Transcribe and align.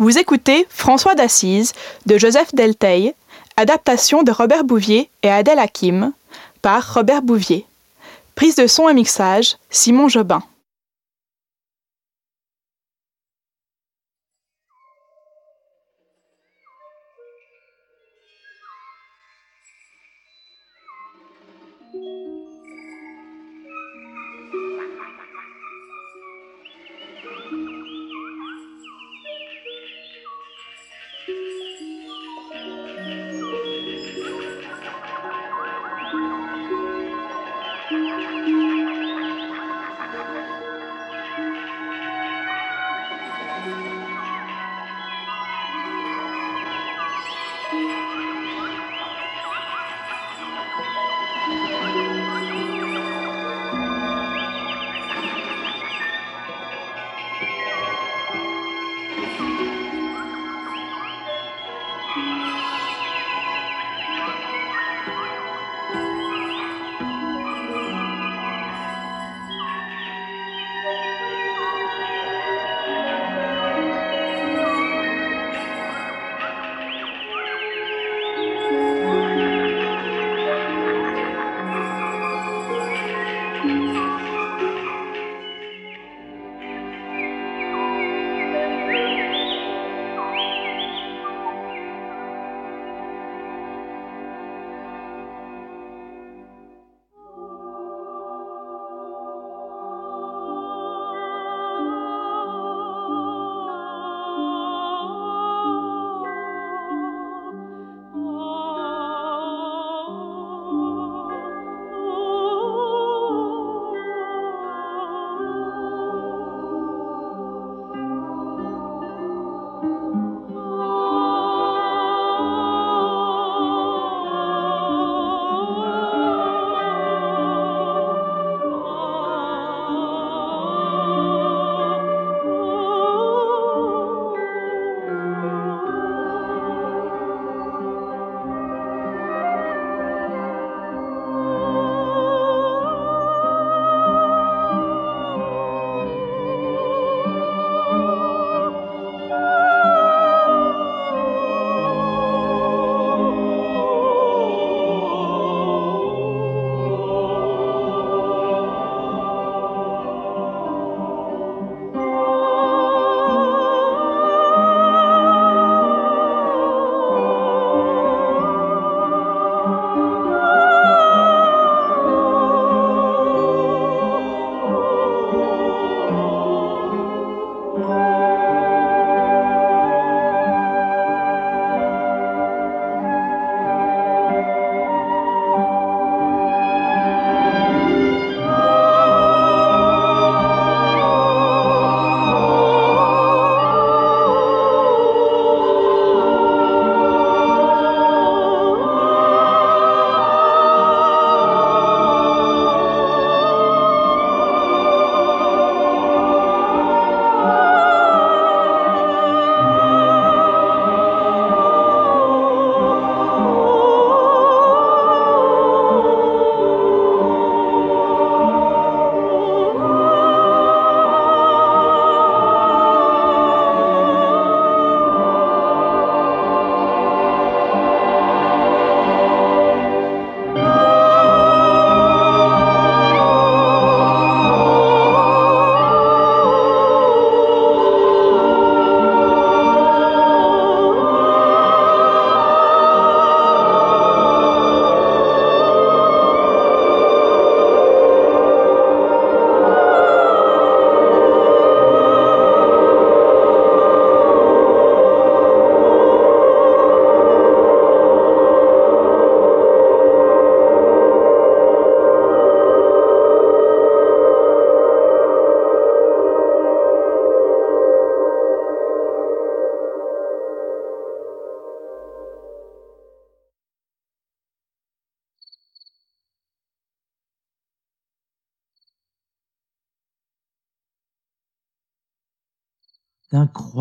Vous 0.00 0.16
écoutez 0.16 0.64
François 0.70 1.16
d'Assise 1.16 1.72
de 2.06 2.18
Joseph 2.18 2.54
Delteil, 2.54 3.14
adaptation 3.56 4.22
de 4.22 4.30
Robert 4.30 4.62
Bouvier 4.62 5.10
et 5.24 5.28
Adèle 5.28 5.58
Hakim 5.58 6.12
par 6.62 6.94
Robert 6.94 7.22
Bouvier. 7.22 7.66
Prise 8.36 8.54
de 8.54 8.68
son 8.68 8.88
et 8.88 8.94
mixage 8.94 9.56
Simon 9.70 10.08
Jobin. 10.08 10.44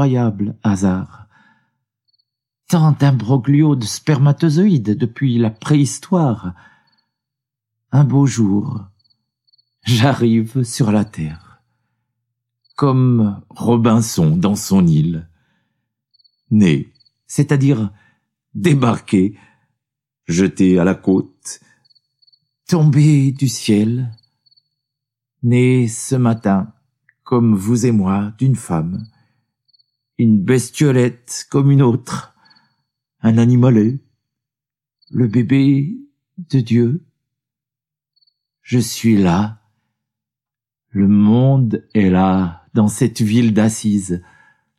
D'incroyables 0.08 0.56
hasards. 0.64 1.28
Tant 2.70 2.92
d'imbroglios 2.92 3.76
de 3.76 3.86
spermatozoïdes 3.86 4.98
depuis 4.98 5.38
la 5.38 5.50
préhistoire. 5.50 6.54
Un 7.92 8.04
beau 8.04 8.26
jour, 8.26 8.86
j'arrive 9.84 10.64
sur 10.64 10.92
la 10.92 11.06
terre, 11.06 11.62
comme 12.76 13.42
Robinson 13.50 14.36
dans 14.36 14.56
son 14.56 14.86
île, 14.86 15.30
né, 16.52 16.92
c'est-à-dire 17.26 17.92
débarqué, 18.54 19.38
jeté 20.28 20.78
à 20.78 20.84
la 20.84 20.96
côte, 20.96 21.62
tombé 22.68 23.32
du 23.32 23.48
ciel, 23.48 24.12
né 25.44 25.88
ce 25.88 26.16
matin, 26.16 26.74
comme 27.24 27.56
vous 27.56 27.86
et 27.86 27.92
moi, 27.92 28.34
d'une 28.38 28.56
femme, 28.56 29.08
une 30.18 30.42
bestiolette 30.42 31.46
comme 31.50 31.72
une 31.72 31.82
autre, 31.82 32.34
un 33.22 33.38
animalet, 33.38 34.00
le 35.10 35.28
bébé 35.28 35.98
de 36.38 36.60
Dieu. 36.60 37.06
Je 38.62 38.80
suis 38.80 39.18
là, 39.18 39.62
le 40.90 41.08
monde 41.08 41.88
est 41.94 42.10
là, 42.10 42.66
dans 42.74 42.88
cette 42.88 43.22
ville 43.22 43.54
d'Assise, 43.54 44.24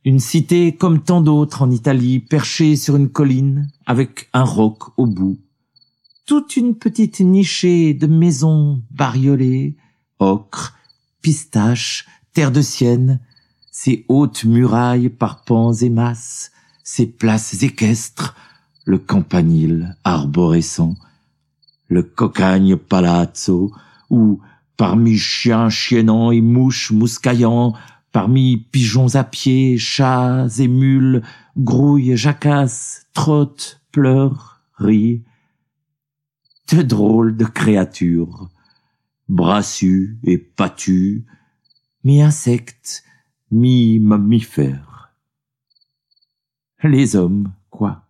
une 0.04 0.20
cité 0.20 0.74
comme 0.74 1.02
tant 1.02 1.20
d'autres 1.20 1.62
en 1.62 1.70
Italie, 1.70 2.18
perchée 2.18 2.76
sur 2.76 2.96
une 2.96 3.08
colline, 3.08 3.70
avec 3.86 4.28
un 4.32 4.44
roc 4.44 4.98
au 4.98 5.06
bout. 5.06 5.38
Toute 6.26 6.56
une 6.56 6.76
petite 6.76 7.20
nichée 7.20 7.94
de 7.94 8.06
maisons 8.06 8.82
bariolées, 8.90 9.76
ocre, 10.18 10.76
pistaches, 11.22 12.06
terre 12.32 12.52
de 12.52 12.62
sienne, 12.62 13.20
ses 13.80 14.04
hautes 14.08 14.42
murailles 14.42 15.08
par 15.08 15.44
pans 15.44 15.72
et 15.72 15.88
masses, 15.88 16.50
ses 16.82 17.06
places 17.06 17.62
équestres, 17.62 18.34
le 18.84 18.98
campanile 18.98 19.96
arborescent, 20.02 20.96
le 21.86 22.02
cocagne 22.02 22.74
palazzo, 22.74 23.70
où, 24.10 24.40
parmi 24.76 25.16
chiens 25.16 25.68
chiennants 25.68 26.32
et 26.32 26.40
mouches 26.40 26.90
mouscaillant, 26.90 27.72
parmi 28.10 28.56
pigeons 28.56 29.14
à 29.14 29.22
pied, 29.22 29.78
chats 29.78 30.48
et 30.58 30.66
mules, 30.66 31.22
grouillent, 31.56 32.16
jacassent, 32.16 33.06
trottent, 33.14 33.80
pleurent, 33.92 34.60
rient. 34.76 35.22
De 36.72 36.82
drôles 36.82 37.36
de 37.36 37.44
créatures, 37.44 38.50
brassus 39.28 40.18
et 40.24 40.36
patus, 40.36 41.24
mi-insectes, 42.02 43.04
mi-mammifères. 43.50 45.14
Les 46.82 47.16
hommes, 47.16 47.52
quoi? 47.70 48.06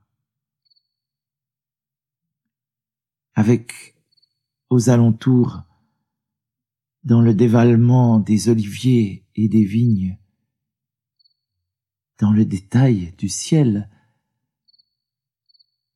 Avec, 3.34 3.96
aux 4.68 4.90
alentours, 4.90 5.62
dans 7.04 7.20
le 7.20 7.34
dévalement 7.34 8.18
des 8.18 8.48
oliviers 8.48 9.24
et 9.34 9.48
des 9.48 9.64
vignes, 9.64 10.18
dans 12.18 12.32
le 12.32 12.44
détail 12.44 13.14
du 13.16 13.28
ciel, 13.28 13.88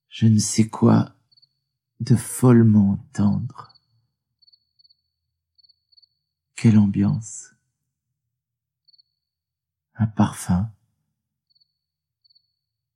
je 0.09 0.27
ne 0.27 0.39
sais 0.39 0.69
quoi 0.69 1.17
de 2.01 2.15
follement 2.15 2.99
tendre. 3.13 3.73
Quelle 6.55 6.79
ambiance 6.79 7.52
Un 9.95 10.07
parfum 10.07 10.71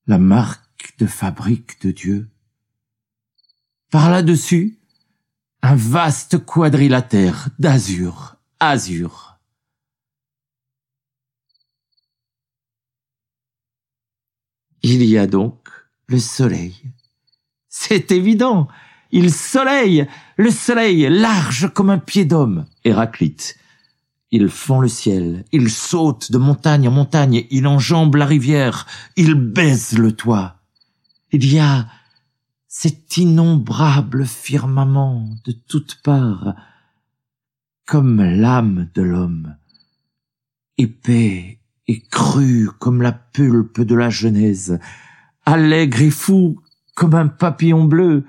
La 0.06 0.18
marque 0.18 0.94
de 0.98 1.06
fabrique 1.06 1.80
de 1.82 1.90
Dieu 1.90 2.30
Par 3.90 4.10
là-dessus, 4.10 4.78
un 5.62 5.74
vaste 5.74 6.44
quadrilatère 6.44 7.48
d'azur, 7.58 8.36
azur. 8.60 9.38
Il 14.82 15.04
y 15.04 15.18
a 15.18 15.26
donc 15.26 15.68
le 16.06 16.20
soleil. 16.20 16.76
C'est 17.68 18.12
évident. 18.12 18.68
Il 19.10 19.32
soleil, 19.32 20.06
le 20.36 20.50
soleil 20.50 21.08
large 21.08 21.72
comme 21.74 21.90
un 21.90 21.98
pied 21.98 22.24
d'homme, 22.24 22.66
Héraclite. 22.84 23.58
Il 24.32 24.48
fend 24.48 24.80
le 24.80 24.88
ciel, 24.88 25.44
il 25.52 25.70
saute 25.70 26.32
de 26.32 26.38
montagne 26.38 26.88
en 26.88 26.90
montagne, 26.90 27.44
il 27.50 27.66
enjambe 27.66 28.16
la 28.16 28.26
rivière, 28.26 28.86
il 29.16 29.34
baise 29.34 29.96
le 29.96 30.12
toit. 30.12 30.56
Il 31.30 31.50
y 31.50 31.58
a 31.58 31.86
cet 32.66 33.16
innombrable 33.16 34.26
firmament 34.26 35.30
de 35.44 35.52
toutes 35.52 36.00
parts, 36.02 36.54
comme 37.86 38.20
l'âme 38.20 38.90
de 38.94 39.02
l'homme, 39.02 39.56
épais 40.76 41.60
et 41.86 42.00
cru 42.00 42.68
comme 42.78 43.02
la 43.02 43.12
pulpe 43.12 43.80
de 43.80 43.94
la 43.94 44.10
Genèse, 44.10 44.78
allègre 45.44 46.02
et 46.02 46.10
fou 46.10 46.60
comme 46.94 47.14
un 47.14 47.28
papillon 47.28 47.84
bleu. 47.84 48.24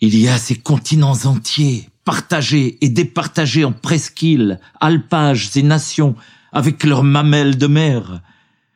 Il 0.00 0.16
y 0.16 0.28
a 0.28 0.38
ces 0.38 0.56
continents 0.56 1.26
entiers, 1.26 1.90
partagés 2.10 2.76
et 2.80 2.88
départagés 2.88 3.64
en 3.64 3.70
presqu'îles, 3.70 4.58
alpages 4.80 5.56
et 5.56 5.62
nations, 5.62 6.16
avec 6.50 6.82
leurs 6.82 7.04
mamelles 7.04 7.56
de 7.56 7.68
mer. 7.68 8.20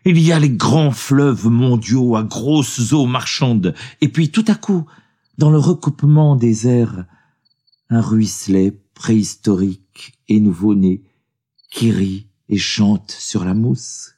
Il 0.05 0.21
y 0.21 0.31
a 0.31 0.39
les 0.39 0.51
grands 0.51 0.93
fleuves 0.93 1.49
mondiaux 1.49 2.15
à 2.15 2.23
grosses 2.23 2.93
eaux 2.93 3.07
marchandes, 3.07 3.75
et 4.01 4.07
puis 4.07 4.31
tout 4.31 4.45
à 4.47 4.55
coup, 4.55 4.87
dans 5.37 5.51
le 5.51 5.59
recoupement 5.59 6.37
des 6.37 6.69
airs, 6.69 7.07
un 7.91 8.01
ruisselet 8.01 8.73
préhistorique 8.95 10.17
et 10.29 10.39
nouveau-né 10.39 11.03
qui 11.73 11.91
rit 11.91 12.29
et 12.49 12.59
chante 12.59 13.11
sur 13.11 13.45
la 13.45 13.55
mousse. 13.55 14.14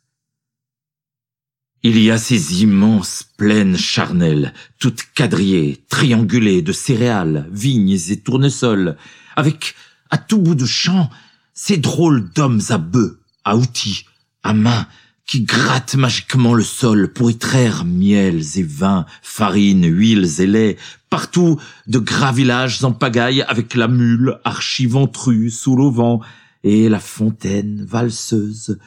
Il 1.83 1.99
y 1.99 2.11
a 2.11 2.19
ces 2.19 2.63
immenses 2.63 3.25
plaines 3.37 3.77
charnelles, 3.77 4.53
toutes 4.79 5.05
quadrillées, 5.15 5.85
triangulées 5.89 6.63
de 6.63 6.73
céréales, 6.73 7.49
vignes 7.53 7.99
et 8.09 8.17
tournesols, 8.17 8.97
avec, 9.37 9.75
à 10.11 10.19
tout 10.19 10.39
bout 10.39 10.55
de 10.55 10.67
champ, 10.67 11.11
ces 11.55 11.77
drôles 11.77 12.29
d'hommes 12.33 12.63
à 12.71 12.79
bœufs, 12.79 13.21
à 13.45 13.57
outils, 13.57 14.07
à 14.43 14.53
main, 14.53 14.87
qui 15.27 15.43
gratte 15.43 15.97
magiquement 15.97 16.55
le 16.55 16.63
sol 16.63 17.13
pour 17.13 17.31
y 17.31 17.37
traire 17.37 17.85
miels 17.85 18.43
et 18.57 18.63
vins, 18.63 19.07
farines, 19.23 19.87
huiles 19.87 20.41
et 20.41 20.47
lait, 20.47 20.77
partout 21.11 21.59
de 21.89 21.99
gras 21.99 22.33
villages 22.33 22.83
en 22.85 22.93
pagaille 22.93 23.43
avec 23.43 23.75
la 23.75 23.89
mule 23.89 24.39
archiventrue 24.45 25.51
sous 25.51 25.77
l'auvent 25.77 26.21
et 26.63 26.89
la 26.89 27.01
fontaine 27.01 27.85
valseuse, 27.85 28.79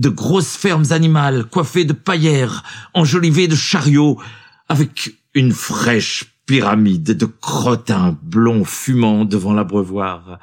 de 0.00 0.08
grosses 0.08 0.56
fermes 0.56 0.92
animales 0.92 1.44
coiffées 1.44 1.84
de 1.84 1.92
paillères, 1.92 2.64
enjolivées 2.94 3.48
de 3.48 3.54
chariots, 3.54 4.18
avec 4.66 5.14
une 5.34 5.52
fraîche 5.52 6.40
pyramide 6.46 7.12
de 7.18 7.26
crottins 7.26 8.18
blonds 8.22 8.64
fumant 8.64 9.26
devant 9.26 9.52
l'abreuvoir, 9.52 10.38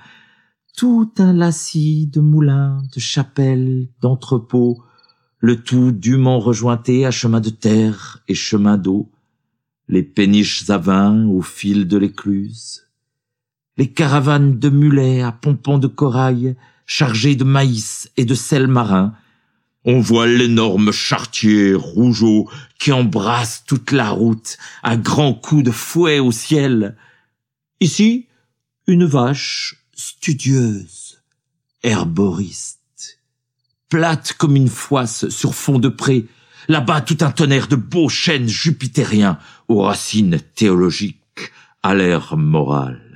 tout 0.77 1.11
un 1.17 1.33
lacis 1.33 2.05
de 2.05 2.21
moulins, 2.21 2.83
de 2.95 2.99
chapelles, 2.99 3.87
d'entrepôts, 3.99 4.83
le 5.39 5.55
tout 5.63 5.91
dûment 5.91 6.39
rejointé 6.39 7.07
à 7.07 7.11
chemin 7.11 7.41
de 7.41 7.49
terre 7.49 8.19
et 8.27 8.35
chemin 8.35 8.77
d'eau, 8.77 9.11
les 9.87 10.03
péniches 10.03 10.69
à 10.69 10.77
vin 10.77 11.25
au 11.25 11.41
fil 11.41 11.87
de 11.87 11.97
l'écluse, 11.97 12.83
les 13.75 13.91
caravanes 13.91 14.59
de 14.59 14.69
mulets 14.69 15.23
à 15.23 15.31
pompons 15.31 15.79
de 15.79 15.87
corail 15.87 16.55
chargés 16.85 17.35
de 17.35 17.43
maïs 17.43 18.11
et 18.17 18.25
de 18.25 18.35
sel 18.35 18.67
marin, 18.67 19.15
on 19.87 19.99
voit 19.99 20.27
l'énorme 20.27 20.91
chartier 20.91 21.73
rougeau 21.73 22.47
qui 22.77 22.91
embrasse 22.91 23.63
toute 23.65 23.91
la 23.91 24.11
route 24.11 24.57
à 24.83 24.97
grands 24.97 25.33
coups 25.33 25.63
de 25.63 25.71
fouet 25.71 26.19
au 26.19 26.31
ciel. 26.31 26.95
Ici, 27.79 28.27
une 28.85 29.05
vache 29.05 29.83
studieuse, 29.95 31.23
herboriste 31.81 32.77
plate 33.89 34.33
comme 34.33 34.55
une 34.55 34.69
foisse 34.69 35.29
sur 35.29 35.55
fond 35.55 35.79
de 35.79 35.89
pré. 35.89 36.25
Là-bas, 36.67 37.01
tout 37.01 37.17
un 37.21 37.31
tonnerre 37.31 37.67
de 37.67 37.75
beaux 37.75 38.09
chênes 38.09 38.47
jupitériens 38.47 39.39
aux 39.67 39.81
racines 39.81 40.39
théologiques, 40.55 41.17
à 41.83 41.95
l'air 41.95 42.35
moral. 42.35 43.06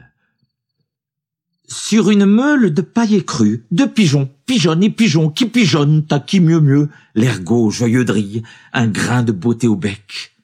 Sur 1.73 2.09
une 2.09 2.25
meule 2.25 2.73
de 2.73 2.81
paille 2.81 3.23
crue, 3.23 3.63
deux 3.71 3.89
pigeons, 3.89 4.29
pigeonnent 4.45 4.83
et 4.83 4.89
pigeons 4.89 5.29
qui 5.29 5.45
pigeonnent 5.45 6.05
à 6.11 6.19
qui 6.19 6.41
mieux 6.41 6.59
mieux, 6.59 6.89
l'ergot 7.15 7.69
joyeux 7.69 8.03
drille, 8.03 8.43
un 8.73 8.87
grain 8.87 9.23
de 9.23 9.31
beauté 9.31 9.69
au 9.69 9.77
bec. 9.77 10.35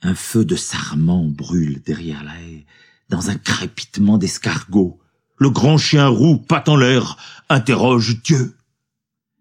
Un 0.00 0.14
feu 0.14 0.46
de 0.46 0.56
sarment 0.56 1.26
brûle 1.26 1.82
derrière 1.84 2.24
la 2.24 2.32
haie, 2.40 2.64
dans 3.10 3.28
un 3.28 3.34
crépitement 3.34 4.16
d'escargot. 4.16 4.98
Le 5.36 5.50
grand 5.50 5.76
chien 5.76 6.08
roux, 6.08 6.38
patte 6.38 6.68
l'air, 6.68 7.18
interroge 7.50 8.22
Dieu. 8.22 8.56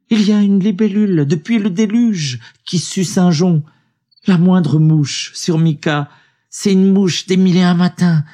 Il 0.10 0.22
y 0.24 0.34
a 0.34 0.42
une 0.42 0.60
libellule 0.60 1.26
depuis 1.26 1.58
le 1.58 1.70
déluge 1.70 2.42
qui 2.66 2.80
suce 2.80 3.18
un 3.18 3.32
jonc. 3.32 3.64
La 4.28 4.38
moindre 4.38 4.78
mouche 4.78 5.32
sur 5.36 5.58
Mika, 5.58 6.10
c'est 6.50 6.74
une 6.74 6.92
mouche 6.92 7.28
des 7.28 7.38
un 7.62 7.76
matins, 7.76 8.26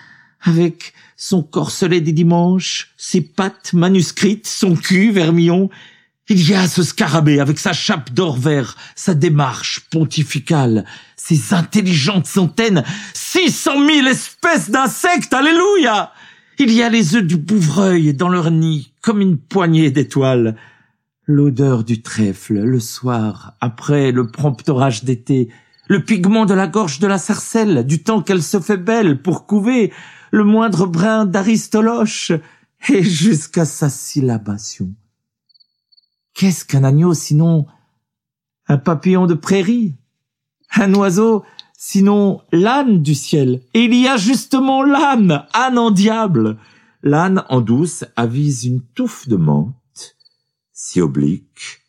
avec 0.48 0.94
son 1.16 1.44
corselet 1.44 2.01
des 2.01 2.12
dimanches, 2.12 2.94
ses 2.98 3.22
pattes 3.22 3.74
manuscrites, 3.74 4.48
son 4.48 4.75
cul 4.75 5.12
vermillon, 5.12 5.70
Il 6.30 6.50
y 6.50 6.54
a 6.54 6.68
ce 6.68 6.84
scarabée 6.84 7.39
avec 7.39 7.58
sa 7.58 7.72
chape 7.72 8.12
d'or 8.13 8.38
vert, 8.38 8.75
sa 8.96 9.13
démarche 9.13 9.82
pontificale, 9.89 10.84
ses 11.16 11.54
intelligentes 11.54 12.27
centaines, 12.27 12.84
six 13.13 13.50
cent 13.50 13.80
mille 13.80 14.08
espèces 14.08 14.70
d'insectes, 14.70 15.34
alléluia! 15.34 16.12
Il 16.60 16.74
y 16.74 16.84
a 16.84 16.89
les 16.89 17.16
œufs 17.16 17.24
du 17.24 17.38
bouvreuil 17.38 18.13
dans 18.13 18.27
leur 18.27 18.51
nid, 18.51 18.92
comme 19.01 19.22
une 19.22 19.38
poignée 19.38 19.89
d'étoiles. 19.89 20.58
L'odeur 21.27 21.86
du 21.86 22.01
trèfle, 22.01 22.60
le 22.60 22.80
soir, 22.80 23.54
après 23.62 24.12
le 24.12 24.27
prompt 24.27 24.68
orage 24.68 25.06
d'été, 25.06 25.50
le 25.88 26.03
pigment 26.03 26.46
de 26.46 26.53
la 26.53 26.67
gorge 26.67 27.00
de 27.00 27.08
la 27.08 27.17
sarcelle, 27.17 27.86
du 27.86 28.03
temps 28.03 28.22
qu'elle 28.22 28.44
se 28.44 28.60
fait 28.60 28.77
belle 28.77 29.22
pour 29.22 29.46
couver, 29.46 29.94
le 30.32 30.44
moindre 30.44 30.86
brin 30.86 31.25
d'aristoloche, 31.25 32.32
et 32.89 33.03
jusqu'à 33.03 33.65
sa 33.65 33.89
syllabation. 33.89 34.94
Qu'est-ce 36.34 36.65
qu'un 36.65 36.84
agneau 36.84 37.13
sinon 37.13 37.65
un 38.67 38.77
papillon 38.77 39.25
de 39.25 39.34
prairie? 39.34 39.96
Un 40.75 40.94
oiseau 40.94 41.44
sinon 41.77 42.41
l'âne 42.51 43.01
du 43.01 43.15
ciel? 43.15 43.62
Et 43.74 43.86
il 43.86 43.96
y 43.96 44.08
a 44.08 44.17
justement 44.17 44.84
l'âne, 44.84 45.46
âne 45.53 45.77
en 45.77 45.91
diable 45.91 46.58
L'âne 47.03 47.44
en 47.50 47.62
douce 47.62 48.06
avise 48.15 48.65
une 48.65 48.82
touffe 48.82 49.27
de 49.27 49.38
menthe, 49.38 50.17
si 50.74 51.00
oblique. 51.00 51.82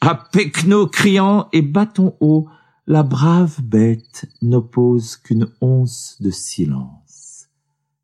À 0.00 0.14
Pecno 0.14 0.86
criant 0.86 1.48
et 1.52 1.62
bâton 1.62 2.16
haut, 2.20 2.48
la 2.88 3.04
brave 3.04 3.60
bête 3.62 4.26
n'oppose 4.42 5.16
qu'une 5.16 5.46
once 5.60 6.16
de 6.20 6.30
silence. 6.30 7.48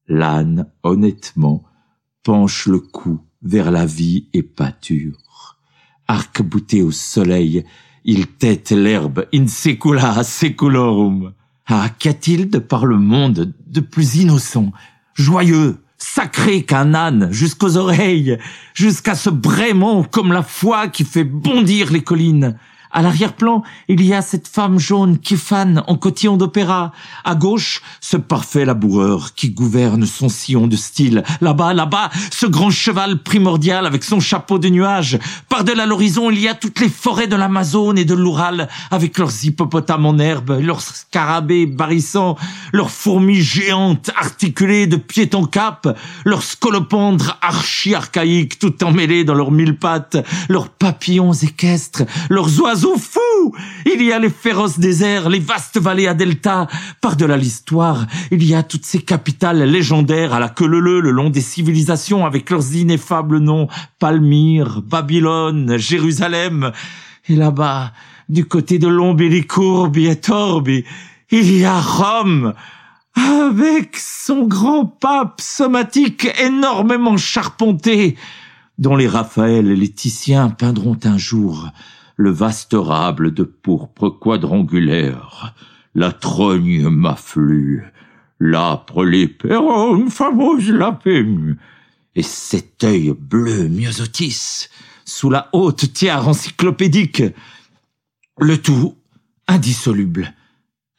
L'âne, 0.07 0.67
honnêtement, 0.85 1.65
penche 2.23 2.67
le 2.67 2.79
cou 2.79 3.21
vers 3.43 3.73
la 3.73 3.87
vie 3.87 4.29
et 4.33 4.43
pâture 4.43 5.19
arc-bouté 6.07 6.83
au 6.83 6.91
soleil, 6.91 7.65
il 8.05 8.27
tête 8.27 8.71
l'herbe 8.71 9.27
in 9.33 9.47
secula 9.47 10.23
seculorum. 10.23 11.33
Ah, 11.67 11.89
qu'a-t-il 11.99 12.51
de 12.51 12.59
par 12.59 12.85
le 12.85 12.99
monde 12.99 13.55
de 13.67 13.81
plus 13.81 14.17
innocent, 14.17 14.71
joyeux, 15.15 15.79
sacré 15.97 16.63
qu'un 16.63 16.93
âne 16.93 17.33
jusqu'aux 17.33 17.79
oreilles, 17.79 18.39
jusqu'à 18.75 19.15
ce 19.15 19.31
braiement 19.31 20.05
comme 20.05 20.33
la 20.33 20.43
foi 20.43 20.89
qui 20.89 21.05
fait 21.05 21.25
bondir 21.25 21.91
les 21.91 22.03
collines? 22.03 22.59
À 22.95 23.03
l'arrière-plan, 23.03 23.65
il 23.89 24.03
y 24.03 24.15
a 24.15 24.23
cette 24.23 24.47
femme 24.47 24.79
jaune 24.79 25.19
qui 25.19 25.37
fane 25.37 25.83
en 25.89 25.97
cotillon 25.97 26.37
d'opéra. 26.37 26.93
À 27.25 27.35
gauche, 27.35 27.83
ce 28.01 28.17
parfait 28.17 28.65
laboureur 28.65 29.35
qui 29.35 29.51
gouverne 29.51 30.07
son 30.07 30.29
sillon 30.29 30.69
de 30.69 30.77
style. 30.77 31.25
Là-bas, 31.41 31.75
là-bas, 31.75 32.11
ce 32.31 32.47
grand 32.47 32.71
cheval 32.71 33.21
primordial 33.25 33.85
avec 33.85 34.05
son 34.05 34.21
chapeau 34.21 34.61
de 34.61 34.69
nuages. 34.69 35.19
Par-delà 35.49 35.87
l'horizon, 35.87 36.31
il 36.31 36.39
y 36.39 36.47
a 36.47 36.55
toutes 36.55 36.79
les 36.79 36.89
forêts 36.89 37.27
de 37.27 37.35
l'Amazone 37.35 37.99
et 37.99 38.05
de 38.05 38.15
l'Oural 38.15 38.69
avec 38.93 39.19
leurs 39.19 39.45
hippopotames 39.45 40.07
en 40.07 40.19
herbe, 40.19 40.61
leurs 40.63 40.81
scarabées 40.81 41.67
barrissants, 41.67 42.37
leurs 42.73 42.91
fourmis 42.91 43.41
géantes 43.41 44.13
articulées 44.17 44.87
de 44.87 44.97
pied 44.97 45.29
en 45.35 45.47
cap, 45.47 45.99
leurs 46.25 46.45
scolopendres 46.45 47.39
archi-archaïques 47.43 48.61
tout 48.61 48.85
emmêlés 48.85 49.25
dans 49.25 49.35
leurs 49.35 49.51
mille 49.51 49.77
pattes, 49.77 50.17
leurs 50.49 50.69
papillons 50.69 51.33
équestres, 51.33 52.05
leurs 52.31 52.61
oiseaux 52.61 52.84
Il 53.87 54.03
y 54.03 54.13
a 54.13 54.19
les 54.19 54.31
féroces 54.31 54.79
déserts, 54.79 55.29
les 55.29 55.39
vastes 55.39 55.79
vallées 55.79 56.09
à 56.09 56.15
delta. 56.15 56.67
Par-delà 57.01 57.37
l'histoire, 57.37 58.07
il 58.31 58.45
y 58.45 58.55
a 58.55 58.63
toutes 58.63 58.85
ces 58.85 59.01
capitales 59.01 59.63
légendaires 59.63 60.35
à 60.35 60.41
la 60.41 60.49
queue 60.49 60.67
leu 60.67 61.01
le 61.01 61.11
long 61.11 61.31
des 61.31 61.41
civilisations 61.41 62.27
avec 62.27 62.51
leurs 62.51 62.75
ineffables 62.75 63.39
noms. 63.39 63.69
Palmyre, 63.99 64.83
Babylone, 64.83 65.77
Jérusalem. 65.77 66.73
Et 67.29 67.37
là-bas, 67.37 67.93
du 68.29 68.47
côté 68.47 68.79
de 68.79 68.89
l'Ombilicourbi 68.89 70.07
et 70.07 70.17
Torbi, 70.17 70.85
il 71.31 71.57
y 71.57 71.65
a 71.65 71.81
Rome 71.81 72.55
avec 73.15 73.97
son 73.97 74.47
grand 74.47 74.87
pape 74.87 75.41
somatique 75.41 76.27
énormément 76.43 77.17
charpenté, 77.17 78.17
dont 78.79 78.97
les 78.97 79.07
Raphaël 79.07 79.71
et 79.71 79.77
les 79.77 79.91
Titiens 79.91 80.51
peindront 80.51 80.99
un 81.05 81.17
jour 81.17 81.71
le 82.17 82.31
vaste 82.31 82.75
rable 82.75 83.35
de 83.35 83.43
pourpre 83.43 84.09
quadrangulaire, 84.09 85.55
la 85.95 86.13
trogne 86.13 86.89
m'afflue, 86.89 87.85
l'âpre 88.41 89.05
l'éperon 89.05 90.09
fameuse 90.11 90.71
la 90.71 90.93
peigne, 90.93 91.57
et 92.15 92.23
cet 92.23 92.85
œil 92.85 93.15
bleu 93.19 93.69
myosotis, 93.69 94.69
sous 95.05 95.31
la 95.31 95.49
haute 95.53 95.93
tiare 95.93 96.29
encyclopédique, 96.29 97.23
le 98.39 98.59
tout 98.59 98.97
indissoluble, 99.49 100.33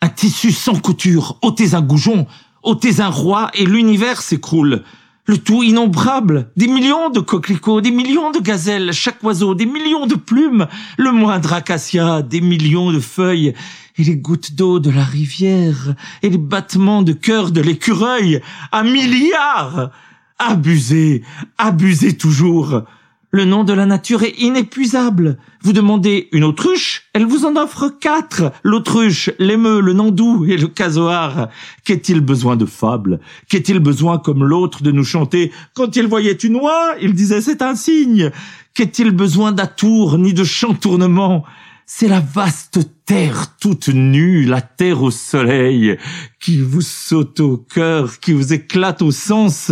un 0.02 0.10
tissu 0.10 0.52
sans 0.52 0.80
couture, 0.80 1.40
ôtez 1.42 1.74
un 1.74 1.82
goujon, 1.82 2.28
ôtez 2.64 3.00
un 3.00 3.10
roi, 3.10 3.50
et 3.54 3.66
l'univers 3.66 4.22
s'écroule, 4.22 4.84
le 5.28 5.38
tout 5.38 5.64
innombrable, 5.64 6.52
des 6.56 6.68
millions 6.68 7.10
de 7.10 7.20
coquelicots, 7.20 7.82
des 7.82 7.92
millions 7.92 8.32
de 8.32 8.40
gazelles, 8.40 8.94
chaque 8.94 9.24
oiseau, 9.24 9.56
des 9.56 9.66
millions 9.66 10.06
de 10.06 10.16
plumes, 10.16 10.68
le 10.98 11.12
moindre 11.12 11.54
acacia, 11.54 12.22
des 12.22 12.42
millions 12.42 12.92
de 12.92 13.00
feuilles, 13.00 13.54
et 13.98 14.04
les 14.04 14.18
gouttes 14.18 14.54
d'eau 14.54 14.80
de 14.80 14.92
la 14.92 15.04
rivière, 15.04 15.96
et 16.22 16.30
les 16.30 16.38
battements 16.38 17.02
de 17.02 17.14
cœur 17.14 17.52
de 17.52 17.62
l'écureuil, 17.62 18.42
un 18.72 18.84
milliard! 18.84 19.92
Abusez, 20.38 21.24
abusez 21.58 22.18
toujours. 22.18 22.84
Le 23.32 23.46
nom 23.46 23.64
de 23.64 23.74
la 23.74 23.86
nature 23.86 24.24
est 24.24 24.38
inépuisable. 24.38 25.38
Vous 25.62 25.74
demandez 25.74 26.28
une 26.34 26.44
autruche, 26.44 26.95
elle 27.16 27.26
vous 27.26 27.46
en 27.46 27.56
offre 27.56 27.88
quatre. 27.88 28.52
L'autruche, 28.62 29.32
l'émeu, 29.40 29.80
le 29.80 29.94
nandou 29.94 30.44
et 30.50 30.58
le 30.58 30.68
casoar. 30.68 31.48
Qu'est-il 31.86 32.20
besoin 32.20 32.58
de 32.58 32.66
fables 32.66 33.22
Qu'est-il 33.48 33.80
besoin 33.80 34.18
comme 34.18 34.44
l'autre 34.44 34.84
de 34.84 34.92
nous 34.92 35.06
chanter? 35.06 35.54
Quand 35.76 35.96
il 35.96 36.08
voyait 36.08 36.34
une 36.34 36.58
oie, 36.58 36.96
il 37.02 37.14
disait 37.14 37.40
c'est 37.40 37.62
un 37.62 37.74
signe. 37.74 38.32
Qu'est-il 38.74 39.12
besoin 39.12 39.54
d'atour 39.54 40.18
ni 40.18 40.34
de 40.34 40.44
chantournement? 40.44 41.46
C'est 41.86 42.10
la 42.10 42.20
vaste 42.20 42.82
terre 43.06 43.56
toute 43.60 43.88
nue, 43.88 44.44
la 44.44 44.62
terre 44.62 45.02
au 45.02 45.10
soleil, 45.10 45.98
qui 46.42 46.60
vous 46.60 46.82
saute 46.82 47.40
au 47.40 47.56
cœur, 47.56 48.20
qui 48.20 48.34
vous 48.34 48.52
éclate 48.52 49.02
au 49.02 49.12
sens. 49.12 49.72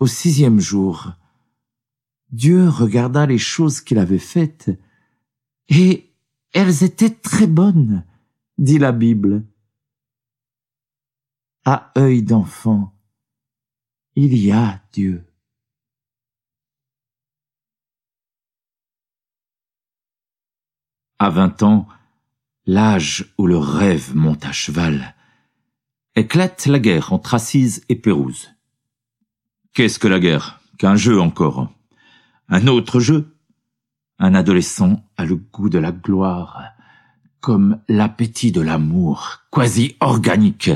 Au 0.00 0.06
sixième 0.06 0.60
jour, 0.60 1.12
Dieu 2.30 2.68
regarda 2.68 3.24
les 3.24 3.38
choses 3.38 3.80
qu'il 3.80 3.96
avait 3.96 4.18
faites, 4.18 4.70
et 5.68 6.12
elles 6.52 6.82
étaient 6.84 7.14
très 7.14 7.46
bonnes, 7.46 8.04
dit 8.56 8.78
la 8.78 8.92
Bible. 8.92 9.44
À 11.64 11.92
œil 11.98 12.22
d'enfant, 12.22 12.94
il 14.14 14.36
y 14.36 14.50
a 14.50 14.82
Dieu. 14.92 15.24
À 21.18 21.30
vingt 21.30 21.62
ans, 21.62 21.88
l'âge 22.64 23.34
où 23.38 23.46
le 23.46 23.58
rêve 23.58 24.14
monte 24.14 24.44
à 24.44 24.52
cheval, 24.52 25.14
éclate 26.14 26.66
la 26.66 26.78
guerre 26.78 27.12
entre 27.12 27.34
Assise 27.34 27.84
et 27.88 27.96
Pérouse. 27.96 28.50
Qu'est-ce 29.72 29.98
que 29.98 30.08
la 30.08 30.20
guerre? 30.20 30.60
Qu'un 30.78 30.96
jeu 30.96 31.20
encore. 31.20 31.72
Un 32.48 32.68
autre 32.68 33.00
jeu? 33.00 33.36
Un 34.18 34.34
adolescent 34.34 35.04
a 35.18 35.26
le 35.26 35.36
goût 35.36 35.68
de 35.68 35.78
la 35.78 35.92
gloire, 35.92 36.62
comme 37.40 37.80
l'appétit 37.88 38.50
de 38.52 38.62
l'amour, 38.62 39.42
quasi 39.52 39.96
organique. 40.00 40.70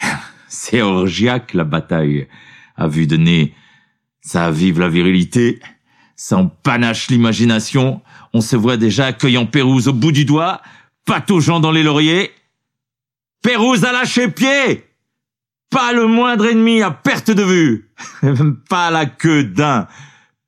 C'est 0.48 0.82
orgiaque 0.82 1.54
la 1.54 1.62
bataille. 1.64 2.26
À 2.76 2.88
vue 2.88 3.06
de 3.06 3.16
nez, 3.16 3.54
ça 4.20 4.46
avive 4.46 4.80
la 4.80 4.88
virilité, 4.88 5.60
ça 6.16 6.38
empanache 6.38 7.08
l'imagination. 7.08 8.02
On 8.32 8.40
se 8.40 8.56
voit 8.56 8.76
déjà 8.76 9.12
cueillant 9.12 9.46
Pérouse 9.46 9.86
au 9.86 9.92
bout 9.92 10.10
du 10.10 10.24
doigt, 10.24 10.60
pataugeant 11.04 11.60
dans 11.60 11.70
les 11.70 11.84
lauriers. 11.84 12.32
Pérouse 13.42 13.84
a 13.84 13.92
lâché 13.92 14.26
pied 14.28 14.84
pas 15.74 15.92
le 15.92 16.06
moindre 16.06 16.46
ennemi 16.46 16.82
à 16.82 16.92
perte 16.92 17.32
de 17.32 17.42
vue. 17.42 17.90
pas 18.68 18.92
la 18.92 19.06
queue 19.06 19.42
d'un. 19.42 19.88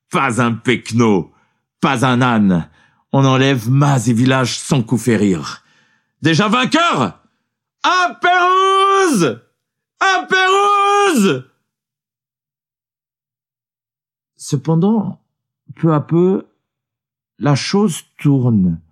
Pas 0.09 0.41
un 0.41 0.53
pecno. 0.53 1.33
Pas 1.81 2.07
un 2.07 2.23
âne. 2.23 2.69
On 3.19 3.25
enlève 3.25 3.71
mas 3.71 4.11
et 4.11 4.13
village 4.13 4.59
sans 4.59 4.83
coup 4.83 4.99
férir. 4.99 5.65
Déjà 6.21 6.49
vainqueur 6.49 7.23
À 7.83 8.21
Pérouse 8.21 9.41
À 9.99 10.27
Pérouse 10.29 11.51
Cependant, 14.37 15.19
peu 15.77 15.95
à 15.95 16.01
peu, 16.03 16.47
la 17.39 17.55
chose 17.55 18.03
tourne. 18.19 18.83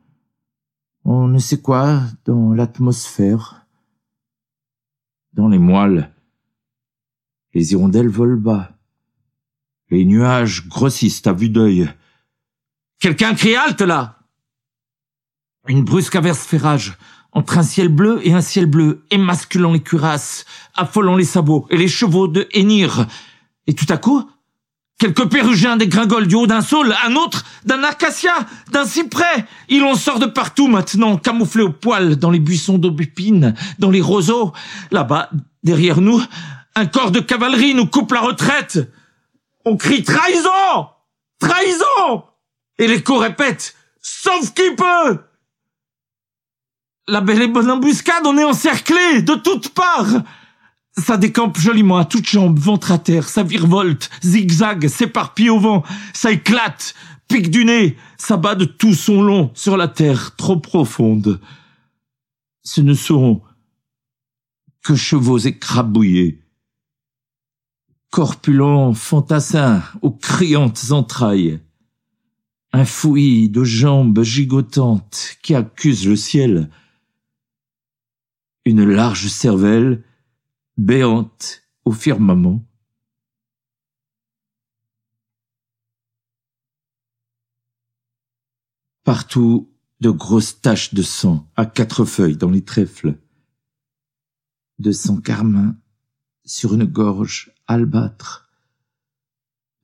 On 1.04 1.28
ne 1.28 1.38
sait 1.38 1.60
quoi 1.60 2.00
dans 2.24 2.54
l'atmosphère, 2.54 3.66
dans 5.34 5.48
les 5.48 5.58
moelles, 5.58 6.10
les 7.52 7.72
hirondelles 7.72 8.08
volent 8.08 8.40
bas. 8.40 8.70
Les 9.90 10.06
nuages 10.06 10.66
grossissent 10.66 11.26
à 11.26 11.34
vue 11.34 11.50
d'œil. 11.50 11.90
Quelqu'un 13.04 13.34
crie 13.34 13.54
halte 13.54 13.82
là! 13.82 14.16
Une 15.68 15.84
brusque 15.84 16.16
averse 16.16 16.46
fait 16.46 16.56
rage, 16.56 16.94
entre 17.32 17.58
un 17.58 17.62
ciel 17.62 17.88
bleu 17.88 18.26
et 18.26 18.32
un 18.32 18.40
ciel 18.40 18.64
bleu, 18.64 19.04
émasculant 19.10 19.74
les 19.74 19.82
cuirasses, 19.82 20.46
affolant 20.74 21.14
les 21.14 21.26
sabots 21.26 21.66
et 21.68 21.76
les 21.76 21.86
chevaux 21.86 22.28
de 22.28 22.48
Hénir. 22.52 23.06
Et 23.66 23.74
tout 23.74 23.84
à 23.90 23.98
coup, 23.98 24.26
quelques 24.98 25.28
pérugiens 25.28 25.76
dégringolent 25.76 26.26
du 26.26 26.34
haut 26.34 26.46
d'un 26.46 26.62
saule, 26.62 26.94
un 27.04 27.14
autre 27.16 27.44
d'un 27.66 27.84
acacia, 27.84 28.32
d'un 28.72 28.86
cyprès. 28.86 29.44
Il 29.68 29.84
en 29.84 29.96
sort 29.96 30.18
de 30.18 30.24
partout 30.24 30.68
maintenant, 30.68 31.18
camouflé 31.18 31.62
au 31.62 31.72
poil, 31.72 32.16
dans 32.16 32.30
les 32.30 32.40
buissons 32.40 32.78
d'aubépine, 32.78 33.54
dans 33.78 33.90
les 33.90 34.00
roseaux. 34.00 34.54
Là-bas, 34.92 35.28
derrière 35.62 36.00
nous, 36.00 36.22
un 36.74 36.86
corps 36.86 37.10
de 37.10 37.20
cavalerie 37.20 37.74
nous 37.74 37.84
coupe 37.84 38.12
la 38.12 38.22
retraite. 38.22 38.90
On 39.66 39.76
crie 39.76 40.02
trahison! 40.02 40.88
Trahison! 41.38 42.24
Et 42.78 42.86
l'écho 42.86 43.18
répète, 43.18 43.74
sauf 44.00 44.52
qui 44.54 44.74
peut! 44.76 45.18
La 47.06 47.20
belle 47.20 47.42
et 47.42 47.48
bonne 47.48 47.70
embuscade, 47.70 48.26
on 48.26 48.38
est 48.38 48.44
encerclé, 48.44 49.22
de 49.22 49.34
toutes 49.34 49.70
parts! 49.70 50.22
Ça 50.96 51.16
décampe 51.16 51.58
joliment 51.58 51.98
à 51.98 52.04
toutes 52.04 52.28
jambes, 52.28 52.58
ventre 52.58 52.92
à 52.92 52.98
terre, 52.98 53.28
ça 53.28 53.42
virevolte, 53.42 54.10
zigzag, 54.22 54.86
s'éparpille 54.86 55.50
au 55.50 55.58
vent, 55.58 55.82
ça 56.12 56.30
éclate, 56.30 56.94
pique 57.26 57.50
du 57.50 57.64
nez, 57.64 57.96
ça 58.16 58.36
bat 58.36 58.54
de 58.54 58.64
tout 58.64 58.94
son 58.94 59.22
long 59.22 59.50
sur 59.54 59.76
la 59.76 59.88
terre 59.88 60.36
trop 60.36 60.58
profonde. 60.58 61.40
Ce 62.62 62.80
ne 62.80 62.94
sont 62.94 63.42
que 64.84 64.94
chevaux 64.94 65.38
écrabouillés, 65.38 66.42
corpulents 68.10 68.94
fantassins 68.94 69.82
aux 70.00 70.12
criantes 70.12 70.92
entrailles, 70.92 71.60
un 72.74 72.84
fouillis 72.84 73.48
de 73.48 73.62
jambes 73.62 74.24
gigotantes 74.24 75.36
qui 75.44 75.54
accusent 75.54 76.08
le 76.08 76.16
ciel, 76.16 76.70
une 78.64 78.82
large 78.82 79.28
cervelle 79.28 80.02
béante 80.76 81.62
au 81.84 81.92
firmament. 81.92 82.66
Partout 89.04 89.72
de 90.00 90.10
grosses 90.10 90.60
taches 90.60 90.94
de 90.94 91.02
sang 91.02 91.48
à 91.54 91.66
quatre 91.66 92.04
feuilles 92.04 92.36
dans 92.36 92.50
les 92.50 92.64
trèfles, 92.64 93.20
de 94.80 94.90
sang 94.90 95.20
carmin 95.20 95.76
sur 96.44 96.74
une 96.74 96.86
gorge 96.86 97.52
albâtre, 97.68 98.50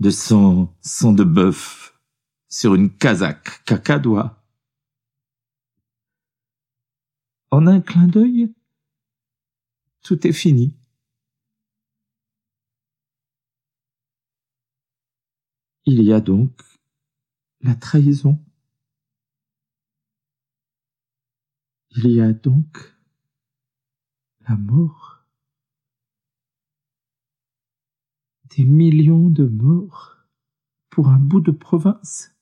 de 0.01 0.11
sang, 0.11 0.77
sang 0.83 1.13
de 1.13 1.23
bœuf 1.23 1.91
sur 2.51 2.75
une 2.75 2.95
casaque 2.95 3.65
cacadois. 3.65 4.37
En 7.53 7.67
un 7.67 7.81
clin 7.81 8.07
d'œil, 8.07 8.53
tout 10.03 10.27
est 10.27 10.33
fini. 10.33 10.77
Il 15.85 16.03
y 16.03 16.13
a 16.13 16.21
donc 16.21 16.61
la 17.61 17.75
trahison. 17.75 18.39
Il 21.97 22.11
y 22.11 22.21
a 22.21 22.33
donc 22.33 22.97
la 24.49 24.57
mort. 24.57 25.25
Des 28.57 28.65
millions 28.65 29.31
de 29.31 29.47
morts 29.47 30.17
pour 30.91 31.09
un 31.09 31.19
bout 31.19 31.41
de 31.41 31.53
province. 31.53 32.35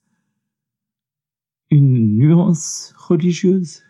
Une 1.71 2.17
nuance 2.17 2.95
religieuse. 2.97 3.83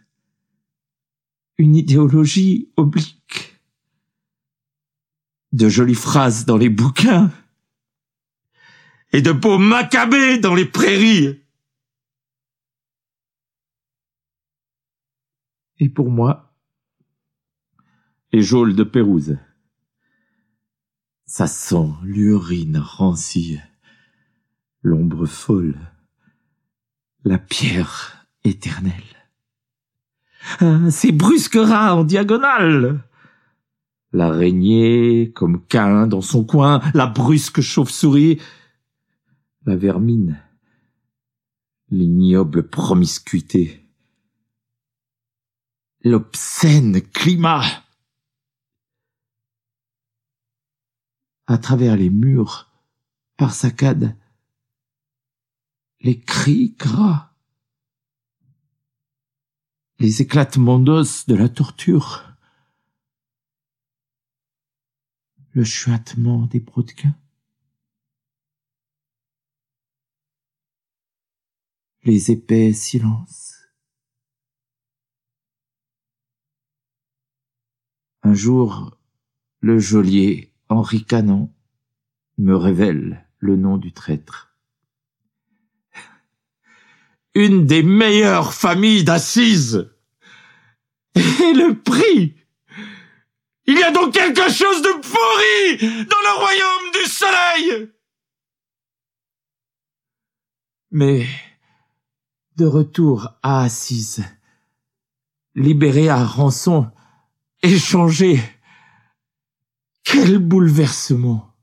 Une 1.58 1.76
idéologie 1.76 2.70
oblique 2.76 3.60
de 5.52 5.68
jolies 5.68 5.94
phrases 5.94 6.44
dans 6.44 6.56
les 6.56 6.68
bouquins 6.68 7.32
et 9.12 9.22
de 9.22 9.32
beaux 9.32 9.58
macabées 9.58 10.38
dans 10.38 10.54
les 10.54 10.66
prairies. 10.66 11.42
Et 15.78 15.88
pour 15.88 16.10
moi, 16.10 16.48
les 18.32 18.42
geôles 18.42 18.74
de 18.74 18.84
Pérouse. 18.84 19.38
Ça 21.24 21.46
sent 21.46 21.90
l'urine 22.02 22.78
rancie, 22.78 23.58
l'ombre 24.82 25.26
folle, 25.26 25.78
la 27.28 27.38
pierre 27.38 28.26
éternelle. 28.42 29.28
Ah, 30.60 30.90
ces 30.90 31.12
brusques 31.12 31.58
rats 31.60 31.94
en 31.94 32.04
diagonale 32.04 33.04
l'araignée 34.12 35.30
comme 35.34 35.62
Cain 35.66 36.06
dans 36.06 36.22
son 36.22 36.42
coin, 36.42 36.80
la 36.94 37.06
brusque 37.06 37.60
chauve-souris, 37.60 38.40
la 39.66 39.76
vermine, 39.76 40.42
l'ignoble 41.90 42.66
promiscuité, 42.70 43.86
l'obscène 46.02 47.02
climat. 47.02 47.84
À 51.46 51.58
travers 51.58 51.94
les 51.94 52.08
murs, 52.08 52.70
par 53.36 53.52
saccades, 53.52 54.16
les 56.00 56.20
cris 56.20 56.74
gras, 56.78 57.34
les 59.98 60.22
éclatements 60.22 60.78
d'os 60.78 61.26
de 61.26 61.34
la 61.34 61.48
torture, 61.48 62.24
le 65.52 65.64
chuintement 65.64 66.46
des 66.46 66.60
brodequins. 66.60 67.16
Les 72.04 72.30
épais 72.30 72.72
silences. 72.72 73.56
Un 78.22 78.34
jour, 78.34 78.96
le 79.60 79.78
geôlier, 79.78 80.54
en 80.68 80.80
ricanant, 80.80 81.52
me 82.36 82.54
révèle 82.54 83.26
le 83.38 83.56
nom 83.56 83.78
du 83.78 83.92
traître. 83.92 84.47
Une 87.38 87.66
des 87.66 87.84
meilleures 87.84 88.52
familles 88.52 89.04
d'assises. 89.04 89.88
Et 91.14 91.52
le 91.54 91.80
prix? 91.80 92.34
Il 93.64 93.78
y 93.78 93.82
a 93.84 93.92
donc 93.92 94.12
quelque 94.12 94.50
chose 94.50 94.82
de 94.82 94.90
pourri 95.00 96.04
dans 96.04 96.16
le 96.16 96.36
royaume 96.36 96.90
du 96.94 97.08
soleil! 97.08 97.92
Mais, 100.90 101.28
de 102.56 102.66
retour 102.66 103.28
à 103.44 103.62
Assise, 103.62 104.24
libéré 105.54 106.08
à 106.08 106.24
rançon, 106.24 106.90
échangé, 107.62 108.42
quel 110.02 110.38
bouleversement! 110.38 111.54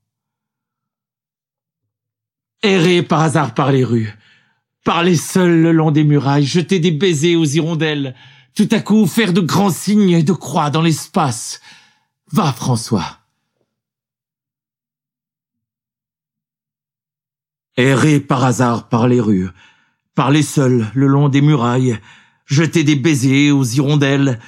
Errer 2.63 3.03
par 3.03 3.19
hasard 3.19 3.53
par 3.53 3.73
les 3.73 3.83
rues, 3.83 4.17
parler 4.85 5.17
seul 5.17 5.61
le 5.61 5.71
long 5.73 5.91
des 5.91 6.05
murailles, 6.05 6.45
jeter 6.45 6.79
des 6.79 6.91
baisers 6.91 7.35
aux 7.35 7.43
hirondelles, 7.43 8.15
tout 8.55 8.69
à 8.71 8.79
coup 8.79 9.05
faire 9.07 9.33
de 9.33 9.41
grands 9.41 9.71
signes 9.71 10.23
de 10.23 10.31
croix 10.31 10.69
dans 10.69 10.81
l'espace, 10.81 11.59
Va, 12.31 12.51
François. 12.51 13.19
Errer 17.77 18.19
par 18.19 18.43
hasard 18.43 18.89
par 18.89 19.07
les 19.07 19.19
rues, 19.19 19.49
parler 20.15 20.41
seul 20.41 20.89
le 20.93 21.07
long 21.07 21.29
des 21.29 21.41
murailles, 21.41 21.99
jeter 22.45 22.83
des 22.83 22.95
baisers 22.95 23.51
aux 23.51 23.63
hirondelles, 23.63 24.39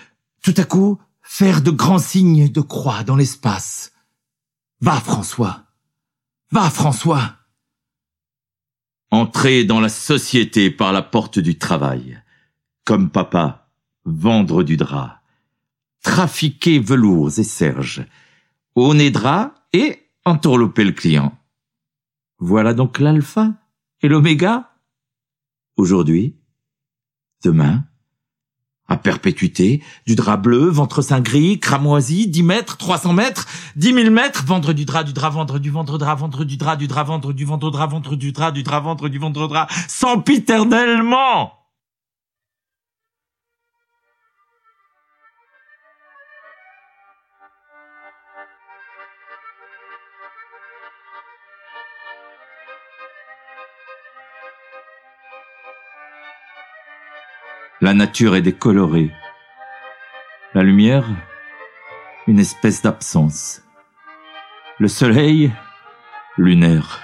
tout 0.41 0.55
à 0.57 0.63
coup 0.63 0.99
faire 1.21 1.61
de 1.61 1.71
grands 1.71 1.99
signes 1.99 2.49
de 2.49 2.61
croix 2.61 3.03
dans 3.03 3.15
l'espace. 3.15 3.91
Va, 4.81 4.99
François. 4.99 5.63
Va, 6.51 6.69
François. 6.69 7.36
Entrer 9.11 9.63
dans 9.63 9.79
la 9.79 9.89
société 9.89 10.69
par 10.69 10.91
la 10.91 11.01
porte 11.01 11.39
du 11.39 11.57
travail. 11.57 12.21
Comme 12.83 13.09
papa, 13.09 13.69
vendre 14.05 14.63
du 14.63 14.77
drap 14.77 15.17
trafiquer 16.07 16.79
velours 16.79 17.37
et 17.37 17.43
serge, 17.43 18.05
au 18.75 18.93
nez 18.93 19.11
drap 19.11 19.67
et 19.73 20.09
entourlouper 20.23 20.85
le 20.85 20.93
client. 20.93 21.37
Voilà 22.39 22.73
donc 22.73 22.99
l'alpha 22.99 23.53
et 24.01 24.07
l'oméga. 24.07 24.71
Aujourd'hui, 25.75 26.37
demain, 27.43 27.83
À 28.89 28.95
perpétuité, 28.95 29.83
du 30.05 30.15
drap 30.15 30.37
bleu, 30.37 30.69
ventre 30.69 31.01
sein 31.01 31.19
gris, 31.19 31.59
cramoisi, 31.59 32.27
10 32.27 32.43
mètres, 32.43 32.77
300 32.77 33.11
mètres, 33.11 33.45
10 33.75 33.93
000 33.93 34.11
mètres, 34.11 34.45
vendre 34.45 34.71
du 34.71 34.85
drap, 34.85 35.03
du 35.03 35.11
drap, 35.11 35.33
vendre 35.33 35.59
du 35.59 35.69
ventre 35.69 35.97
drap, 35.97 36.19
vendre 36.19 36.45
du 36.45 36.55
drap, 36.55 36.77
du 36.77 36.87
drap, 36.87 37.07
vendre 37.07 37.33
du 37.33 37.43
ventre 37.43 37.69
drap, 37.69 37.91
vendre 37.91 38.15
du 38.15 38.31
drap, 38.31 38.51
du 38.51 38.63
drap, 38.63 38.83
vendre 38.83 39.09
du 39.09 39.19
ventre 39.19 39.47
drap, 39.47 39.69
sempiternellement! 39.89 41.66
La 57.87 57.93
nature 57.93 58.35
est 58.35 58.41
décolorée. 58.41 59.13
La 60.53 60.61
lumière, 60.61 61.05
une 62.27 62.37
espèce 62.37 62.81
d'absence. 62.81 63.61
Le 64.77 64.89
soleil, 64.89 65.53
lunaire. 66.37 66.99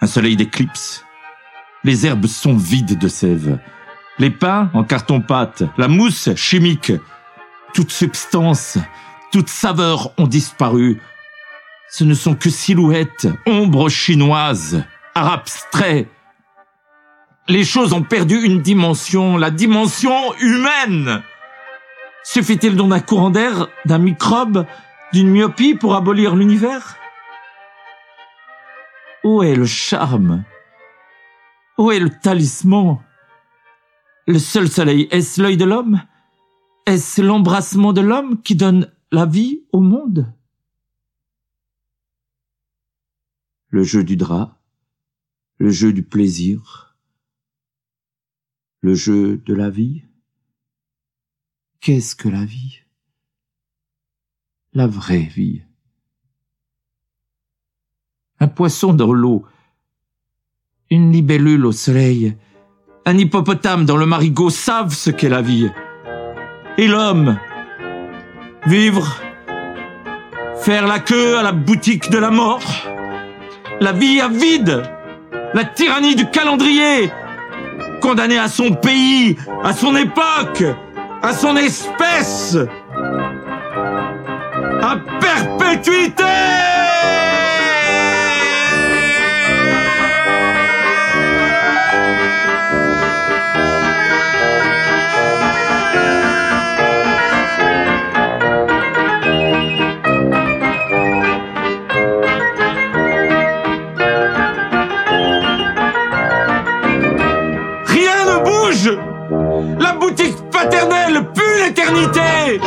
Un 0.00 0.08
soleil 0.08 0.34
d'éclipse. 0.34 1.04
Les 1.84 2.06
herbes 2.06 2.26
sont 2.26 2.56
vides 2.56 2.98
de 2.98 3.06
sève. 3.06 3.60
Les 4.18 4.30
pains 4.30 4.68
en 4.74 4.82
carton-pâte, 4.82 5.62
la 5.78 5.86
mousse 5.86 6.34
chimique. 6.34 6.90
Toute 7.72 7.92
substance, 7.92 8.78
toute 9.30 9.48
saveur 9.48 10.10
ont 10.18 10.26
disparu. 10.26 11.00
Ce 11.88 12.02
ne 12.02 12.14
sont 12.14 12.34
que 12.34 12.50
silhouettes, 12.50 13.28
ombres 13.46 13.90
chinoises, 13.90 14.82
art 15.14 15.34
abstrait, 15.34 16.08
les 17.48 17.64
choses 17.64 17.92
ont 17.92 18.02
perdu 18.02 18.42
une 18.42 18.60
dimension, 18.60 19.36
la 19.36 19.50
dimension 19.50 20.34
humaine. 20.34 21.22
Suffit-il 22.24 22.76
donc 22.76 22.90
d'un 22.90 23.00
courant 23.00 23.30
d'air, 23.30 23.68
d'un 23.84 23.98
microbe, 23.98 24.66
d'une 25.12 25.30
myopie 25.30 25.74
pour 25.74 25.94
abolir 25.94 26.34
l'univers? 26.34 26.96
Où 29.22 29.42
est 29.42 29.54
le 29.54 29.66
charme? 29.66 30.44
Où 31.78 31.92
est 31.92 32.00
le 32.00 32.10
talisman? 32.10 32.98
Le 34.26 34.38
seul 34.38 34.68
soleil, 34.68 35.06
est-ce 35.12 35.40
l'œil 35.40 35.56
de 35.56 35.64
l'homme? 35.64 36.02
Est-ce 36.84 37.22
l'embrassement 37.22 37.92
de 37.92 38.00
l'homme 38.00 38.42
qui 38.42 38.56
donne 38.56 38.92
la 39.12 39.24
vie 39.24 39.62
au 39.72 39.80
monde? 39.80 40.32
Le 43.68 43.82
jeu 43.84 44.02
du 44.02 44.16
drap, 44.16 44.58
le 45.58 45.70
jeu 45.70 45.92
du 45.92 46.02
plaisir, 46.02 46.85
le 48.80 48.94
jeu 48.94 49.38
de 49.38 49.54
la 49.54 49.70
vie? 49.70 50.04
Qu'est-ce 51.80 52.16
que 52.16 52.28
la 52.28 52.44
vie? 52.44 52.80
La 54.72 54.86
vraie 54.86 55.18
vie. 55.18 55.62
Un 58.40 58.48
poisson 58.48 58.92
dans 58.92 59.12
l'eau, 59.12 59.46
une 60.90 61.12
libellule 61.12 61.64
au 61.64 61.72
soleil, 61.72 62.36
un 63.06 63.16
hippopotame 63.16 63.86
dans 63.86 63.96
le 63.96 64.04
marigot 64.04 64.50
savent 64.50 64.94
ce 64.94 65.10
qu'est 65.10 65.28
la 65.28 65.40
vie. 65.40 65.70
Et 66.76 66.88
l'homme. 66.88 67.38
Vivre. 68.66 69.22
Faire 70.56 70.86
la 70.86 70.98
queue 70.98 71.38
à 71.38 71.42
la 71.42 71.52
boutique 71.52 72.10
de 72.10 72.18
la 72.18 72.30
mort. 72.30 72.64
La 73.80 73.92
vie 73.92 74.20
à 74.20 74.28
vide. 74.28 74.82
La 75.54 75.64
tyrannie 75.64 76.16
du 76.16 76.28
calendrier 76.28 77.10
condamné 78.06 78.38
à 78.38 78.46
son 78.46 78.70
pays, 78.70 79.36
à 79.64 79.72
son 79.72 79.96
époque, 79.96 80.62
à 81.22 81.32
son 81.32 81.56
espèce, 81.56 82.56
à 84.80 84.96
perpétuité 85.18 86.22
l'éternité 111.92 112.60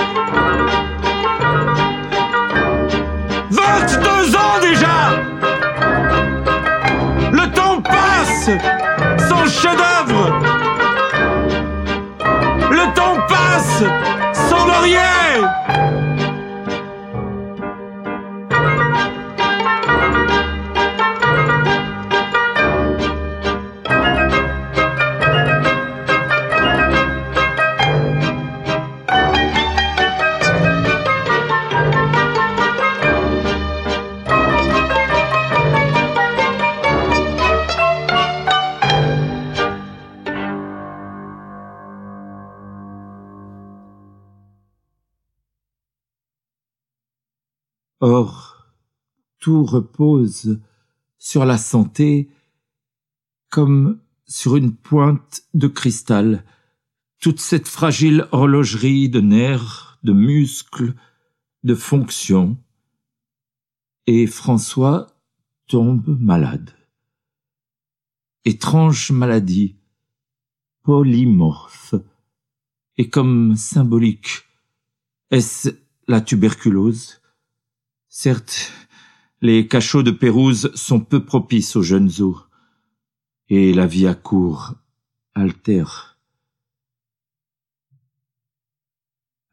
22 3.51 4.36
ans 4.36 4.60
déjà. 4.62 4.97
Le 7.32 7.51
temps 7.51 7.82
passe 7.82 8.49
Sans 9.27 9.45
chef-d'œuvre. 9.45 10.39
Le 12.71 12.93
temps 12.93 13.17
passe 13.27 13.84
Sans 14.34 14.65
laurier 14.65 14.97
Or, 48.10 48.65
tout 49.38 49.63
repose 49.63 50.60
sur 51.19 51.45
la 51.45 51.60
santé 51.60 52.28
comme 53.52 54.00
sur 54.26 54.56
une 54.56 54.76
pointe 54.76 55.43
de 55.54 55.67
cristal. 55.67 56.43
Toute 57.19 57.39
cette 57.39 57.67
fragile 57.67 58.28
horlogerie 58.32 59.10
de 59.10 59.22
nerfs, 59.22 60.00
de 60.02 60.13
muscles, 60.13 60.95
de 61.63 61.76
fonctions. 61.76 62.58
Et 64.08 64.26
François 64.26 65.15
tombe 65.67 66.17
malade. 66.19 66.72
Étrange 68.43 69.12
maladie, 69.12 69.76
polymorphe, 70.82 71.93
et 72.98 73.08
comme 73.12 73.56
symbolique. 73.56 74.45
Est-ce 75.30 75.69
la 76.08 76.22
tuberculose? 76.22 77.19
Certes, 78.12 78.72
les 79.39 79.67
cachots 79.67 80.02
de 80.02 80.10
Pérouse 80.10 80.72
sont 80.74 81.00
peu 81.00 81.24
propices 81.24 81.76
aux 81.76 81.84
jeunes 81.84 82.10
os, 82.22 82.48
et 83.50 83.72
la 83.72 83.86
vie 83.86 84.08
à 84.08 84.15
court 84.15 84.74
altère. 85.36 86.17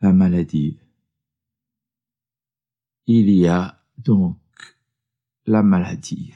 La 0.01 0.14
maladie. 0.14 0.79
Il 3.07 3.29
y 3.29 3.47
a 3.47 3.85
donc 3.99 4.38
la 5.45 5.62
maladie. 5.62 6.33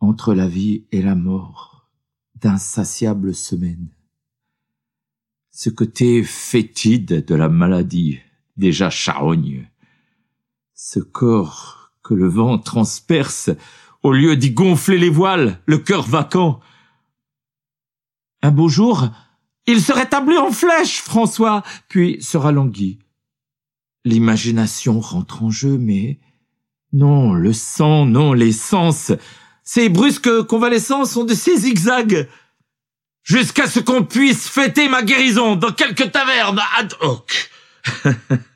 Entre 0.00 0.34
la 0.34 0.48
vie 0.48 0.84
et 0.90 1.00
la 1.00 1.14
mort 1.14 1.88
d'insatiables 2.34 3.36
semaines. 3.36 3.88
Ce 5.52 5.70
côté 5.70 6.24
fétide 6.24 7.24
de 7.24 7.34
la 7.36 7.48
maladie 7.48 8.18
déjà 8.60 8.90
charogne. 8.90 9.68
Ce 10.74 11.00
corps 11.00 11.90
que 12.04 12.14
le 12.14 12.28
vent 12.28 12.58
transperce, 12.58 13.50
au 14.04 14.12
lieu 14.12 14.36
d'y 14.36 14.52
gonfler 14.52 14.98
les 14.98 15.10
voiles, 15.10 15.60
le 15.66 15.78
cœur 15.78 16.02
vacant. 16.02 16.60
Un 18.42 18.52
beau 18.52 18.68
jour, 18.68 19.08
il 19.66 19.82
serait 19.82 20.08
tablé 20.08 20.36
en 20.36 20.52
flèche, 20.52 21.00
François, 21.00 21.62
puis 21.88 22.22
se 22.22 22.36
ralanguit. 22.36 23.00
L'imagination 24.04 25.00
rentre 25.00 25.42
en 25.42 25.50
jeu, 25.50 25.76
mais 25.76 26.20
non, 26.92 27.34
le 27.34 27.52
sang, 27.52 28.06
non, 28.06 28.32
les 28.32 28.52
sens. 28.52 29.12
Ces 29.62 29.88
brusques 29.88 30.42
convalescences 30.44 31.12
sont 31.12 31.24
de 31.24 31.34
ces 31.34 31.58
zigzags. 31.58 32.28
Jusqu'à 33.22 33.66
ce 33.66 33.80
qu'on 33.80 34.04
puisse 34.04 34.48
fêter 34.48 34.88
ma 34.88 35.02
guérison 35.02 35.56
dans 35.56 35.72
quelque 35.72 36.04
taverne 36.04 36.60
ad 36.78 36.94
hoc. 37.00 37.50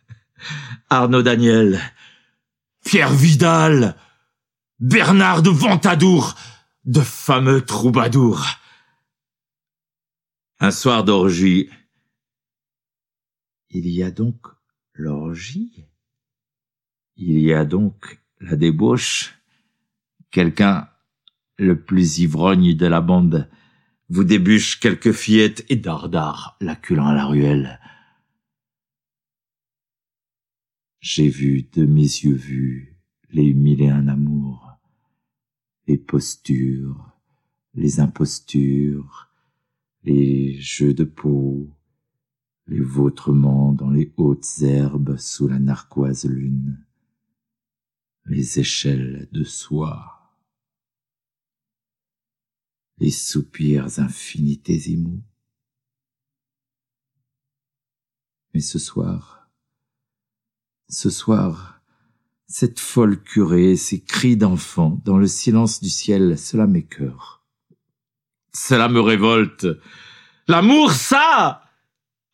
Arnaud 0.91 1.23
Daniel, 1.23 1.81
Pierre 2.85 3.13
Vidal, 3.13 3.97
Bernard 4.81 5.43
de 5.43 5.51
Ventadour, 5.51 6.35
de 6.85 7.01
fameux 7.01 7.65
troubadours. 7.65 8.47
Un 10.61 10.71
soir 10.71 11.05
d'orgie. 11.05 11.69
Il 13.71 13.89
y 13.89 14.03
a 14.03 14.11
donc 14.11 14.47
l'orgie 14.93 15.85
Il 17.17 17.39
y 17.41 17.53
a 17.53 17.65
donc 17.65 18.21
la 18.41 18.57
débauche 18.57 19.35
Quelqu'un, 20.31 20.89
le 21.59 21.81
plus 21.81 22.19
ivrogne 22.19 22.75
de 22.75 22.87
la 22.87 23.01
bande, 23.01 23.49
vous 24.09 24.25
débûche 24.25 24.81
quelques 24.81 25.13
fillettes 25.13 25.65
et 25.69 25.77
dardard 25.77 26.57
l'acculant 26.61 27.07
à 27.07 27.15
la 27.15 27.25
ruelle. 27.25 27.79
J'ai 31.07 31.29
vu 31.29 31.65
de 31.75 31.85
mes 31.85 32.01
yeux 32.01 32.33
vus 32.33 32.97
les 33.29 33.53
mille 33.53 33.83
et 33.83 33.91
un 33.91 34.09
amours, 34.09 34.73
les 35.87 35.99
postures, 35.99 37.13
les 37.75 38.01
impostures, 38.01 39.29
les 40.03 40.59
jeux 40.63 40.95
de 40.95 41.05
peau, 41.05 41.69
les 42.69 42.81
vautrements 42.81 43.75
dans 43.75 43.91
les 43.91 44.15
hautes 44.17 44.63
herbes 44.63 45.19
sous 45.19 45.47
la 45.47 45.59
narquoise 45.59 46.25
lune, 46.25 46.83
les 48.25 48.59
échelles 48.59 49.29
de 49.31 49.45
soie, 49.45 50.35
les 52.97 53.11
soupirs 53.11 53.99
infinitésimaux. 53.99 55.23
Mais 58.55 58.61
ce 58.61 58.79
soir, 58.79 59.44
ce 60.89 61.11
soir, 61.11 61.81
cette 62.47 62.81
folle 62.81 63.23
curée, 63.23 63.77
ces 63.77 64.03
cris 64.03 64.37
d'enfant 64.37 65.01
dans 65.05 65.19
le 65.19 65.27
silence 65.27 65.81
du 65.81 65.91
ciel, 65.91 66.39
cela 66.39 66.67
m'écœure. 66.67 67.45
Cela 68.53 68.89
me 68.89 69.01
révolte. 69.01 69.67
L'amour, 70.47 70.93
ça! 70.93 71.63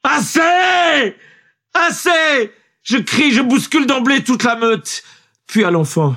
Assez! 0.03 1.17
Assez! 1.73 2.53
Je 2.83 2.99
crie, 2.99 3.33
je 3.33 3.43
bouscule 3.43 3.87
d'emblée 3.87 4.25
toute 4.25 4.43
la 4.43 4.57
meute. 4.57 5.03
Puis 5.47 5.65
à 5.65 5.71
l'enfant. 5.71 6.17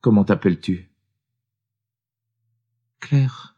Comment 0.00 0.24
t'appelles-tu? 0.24 0.90
Claire. 3.00 3.55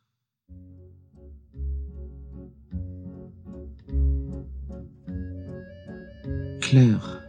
Claire. 6.69 7.23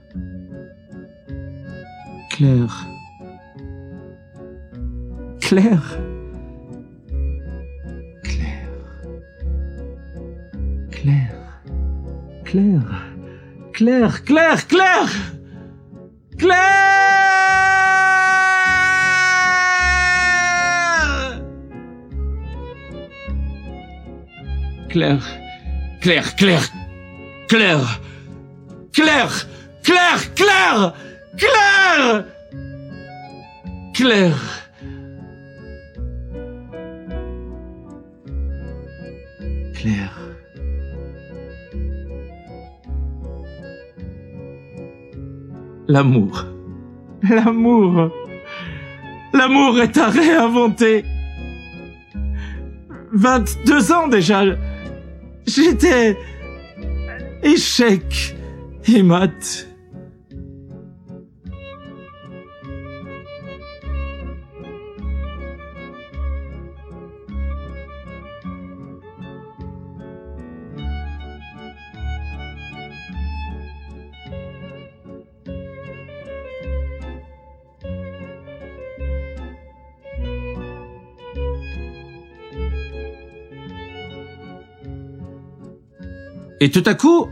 Claire. 2.30 2.88
Claire. 5.39 5.97
Claire. 8.21 8.67
Claire. 10.91 11.62
Claire. 12.43 13.06
Claire, 13.71 14.23
Claire, 14.25 14.67
Claire. 14.67 15.10
Claire. 24.89 25.21
Claire, 26.02 26.36
Claire, 26.36 26.67
Claire, 27.47 28.02
Claire, 29.00 29.48
Claire, 29.82 30.34
Claire, 30.36 30.94
Claire, 31.38 32.26
Claire. 33.94 34.70
Claire. 39.74 40.20
L'amour. 45.88 46.46
L'amour. 47.24 48.12
L'amour 49.34 49.80
est 49.80 49.98
à 49.98 50.10
réinventer. 50.10 51.06
22 53.14 53.92
ans 53.94 54.10
déjà. 54.10 54.44
J'étais 55.48 56.18
échec 57.42 58.36
et 58.95 59.04
mat. 59.04 59.67
Et 86.62 86.69
tout 86.71 86.84
à 86.86 86.93
coup, 86.93 87.28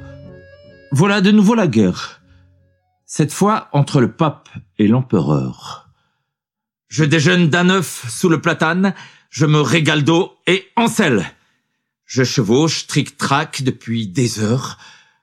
voilà 0.91 1.21
de 1.21 1.31
nouveau 1.31 1.55
la 1.55 1.67
guerre. 1.67 2.21
Cette 3.05 3.33
fois 3.33 3.69
entre 3.71 3.99
le 3.99 4.11
pape 4.11 4.49
et 4.77 4.87
l'empereur. 4.87 5.89
Je 6.87 7.03
déjeune 7.03 7.49
d'un 7.49 7.69
œuf 7.69 8.09
sous 8.09 8.29
le 8.29 8.41
platane, 8.41 8.93
je 9.29 9.45
me 9.45 9.59
régale 9.59 10.03
d'eau 10.03 10.33
et 10.47 10.67
en 10.75 10.87
selle. 10.87 11.25
Je 12.05 12.23
chevauche 12.23 12.87
tric-trac 12.87 13.63
depuis 13.63 14.07
des 14.07 14.39
heures, 14.39 14.77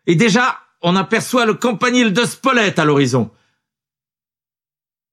et 0.07 0.17
déjà 0.17 0.59
on 0.83 0.97
aperçoit 0.97 1.47
le 1.47 1.55
campanile 1.55 2.13
de 2.13 2.25
Spolète 2.25 2.79
à 2.79 2.85
l'horizon. 2.85 3.31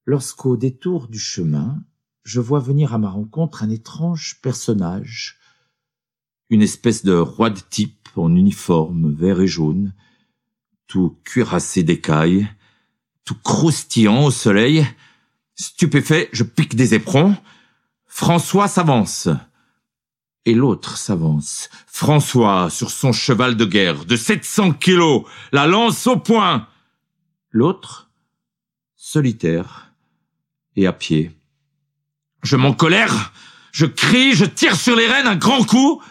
Lorsqu'au 0.04 0.58
détour 0.58 1.08
du 1.08 1.18
chemin, 1.18 1.82
je 2.24 2.40
vois 2.40 2.60
venir 2.60 2.92
à 2.92 2.98
ma 2.98 3.08
rencontre 3.08 3.62
un 3.62 3.70
étrange 3.70 4.38
personnage, 4.42 5.38
une 6.50 6.60
espèce 6.60 7.04
de 7.04 7.14
roi 7.14 7.48
de 7.48 7.60
type 7.70 8.10
en 8.16 8.34
uniforme 8.34 9.14
vert 9.14 9.40
et 9.40 9.46
jaune, 9.46 9.94
tout 10.92 11.16
cuirassé 11.24 11.82
d'écailles, 11.82 12.46
tout 13.24 13.34
croustillant 13.42 14.24
au 14.24 14.30
soleil. 14.30 14.86
Stupéfait, 15.54 16.28
je 16.32 16.44
pique 16.44 16.76
des 16.76 16.92
éperons. 16.92 17.34
François 18.04 18.68
s'avance. 18.68 19.30
Et 20.44 20.52
l'autre 20.52 20.98
s'avance. 20.98 21.70
François 21.86 22.68
sur 22.68 22.90
son 22.90 23.10
cheval 23.10 23.56
de 23.56 23.64
guerre 23.64 24.04
de 24.04 24.16
700 24.16 24.72
kilos, 24.72 25.24
la 25.50 25.66
lance 25.66 26.06
au 26.06 26.18
poing. 26.18 26.68
L'autre, 27.48 28.10
solitaire 28.94 29.94
et 30.76 30.86
à 30.86 30.92
pied. 30.92 31.30
Je 32.42 32.56
m'en 32.56 32.74
colère, 32.74 33.32
je 33.70 33.86
crie, 33.86 34.34
je 34.34 34.44
tire 34.44 34.76
sur 34.76 34.94
les 34.94 35.06
rênes 35.06 35.26
un 35.26 35.36
grand 35.36 35.64
coup. 35.64 36.02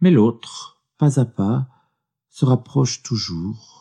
Mais 0.00 0.12
l'autre, 0.12 0.84
pas 0.98 1.18
à 1.18 1.24
pas, 1.24 1.66
se 2.28 2.44
rapproche 2.44 3.02
toujours, 3.02 3.77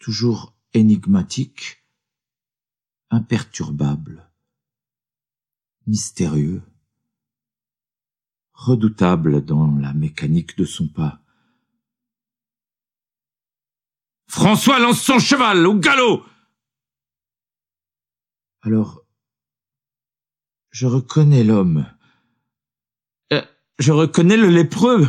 toujours 0.00 0.56
énigmatique, 0.72 1.84
imperturbable, 3.10 4.28
mystérieux, 5.86 6.62
redoutable 8.52 9.44
dans 9.44 9.76
la 9.78 9.92
mécanique 9.92 10.58
de 10.58 10.64
son 10.64 10.88
pas. 10.88 11.22
François 14.26 14.80
lance 14.80 15.02
son 15.02 15.20
cheval 15.20 15.64
au 15.64 15.78
galop. 15.78 16.24
Alors, 18.62 19.04
je 20.70 20.86
reconnais 20.86 21.44
l'homme 21.44 21.86
je 23.80 23.92
reconnais 23.92 24.36
le 24.36 24.48
lépreux. 24.48 25.08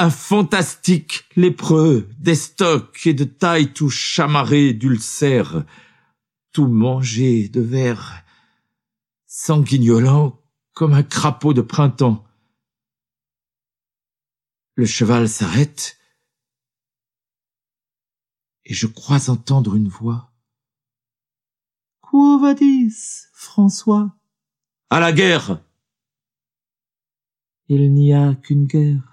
Un 0.00 0.10
fantastique 0.10 1.24
lépreux, 1.34 2.08
d'estoc 2.18 3.04
et 3.06 3.14
de 3.14 3.24
taille 3.24 3.72
tout 3.72 3.90
chamarré 3.90 4.72
d'ulcères, 4.72 5.64
tout 6.52 6.68
mangé 6.68 7.48
de 7.48 7.60
verre, 7.60 8.22
sanguignolant 9.26 10.40
comme 10.72 10.92
un 10.94 11.02
crapaud 11.02 11.52
de 11.52 11.62
printemps. 11.62 12.24
Le 14.76 14.86
cheval 14.86 15.28
s'arrête, 15.28 15.98
et 18.64 18.74
je 18.74 18.86
crois 18.86 19.30
entendre 19.30 19.74
une 19.74 19.88
voix. 19.88 20.32
Quo 22.02 22.38
vadis, 22.38 23.26
François? 23.32 24.16
À 24.90 25.00
la 25.00 25.12
guerre! 25.12 25.60
Il 27.66 27.92
n'y 27.92 28.14
a 28.14 28.36
qu'une 28.36 28.66
guerre. 28.66 29.07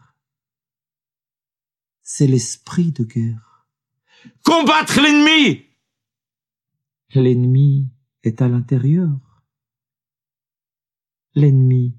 C'est 2.08 2.28
l'esprit 2.28 2.94
de 2.94 3.04
guerre. 3.04 3.68
Combattre 4.44 5.02
l'ennemi 5.02 5.66
L'ennemi 7.14 7.90
est 8.24 8.42
à 8.42 8.48
l'intérieur. 8.48 9.44
L'ennemi 11.34 11.98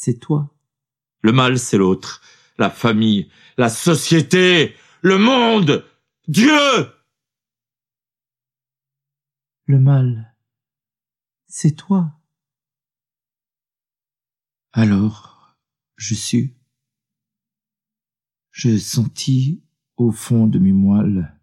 c'est 0.00 0.18
toi. 0.18 0.56
Le 1.20 1.30
mal, 1.30 1.58
c'est 1.58 1.76
l'autre. 1.76 2.22
La 2.56 2.70
famille, 2.70 3.30
la 3.58 3.68
société, 3.68 4.74
le 5.02 5.18
monde, 5.18 5.86
Dieu. 6.26 6.58
Le 9.66 9.78
mal, 9.78 10.34
c'est 11.46 11.76
toi. 11.76 12.18
Alors, 14.72 15.58
je 15.96 16.14
sus. 16.14 16.56
Je 18.50 18.76
sentis 18.78 19.62
au 19.96 20.10
fond 20.10 20.46
de 20.46 20.58
mes 20.58 20.72
moelles 20.72 21.36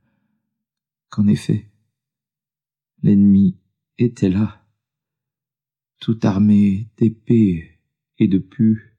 qu'en 1.10 1.28
effet, 1.28 1.72
l'ennemi 3.02 3.58
était 3.98 4.30
là, 4.30 4.66
tout 6.00 6.20
armé 6.24 6.90
d'épées 6.98 7.80
et 8.18 8.28
de 8.28 8.38
pu, 8.38 8.98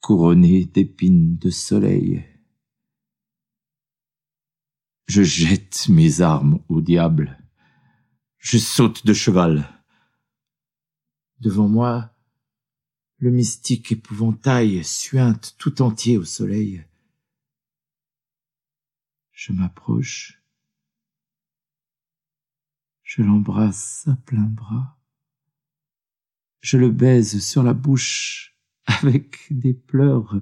couronné 0.00 0.64
d'épines 0.66 1.36
de 1.36 1.50
soleil. 1.50 2.24
Je 5.06 5.22
jette 5.22 5.88
mes 5.88 6.20
armes 6.20 6.62
au 6.68 6.80
diable, 6.80 7.38
je 8.38 8.58
saute 8.58 9.04
de 9.06 9.12
cheval. 9.12 9.68
Devant 11.40 11.68
moi, 11.68 12.09
le 13.20 13.30
mystique 13.30 13.92
épouvantail 13.92 14.82
suinte 14.82 15.54
tout 15.58 15.82
entier 15.82 16.16
au 16.16 16.24
soleil. 16.24 16.84
Je 19.32 19.52
m'approche, 19.52 20.42
je 23.02 23.22
l'embrasse 23.22 24.08
à 24.08 24.16
plein 24.16 24.46
bras, 24.46 24.98
je 26.62 26.78
le 26.78 26.90
baise 26.90 27.40
sur 27.40 27.62
la 27.62 27.74
bouche 27.74 28.56
avec 28.86 29.46
des 29.50 29.74
pleurs 29.74 30.40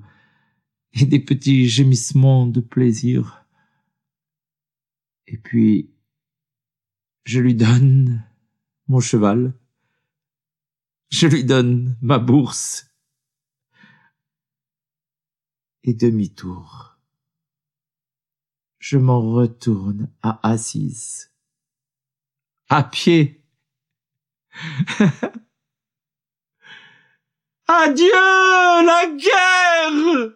et 0.93 1.05
des 1.05 1.21
petits 1.21 1.69
gémissements 1.69 2.47
de 2.47 2.61
plaisir. 2.61 3.45
Et 5.27 5.37
puis, 5.37 5.91
je 7.25 7.41
lui 7.41 7.55
donne 7.55 8.25
mon 8.87 9.01
cheval, 9.01 9.58
je 11.11 11.27
lui 11.27 11.45
donne 11.45 11.97
ma 12.03 12.19
bourse 12.19 12.87
et 15.83 15.95
demi-tour. 15.95 16.99
Je 18.79 18.99
m'en 18.99 19.21
retourne 19.21 20.13
à 20.23 20.39
Assise, 20.49 21.33
à 22.69 22.85
pied. 22.85 23.43
Adieu 27.67 28.07
la 28.13 29.07
guerre 29.17 30.33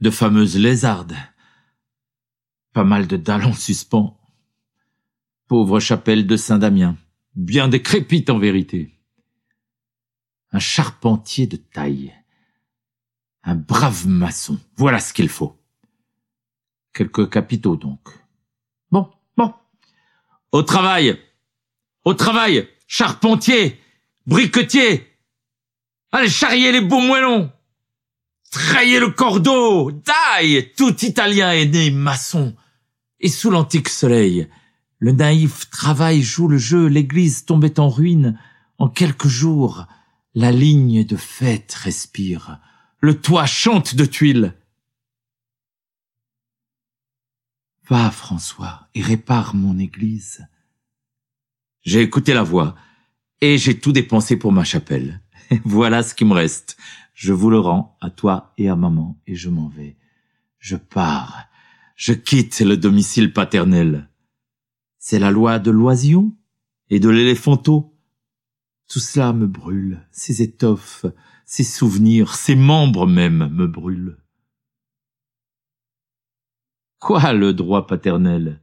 De 0.00 0.10
fameuses 0.10 0.56
lézardes. 0.56 1.16
Pas 2.72 2.84
mal 2.84 3.06
de 3.06 3.18
dalles 3.18 3.44
en 3.44 3.52
suspens. 3.52 4.19
Pauvre 5.50 5.80
chapelle 5.80 6.28
de 6.28 6.36
Saint-Damien. 6.36 6.96
Bien 7.34 7.66
décrépite 7.66 8.30
en 8.30 8.38
vérité. 8.38 8.94
Un 10.52 10.60
charpentier 10.60 11.48
de 11.48 11.56
taille. 11.56 12.14
Un 13.42 13.56
brave 13.56 14.06
maçon. 14.06 14.60
Voilà 14.76 15.00
ce 15.00 15.12
qu'il 15.12 15.28
faut. 15.28 15.60
Quelques 16.94 17.28
capitaux 17.28 17.74
donc. 17.74 17.98
Bon, 18.92 19.10
bon. 19.36 19.52
Au 20.52 20.62
travail 20.62 21.18
au 22.04 22.14
travail, 22.14 22.68
charpentier, 22.86 23.80
briquetier. 24.26 25.04
Allez 26.12 26.28
charrier 26.28 26.70
les 26.70 26.80
beaux 26.80 27.00
moellons. 27.00 27.50
Trailler 28.52 29.00
le 29.00 29.10
cordeau. 29.10 29.90
Daille, 29.90 30.72
tout 30.76 31.04
Italien 31.04 31.50
est 31.50 31.66
né 31.66 31.90
maçon. 31.90 32.54
Et 33.18 33.28
sous 33.28 33.50
l'antique 33.50 33.88
soleil, 33.88 34.48
le 35.00 35.12
naïf 35.12 35.70
travail 35.70 36.22
joue 36.22 36.46
le 36.46 36.58
jeu, 36.58 36.86
l'église 36.86 37.46
tombait 37.46 37.80
en 37.80 37.88
ruine. 37.88 38.38
En 38.76 38.88
quelques 38.88 39.28
jours, 39.28 39.86
la 40.34 40.52
ligne 40.52 41.04
de 41.04 41.16
fête 41.16 41.72
respire. 41.72 42.60
Le 43.00 43.18
toit 43.18 43.46
chante 43.46 43.94
de 43.94 44.04
tuiles. 44.04 44.54
Va, 47.88 48.10
François, 48.10 48.88
et 48.94 49.00
répare 49.00 49.54
mon 49.54 49.78
église. 49.78 50.46
J'ai 51.80 52.02
écouté 52.02 52.34
la 52.34 52.42
voix 52.42 52.76
et 53.40 53.56
j'ai 53.56 53.80
tout 53.80 53.92
dépensé 53.92 54.36
pour 54.38 54.52
ma 54.52 54.64
chapelle. 54.64 55.22
voilà 55.64 56.02
ce 56.02 56.14
qui 56.14 56.26
me 56.26 56.34
reste. 56.34 56.76
Je 57.14 57.32
vous 57.32 57.48
le 57.48 57.58
rends 57.58 57.96
à 58.02 58.10
toi 58.10 58.52
et 58.58 58.68
à 58.68 58.76
maman 58.76 59.18
et 59.26 59.34
je 59.34 59.48
m'en 59.48 59.68
vais. 59.68 59.96
Je 60.58 60.76
pars. 60.76 61.46
Je 61.96 62.12
quitte 62.12 62.60
le 62.60 62.76
domicile 62.76 63.32
paternel. 63.32 64.09
C'est 65.02 65.18
la 65.18 65.30
loi 65.30 65.58
de 65.58 65.70
l'oision 65.70 66.30
et 66.90 67.00
de 67.00 67.08
l'éléphanteau. 67.08 67.96
Tout 68.86 69.00
cela 69.00 69.32
me 69.32 69.46
brûle, 69.46 70.06
ces 70.12 70.42
étoffes, 70.42 71.06
ces 71.46 71.64
souvenirs, 71.64 72.34
ces 72.34 72.54
membres 72.54 73.06
même 73.06 73.48
me 73.48 73.66
brûlent. 73.66 74.18
Quoi 76.98 77.32
le 77.32 77.54
droit 77.54 77.86
paternel? 77.86 78.60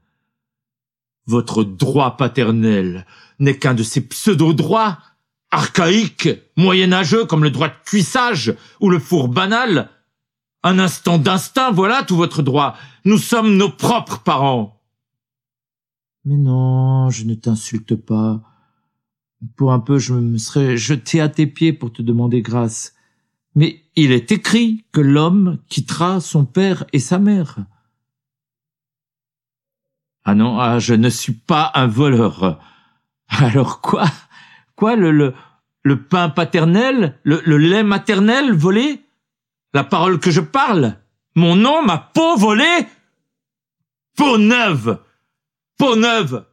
Votre 1.25 1.63
droit 1.63 2.17
paternel 2.17 3.07
n'est 3.39 3.57
qu'un 3.57 3.73
de 3.73 3.83
ces 3.83 4.07
pseudo-droits 4.07 4.99
archaïques, 5.49 6.29
moyenâgeux 6.55 7.25
comme 7.25 7.43
le 7.43 7.51
droit 7.51 7.69
de 7.69 7.83
cuissage 7.83 8.55
ou 8.79 8.91
le 8.91 8.99
four 8.99 9.27
banal. 9.27 9.89
Un 10.61 10.77
instant 10.77 11.17
d'instinct, 11.17 11.71
voilà 11.71 12.03
tout 12.03 12.15
votre 12.15 12.43
droit. 12.43 12.77
Nous 13.05 13.17
sommes 13.17 13.57
nos 13.57 13.71
propres 13.71 14.19
parents. 14.19 14.76
Mais 16.27 16.35
non, 16.35 17.09
je 17.09 17.23
ne 17.23 17.35
t'insulte 17.35 17.95
pas. 17.95 18.41
Pour 19.55 19.71
un 19.71 19.79
peu, 19.79 19.97
je 19.97 20.13
me 20.13 20.37
serais 20.37 20.75
jeté 20.75 21.21
à 21.21 21.29
tes 21.29 21.47
pieds 21.47 21.71
pour 21.71 21.93
te 21.93 22.01
demander 22.01 22.41
grâce. 22.41 22.95
Mais 23.55 23.85
il 23.95 24.11
est 24.11 24.29
écrit 24.33 24.83
que 24.91 24.99
l'homme 24.99 25.59
quittera 25.69 26.19
son 26.19 26.43
père 26.43 26.83
et 26.91 26.99
sa 26.99 27.17
mère. 27.17 27.59
Ah 30.25 30.35
non, 30.35 30.59
ah, 30.59 30.79
je 30.79 30.95
ne 30.95 31.07
suis 31.07 31.31
pas 31.31 31.71
un 31.75 31.87
voleur. 31.87 32.59
Alors 33.29 33.79
quoi? 33.79 34.03
Quoi 34.75 34.97
le, 34.97 35.33
le, 35.83 36.03
pain 36.03 36.27
paternel 36.27 37.17
le, 37.23 37.41
le 37.45 37.57
lait 37.57 37.83
maternel 37.83 38.51
volé? 38.51 39.01
La 39.73 39.85
parole 39.85 40.19
que 40.19 40.31
je 40.31 40.41
parle? 40.41 40.97
Mon 41.35 41.55
nom, 41.55 41.85
ma 41.85 41.97
peau 41.97 42.35
volée 42.35 42.85
Peau 44.17 44.37
neuve 44.37 44.99
Peau 45.77 45.95
neuve. 45.95 46.45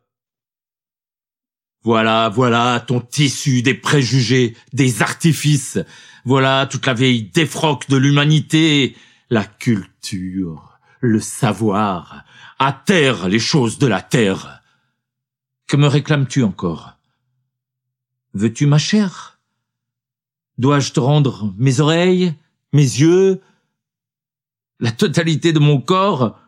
Voilà, 1.83 2.29
voilà 2.29 2.81
ton 2.81 3.01
tissu 3.01 3.63
des 3.63 3.75
préjugés, 3.75 4.57
des 4.73 5.03
artifices. 5.03 5.79
Voilà 6.25 6.67
toute 6.67 6.87
la 6.87 6.95
vieille 6.95 7.25
défroque 7.25 7.89
de 7.89 7.97
l'humanité, 7.97 8.97
la 9.31 9.45
culture, 9.45 10.79
le 11.01 11.21
savoir, 11.21 12.25
à 12.59 12.73
terre 12.73 13.29
les 13.29 13.39
choses 13.39 13.79
de 13.79 13.87
la 13.87 14.03
terre. 14.03 14.63
Que 15.67 15.77
me 15.77 15.87
réclames-tu 15.87 16.43
encore? 16.43 16.99
Veux-tu 18.35 18.67
ma 18.67 18.79
chair 18.79 19.39
Dois-je 20.59 20.93
te 20.93 21.01
rendre 21.01 21.53
mes 21.59 21.81
oreilles, 21.81 22.35
mes 22.73 22.83
yeux, 22.83 23.41
la 24.81 24.93
totalité 24.93 25.53
de 25.53 25.59
mon 25.59 25.81
corps, 25.81 26.39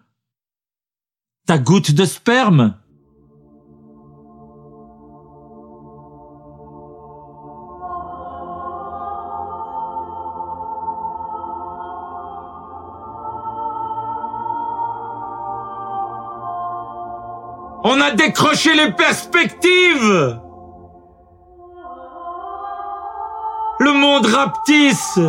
ta 1.46 1.58
goutte 1.58 1.92
de 1.92 2.04
sperme. 2.04 2.74
On 17.84 18.00
a 18.00 18.10
décroché 18.10 18.74
les 18.74 18.90
perspectives. 18.90 20.40
Le 23.78 23.92
monde 23.92 24.26
rapetisse. 24.26 25.20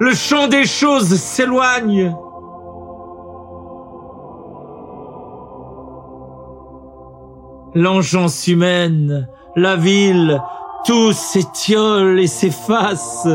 Le 0.00 0.12
champ 0.12 0.48
des 0.48 0.66
choses 0.66 1.14
s'éloigne 1.14 2.14
L'engeance 7.74 8.46
humaine, 8.46 9.28
la 9.56 9.76
ville, 9.76 10.40
tout 10.84 11.12
s'étiole 11.12 12.20
et 12.20 12.26
s'efface. 12.26 13.28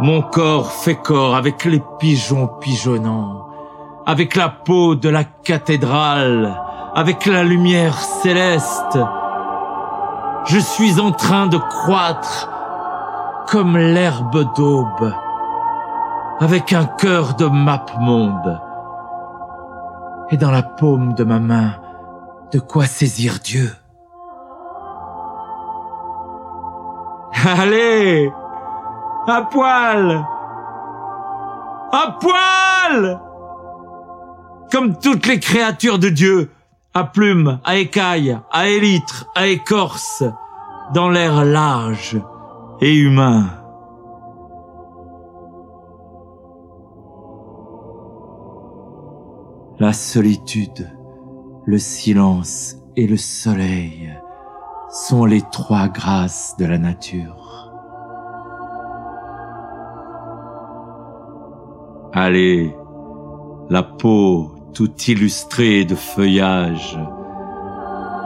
Mon 0.00 0.22
corps 0.22 0.70
fait 0.72 0.96
corps 0.96 1.34
avec 1.34 1.64
les 1.64 1.82
pigeons 1.98 2.48
pigeonnants 2.60 3.48
avec 4.08 4.36
la 4.36 4.48
peau 4.48 4.94
de 4.94 5.10
la 5.10 5.22
cathédrale, 5.22 6.58
avec 6.94 7.26
la 7.26 7.44
lumière 7.44 7.98
céleste. 7.98 8.98
Je 10.46 10.58
suis 10.58 10.98
en 10.98 11.12
train 11.12 11.46
de 11.46 11.58
croître 11.58 12.48
comme 13.48 13.76
l'herbe 13.76 14.46
d'aube, 14.56 15.12
avec 16.40 16.72
un 16.72 16.86
cœur 16.86 17.34
de 17.34 17.44
map-monde. 17.44 18.58
Et 20.30 20.38
dans 20.38 20.52
la 20.52 20.62
paume 20.62 21.12
de 21.12 21.24
ma 21.24 21.38
main, 21.38 21.72
de 22.52 22.58
quoi 22.58 22.86
saisir 22.86 23.38
Dieu? 23.42 23.70
Allez, 27.44 28.30
à 29.26 29.42
poil, 29.42 30.26
à 31.92 32.18
poil, 32.20 33.20
comme 34.72 34.98
toutes 34.98 35.26
les 35.26 35.38
créatures 35.38 35.98
de 35.98 36.08
Dieu, 36.08 36.50
à 36.94 37.04
plumes, 37.04 37.60
à 37.64 37.76
écailles, 37.76 38.38
à 38.50 38.68
élytres, 38.68 39.26
à 39.34 39.46
écorce, 39.46 40.24
dans 40.94 41.10
l'air 41.10 41.44
large 41.44 42.20
et 42.80 42.96
humain. 42.96 43.44
La 49.78 49.92
solitude, 49.92 50.90
le 51.68 51.76
silence 51.76 52.76
et 52.96 53.06
le 53.06 53.18
soleil 53.18 54.10
sont 54.90 55.26
les 55.26 55.42
trois 55.52 55.88
grâces 55.88 56.54
de 56.58 56.64
la 56.64 56.78
nature. 56.78 57.70
Allez, 62.14 62.74
la 63.68 63.82
peau 63.82 64.54
tout 64.72 64.90
illustrée 65.08 65.84
de 65.84 65.94
feuillage, 65.94 66.98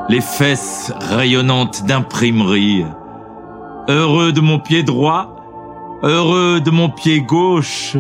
les 0.09 0.21
fesses 0.21 0.93
rayonnantes 1.01 1.85
d'imprimerie, 1.85 2.85
heureux 3.89 4.31
de 4.31 4.41
mon 4.41 4.61
pied 4.61 4.85
droit, 4.85 5.35
heureux 6.05 6.61
de 6.61 6.71
mon 6.71 6.91
pied 6.91 7.21
gauche, 7.21 7.97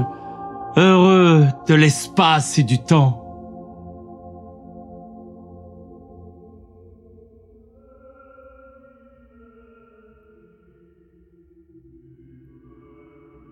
heureux 0.76 1.47
de 1.66 1.74
l'espace 1.74 2.61
et 2.61 2.62
du 2.62 2.78
temps. 2.78 3.21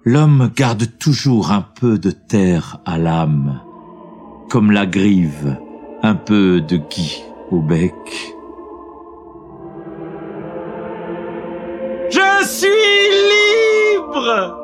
L'homme 0.04 0.50
garde 0.56 0.98
toujours 0.98 1.50
un 1.52 1.60
peu 1.60 1.98
de 1.98 2.10
terre 2.10 2.80
à 2.86 2.96
l'âme, 2.96 3.60
comme 4.48 4.70
la 4.70 4.86
grive, 4.86 5.58
un 6.02 6.14
peu 6.14 6.62
de 6.62 6.78
gui 6.78 7.22
au 7.50 7.60
bec. 7.60 7.92
Je 12.10 12.44
suis 12.46 12.68
libre 14.00 14.56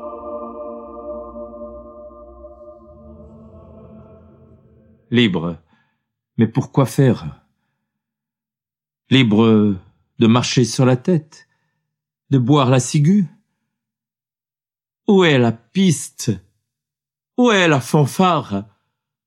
Libre. 5.11 5.59
Mais 6.39 6.47
pourquoi 6.47 6.87
faire? 6.87 7.45
Libre 9.11 9.77
de 10.19 10.27
marcher 10.27 10.65
sur 10.65 10.87
la 10.87 10.97
tête, 10.97 11.47
de 12.31 12.39
boire 12.39 12.71
la 12.71 12.81
ciguë, 12.81 13.27
où 15.07 15.25
est 15.25 15.39
la 15.39 15.53
piste? 15.53 16.33
Où 17.37 17.51
est 17.51 17.69
la 17.69 17.81
fanfare? 17.81 18.65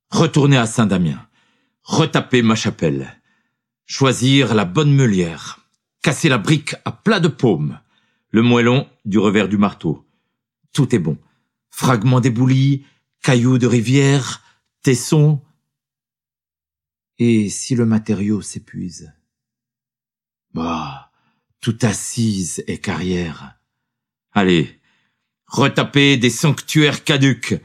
Retourner 0.10 0.58
à 0.58 0.66
Saint-Damien, 0.66 1.28
retaper 1.84 2.42
ma 2.42 2.56
chapelle, 2.56 3.22
choisir 3.86 4.56
la 4.56 4.66
bonne 4.66 4.94
meulière, 4.94 5.60
casser 6.02 6.30
la 6.30 6.40
brique 6.40 6.76
à 6.84 6.92
plat 6.92 7.20
de 7.20 7.28
paume, 7.28 7.80
le 8.32 8.42
moellon 8.42 8.90
du 9.06 9.20
revers 9.20 9.48
du 9.48 9.58
marteau. 9.58 10.08
Tout 10.74 10.96
est 10.96 11.00
bon. 11.00 11.18
Fragments 11.70 12.22
d'éboulis, 12.22 12.86
cailloux 13.22 13.60
de 13.60 13.68
rivière, 13.68 14.42
tessons. 14.82 15.42
Et 17.20 17.50
si 17.50 17.76
le 17.76 17.86
matériau 17.86 18.42
s'épuise? 18.42 19.14
Bah, 20.54 21.12
tout 21.62 21.78
assise 21.84 22.64
et 22.66 22.80
carrière. 22.80 23.60
Allez, 24.32 24.79
retaper 25.50 26.18
des 26.18 26.30
sanctuaires 26.30 27.04
caduques, 27.04 27.60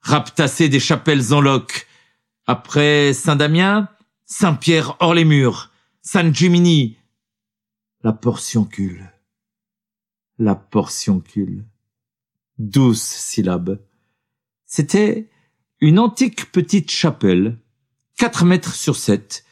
raptasser 0.00 0.68
des 0.68 0.80
chapelles 0.80 1.32
en 1.32 1.40
loques. 1.40 1.86
Après 2.46 3.12
Saint-Damien, 3.12 3.88
Saint-Pierre 4.26 4.96
hors 5.00 5.14
les 5.14 5.24
murs, 5.24 5.70
Saint-Gimini, 6.02 6.96
la 8.02 8.12
portioncule. 8.12 9.12
La 10.38 10.54
portioncule. 10.54 11.64
Douze 12.58 13.00
syllabes. 13.00 13.80
C'était 14.66 15.30
une 15.80 15.98
antique 15.98 16.50
petite 16.50 16.90
chapelle, 16.90 17.58
quatre 18.16 18.44
mètres 18.44 18.74
sur 18.74 18.96
sept, 18.96 19.44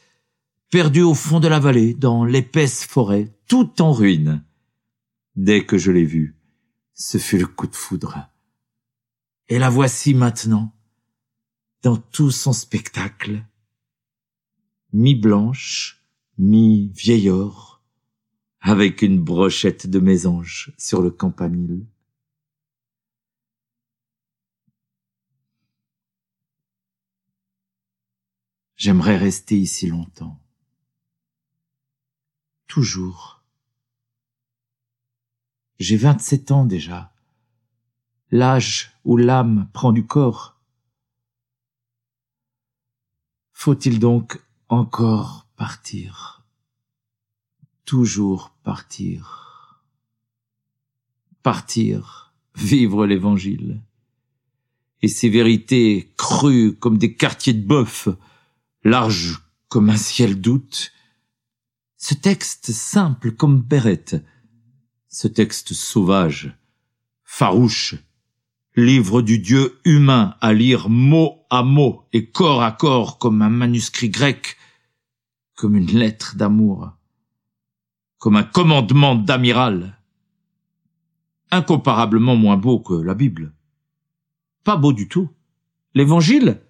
perdue 0.69 1.01
au 1.01 1.13
fond 1.13 1.39
de 1.39 1.47
la 1.47 1.59
vallée, 1.59 1.93
dans 1.93 2.25
l'épaisse 2.25 2.85
forêt, 2.85 3.29
tout 3.47 3.81
en 3.81 3.93
ruine. 3.93 4.43
Dès 5.35 5.65
que 5.65 5.77
je 5.77 5.91
l'ai 5.91 6.05
vue, 6.05 6.35
ce 6.93 7.17
fut 7.17 7.37
le 7.37 7.47
coup 7.47 7.67
de 7.67 7.75
foudre. 7.75 8.29
Et 9.47 9.59
la 9.59 9.69
voici 9.69 10.13
maintenant, 10.13 10.73
dans 11.81 11.97
tout 11.97 12.31
son 12.31 12.53
spectacle, 12.53 13.45
mi-blanche, 14.93 16.03
mi-vieil 16.37 17.29
or, 17.29 17.81
avec 18.59 19.01
une 19.01 19.21
brochette 19.21 19.87
de 19.87 19.99
mésange 19.99 20.73
sur 20.77 21.01
le 21.01 21.11
campanile. 21.11 21.85
J'aimerais 28.75 29.17
rester 29.17 29.59
ici 29.59 29.87
longtemps. 29.87 30.39
Toujours 32.67 33.40
j'ai 35.81 35.97
vingt-sept 35.97 36.51
ans 36.51 36.63
déjà. 36.63 37.11
L'âge 38.29 38.91
où 39.03 39.17
l'âme 39.17 39.67
prend 39.73 39.91
du 39.91 40.05
corps. 40.05 40.55
Faut-il 43.51 43.97
donc 43.97 44.39
encore 44.69 45.47
partir? 45.55 46.43
Toujours 47.83 48.51
partir. 48.63 49.81
Partir, 51.41 52.31
vivre 52.55 53.07
l'évangile. 53.07 53.81
Et 55.01 55.07
ces 55.07 55.29
vérités 55.29 56.13
crues 56.15 56.75
comme 56.75 56.99
des 56.99 57.15
quartiers 57.15 57.53
de 57.53 57.65
bœuf, 57.65 58.07
larges 58.83 59.41
comme 59.67 59.89
un 59.89 59.97
ciel 59.97 60.39
d'août. 60.39 60.93
Ce 61.97 62.13
texte 62.13 62.71
simple 62.71 63.31
comme 63.31 63.61
Bérette, 63.61 64.23
ce 65.11 65.27
texte 65.27 65.73
sauvage, 65.73 66.57
farouche, 67.25 67.95
livre 68.77 69.21
du 69.21 69.39
Dieu 69.39 69.77
humain 69.83 70.35
à 70.39 70.53
lire 70.53 70.87
mot 70.87 71.45
à 71.49 71.63
mot 71.63 72.07
et 72.13 72.31
corps 72.31 72.63
à 72.63 72.71
corps 72.71 73.19
comme 73.19 73.41
un 73.41 73.49
manuscrit 73.49 74.09
grec, 74.09 74.55
comme 75.55 75.75
une 75.75 75.91
lettre 75.91 76.37
d'amour, 76.37 76.93
comme 78.19 78.37
un 78.37 78.43
commandement 78.43 79.15
d'amiral, 79.15 79.99
incomparablement 81.51 82.37
moins 82.37 82.57
beau 82.57 82.79
que 82.79 82.93
la 82.93 83.13
Bible. 83.13 83.53
Pas 84.63 84.77
beau 84.77 84.93
du 84.93 85.09
tout. 85.09 85.29
L'évangile, 85.93 86.61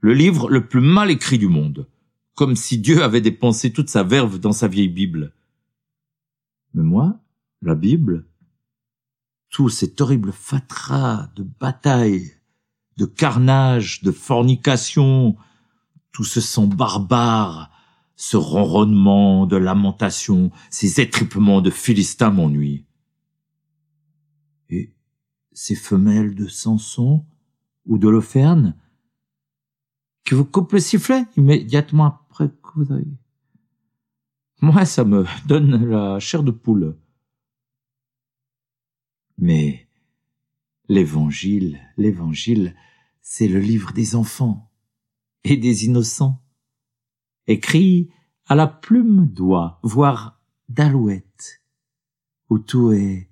le 0.00 0.12
livre 0.12 0.50
le 0.50 0.68
plus 0.68 0.82
mal 0.82 1.10
écrit 1.10 1.38
du 1.38 1.48
monde, 1.48 1.88
comme 2.34 2.54
si 2.54 2.76
Dieu 2.76 3.02
avait 3.02 3.22
dépensé 3.22 3.72
toute 3.72 3.88
sa 3.88 4.02
verve 4.02 4.38
dans 4.38 4.52
sa 4.52 4.68
vieille 4.68 4.90
Bible. 4.90 5.32
Mais 6.74 6.82
moi, 6.82 7.18
la 7.62 7.74
Bible, 7.74 8.26
tout 9.50 9.68
cet 9.68 10.00
horrible 10.00 10.32
fatras 10.32 11.30
de 11.36 11.42
bataille, 11.42 12.32
de 12.96 13.06
carnage, 13.06 14.02
de 14.02 14.10
fornication, 14.10 15.36
tout 16.12 16.24
ce 16.24 16.40
sang 16.40 16.66
barbare, 16.66 17.70
ce 18.16 18.36
ronronnement 18.36 19.46
de 19.46 19.56
lamentation, 19.56 20.50
ces 20.70 21.00
étripements 21.00 21.60
de 21.60 21.70
Philistins 21.70 22.30
m'ennuient. 22.30 22.84
Et 24.68 24.92
ces 25.52 25.76
femelles 25.76 26.34
de 26.34 26.46
Samson 26.46 27.24
ou 27.86 27.98
de 27.98 28.08
Loferne, 28.08 28.74
qui 30.24 30.34
vous 30.34 30.44
coupent 30.44 30.72
le 30.72 30.80
sifflet 30.80 31.24
immédiatement 31.36 32.06
après 32.06 32.48
que 32.48 32.68
vous 32.74 32.92
avez... 32.92 33.06
Moi, 34.60 34.84
ça 34.84 35.04
me 35.04 35.24
donne 35.46 35.88
la 35.88 36.18
chair 36.18 36.42
de 36.42 36.50
poule. 36.50 36.96
Mais 39.38 39.88
l'évangile, 40.88 41.80
l'évangile, 41.96 42.74
c'est 43.22 43.48
le 43.48 43.60
livre 43.60 43.92
des 43.92 44.16
enfants 44.16 44.70
et 45.44 45.56
des 45.56 45.84
innocents, 45.84 46.42
écrit 47.46 48.10
à 48.46 48.54
la 48.54 48.66
plume 48.66 49.26
d'oie, 49.26 49.78
voire 49.82 50.40
d'alouette, 50.68 51.62
où 52.50 52.58
tout 52.58 52.92
est 52.92 53.30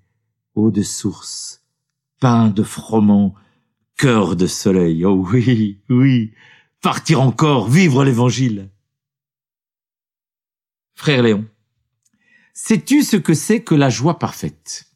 eau 0.55 0.71
de 0.71 0.83
source, 0.83 1.67
pain 2.21 2.49
de 2.49 2.63
froment, 2.63 3.35
cœur 3.97 4.37
de 4.37 4.47
soleil. 4.47 5.05
Oh 5.05 5.27
oui, 5.33 5.83
oui, 5.89 6.33
partir 6.81 7.21
encore, 7.21 7.69
vivre 7.69 8.05
l'évangile. 8.05 8.71
Frère 10.95 11.23
Léon, 11.23 11.47
sais-tu 12.55 13.03
ce 13.03 13.17
que 13.17 13.35
c'est 13.35 13.63
que 13.63 13.75
la 13.75 13.91
joie 13.91 14.19
parfaite? 14.19 14.96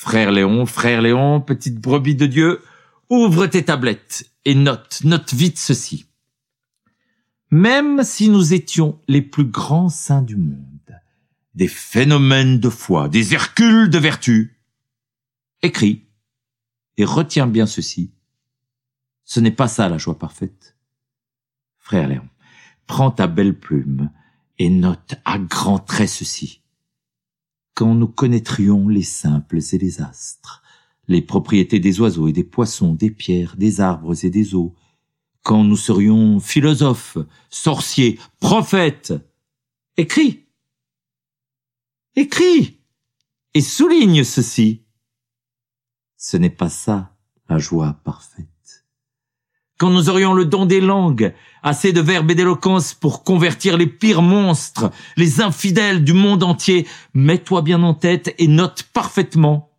Frère 0.00 0.30
Léon, 0.30 0.64
frère 0.64 1.02
Léon, 1.02 1.40
petite 1.40 1.80
brebis 1.80 2.14
de 2.14 2.26
Dieu, 2.26 2.62
ouvre 3.10 3.48
tes 3.48 3.64
tablettes 3.64 4.30
et 4.44 4.54
note, 4.54 5.00
note 5.02 5.34
vite 5.34 5.58
ceci. 5.58 6.06
Même 7.50 8.04
si 8.04 8.28
nous 8.28 8.54
étions 8.54 9.02
les 9.08 9.22
plus 9.22 9.46
grands 9.46 9.88
saints 9.88 10.22
du 10.22 10.36
monde, 10.36 11.00
des 11.54 11.66
phénomènes 11.66 12.60
de 12.60 12.68
foi, 12.68 13.08
des 13.08 13.34
Hercules 13.34 13.90
de 13.90 13.98
vertu, 13.98 14.60
écris 15.62 16.06
et 16.96 17.04
retiens 17.04 17.48
bien 17.48 17.66
ceci. 17.66 18.12
Ce 19.24 19.40
n'est 19.40 19.50
pas 19.50 19.66
ça 19.66 19.88
la 19.88 19.98
joie 19.98 20.16
parfaite. 20.16 20.76
Frère 21.76 22.06
Léon, 22.06 22.28
prends 22.86 23.10
ta 23.10 23.26
belle 23.26 23.58
plume 23.58 24.12
et 24.60 24.70
note 24.70 25.16
à 25.24 25.40
grands 25.40 25.80
traits 25.80 26.08
ceci. 26.08 26.62
Quand 27.78 27.94
nous 27.94 28.08
connaîtrions 28.08 28.88
les 28.88 29.04
simples 29.04 29.60
et 29.72 29.78
les 29.78 30.02
astres, 30.02 30.64
les 31.06 31.22
propriétés 31.22 31.78
des 31.78 32.00
oiseaux 32.00 32.26
et 32.26 32.32
des 32.32 32.42
poissons, 32.42 32.92
des 32.92 33.12
pierres, 33.12 33.54
des 33.56 33.80
arbres 33.80 34.24
et 34.24 34.30
des 34.30 34.56
eaux, 34.56 34.74
quand 35.44 35.62
nous 35.62 35.76
serions 35.76 36.40
philosophes, 36.40 37.18
sorciers, 37.50 38.18
prophètes, 38.40 39.14
écris, 39.96 40.48
écris, 42.16 42.80
et 43.54 43.60
souligne 43.60 44.24
ceci. 44.24 44.82
Ce 46.16 46.36
n'est 46.36 46.50
pas 46.50 46.70
ça 46.70 47.16
la 47.48 47.58
joie 47.58 47.92
parfaite 48.02 48.57
quand 49.78 49.90
nous 49.90 50.10
aurions 50.10 50.34
le 50.34 50.44
don 50.44 50.66
des 50.66 50.80
langues, 50.80 51.32
assez 51.62 51.92
de 51.92 52.00
verbes 52.00 52.32
et 52.32 52.34
d'éloquence 52.34 52.94
pour 52.94 53.22
convertir 53.22 53.76
les 53.76 53.86
pires 53.86 54.22
monstres, 54.22 54.90
les 55.16 55.40
infidèles 55.40 56.02
du 56.02 56.12
monde 56.12 56.42
entier, 56.42 56.86
mets-toi 57.14 57.62
bien 57.62 57.82
en 57.84 57.94
tête 57.94 58.34
et 58.38 58.48
note 58.48 58.82
parfaitement. 58.92 59.70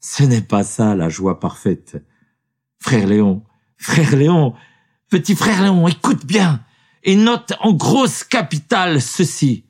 Ce 0.00 0.22
n'est 0.22 0.42
pas 0.42 0.62
ça 0.62 0.94
la 0.94 1.08
joie 1.08 1.40
parfaite. 1.40 2.02
Frère 2.80 3.08
Léon, 3.08 3.42
frère 3.76 4.14
Léon, 4.14 4.54
petit 5.10 5.34
frère 5.34 5.60
Léon, 5.60 5.88
écoute 5.88 6.24
bien 6.24 6.62
et 7.02 7.16
note 7.16 7.52
en 7.60 7.72
grosse 7.72 8.22
capitale 8.22 9.02
ceci. 9.02 9.64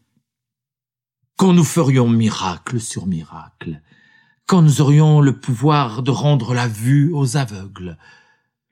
Quand 1.37 1.55
nous 1.55 1.65
ferions 1.65 2.09
miracle 2.09 2.79
sur 2.79 3.07
miracle, 3.07 3.81
quand 4.47 4.61
nous 4.61 4.81
aurions 4.81 5.21
le 5.21 5.39
pouvoir 5.39 6.03
de 6.03 6.11
rendre 6.11 6.55
la 6.55 6.69
vue 6.69 7.13
aux 7.13 7.37
aveugles, 7.37 7.97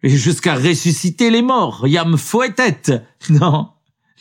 jusqu'à 0.09 0.55
ressusciter 0.55 1.31
les 1.31 1.43
morts, 1.43 1.87
yam 1.87 2.17
fouettet. 2.17 3.03
Non, 3.31 3.73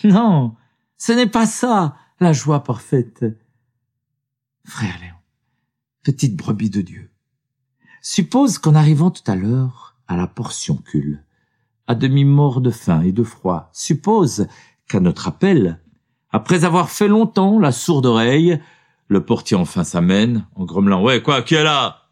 non, 0.04 0.56
ce 0.98 1.12
n'est 1.12 1.28
pas 1.28 1.46
ça, 1.46 1.96
la 2.20 2.34
joie 2.34 2.64
parfaite. 2.64 3.26
Frère 4.66 4.98
Léon, 5.02 5.16
petite 6.04 6.38
brebis 6.38 6.70
de 6.70 6.82
Dieu, 6.82 7.12
suppose 8.02 8.58
qu'en 8.58 8.76
arrivant 8.76 9.12
tout 9.12 9.30
à 9.30 9.36
l'heure 9.36 9.98
à 10.08 10.16
la 10.16 10.28
portioncule, 10.28 11.24
à 11.88 11.96
demi 11.96 12.24
mort 12.24 12.62
de 12.62 12.72
faim 12.72 13.02
et 13.02 13.12
de 13.12 13.24
froid, 13.24 13.70
suppose 13.74 14.48
qu'à 14.88 15.02
notre 15.02 15.28
appel, 15.28 15.82
après 16.32 16.64
avoir 16.64 16.90
fait 16.90 17.10
longtemps 17.10 17.60
la 17.60 17.74
sourde 17.74 18.06
oreille, 18.06 18.60
le 19.10 19.26
portier 19.26 19.58
enfin 19.58 19.84
s'amène, 19.84 20.48
en 20.56 20.64
grommelant, 20.64 21.04
ouais, 21.04 21.22
quoi, 21.22 21.42
qui 21.42 21.56
est 21.56 21.64
là? 21.64 22.08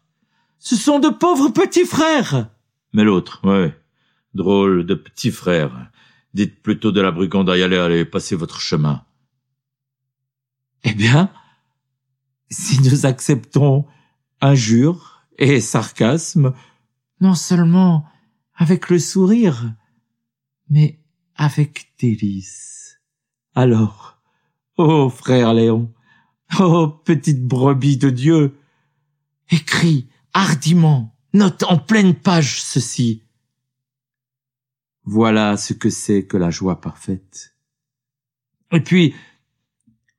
Ce 0.58 0.76
sont 0.76 0.98
de 0.98 1.08
pauvres 1.08 1.48
petits 1.48 1.86
frères! 1.86 2.48
Mais 2.92 3.04
l'autre, 3.04 3.40
ouais, 3.44 3.78
drôle 4.34 4.84
de 4.86 4.94
petit 4.94 5.30
frère. 5.30 5.90
Dites 6.34 6.62
plutôt 6.62 6.92
de 6.92 7.00
la 7.00 7.10
y 7.56 7.62
aller, 7.62 7.76
allez, 7.76 8.04
passez 8.04 8.36
votre 8.36 8.60
chemin. 8.60 9.04
Eh 10.84 10.94
bien, 10.94 11.30
si 12.50 12.80
nous 12.82 13.06
acceptons 13.06 13.86
injures 14.40 15.24
et 15.38 15.60
sarcasme, 15.60 16.54
non 17.20 17.34
seulement 17.34 18.06
avec 18.54 18.90
le 18.90 18.98
sourire, 18.98 19.74
mais 20.68 21.00
avec 21.34 21.92
délice. 21.98 23.00
Alors, 23.54 24.20
ô 24.76 24.84
oh 24.84 25.08
frère 25.08 25.54
Léon, 25.54 25.92
ô 26.58 26.62
oh 26.62 26.88
petite 26.88 27.46
brebis 27.46 27.96
de 27.96 28.10
Dieu, 28.10 28.58
écris 29.50 30.08
hardiment 30.32 31.11
Note 31.34 31.62
en 31.62 31.78
pleine 31.78 32.14
page 32.14 32.62
ceci. 32.62 33.22
Voilà 35.04 35.56
ce 35.56 35.72
que 35.72 35.88
c'est 35.88 36.26
que 36.26 36.36
la 36.36 36.50
joie 36.50 36.80
parfaite. 36.80 37.54
Et 38.70 38.80
puis, 38.80 39.14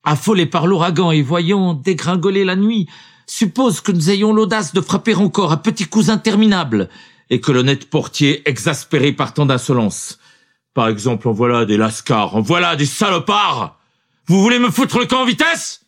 affolés 0.03 0.45
par 0.45 0.67
l'ouragan 0.67 1.11
et 1.11 1.21
voyant 1.21 1.73
dégringoler 1.73 2.43
la 2.43 2.55
nuit, 2.55 2.89
suppose 3.27 3.79
que 3.79 3.91
nous 3.91 4.09
ayons 4.09 4.33
l'audace 4.33 4.73
de 4.73 4.81
frapper 4.81 5.15
encore 5.15 5.51
à 5.51 5.61
petits 5.61 5.85
coups 5.85 6.09
interminables, 6.09 6.89
et 7.29 7.39
que 7.39 7.51
l'honnête 7.51 7.89
portier, 7.89 8.47
exaspéré 8.49 9.13
par 9.13 9.33
tant 9.33 9.45
d'insolence. 9.45 10.19
Par 10.73 10.87
exemple, 10.87 11.27
en 11.27 11.31
voilà 11.31 11.65
des 11.65 11.77
lascars, 11.77 12.35
en 12.35 12.41
voilà 12.41 12.75
des 12.75 12.85
salopards. 12.85 13.79
Vous 14.25 14.41
voulez 14.41 14.59
me 14.59 14.71
foutre 14.71 14.99
le 14.99 15.05
camp 15.05 15.21
en 15.21 15.25
vitesse? 15.25 15.85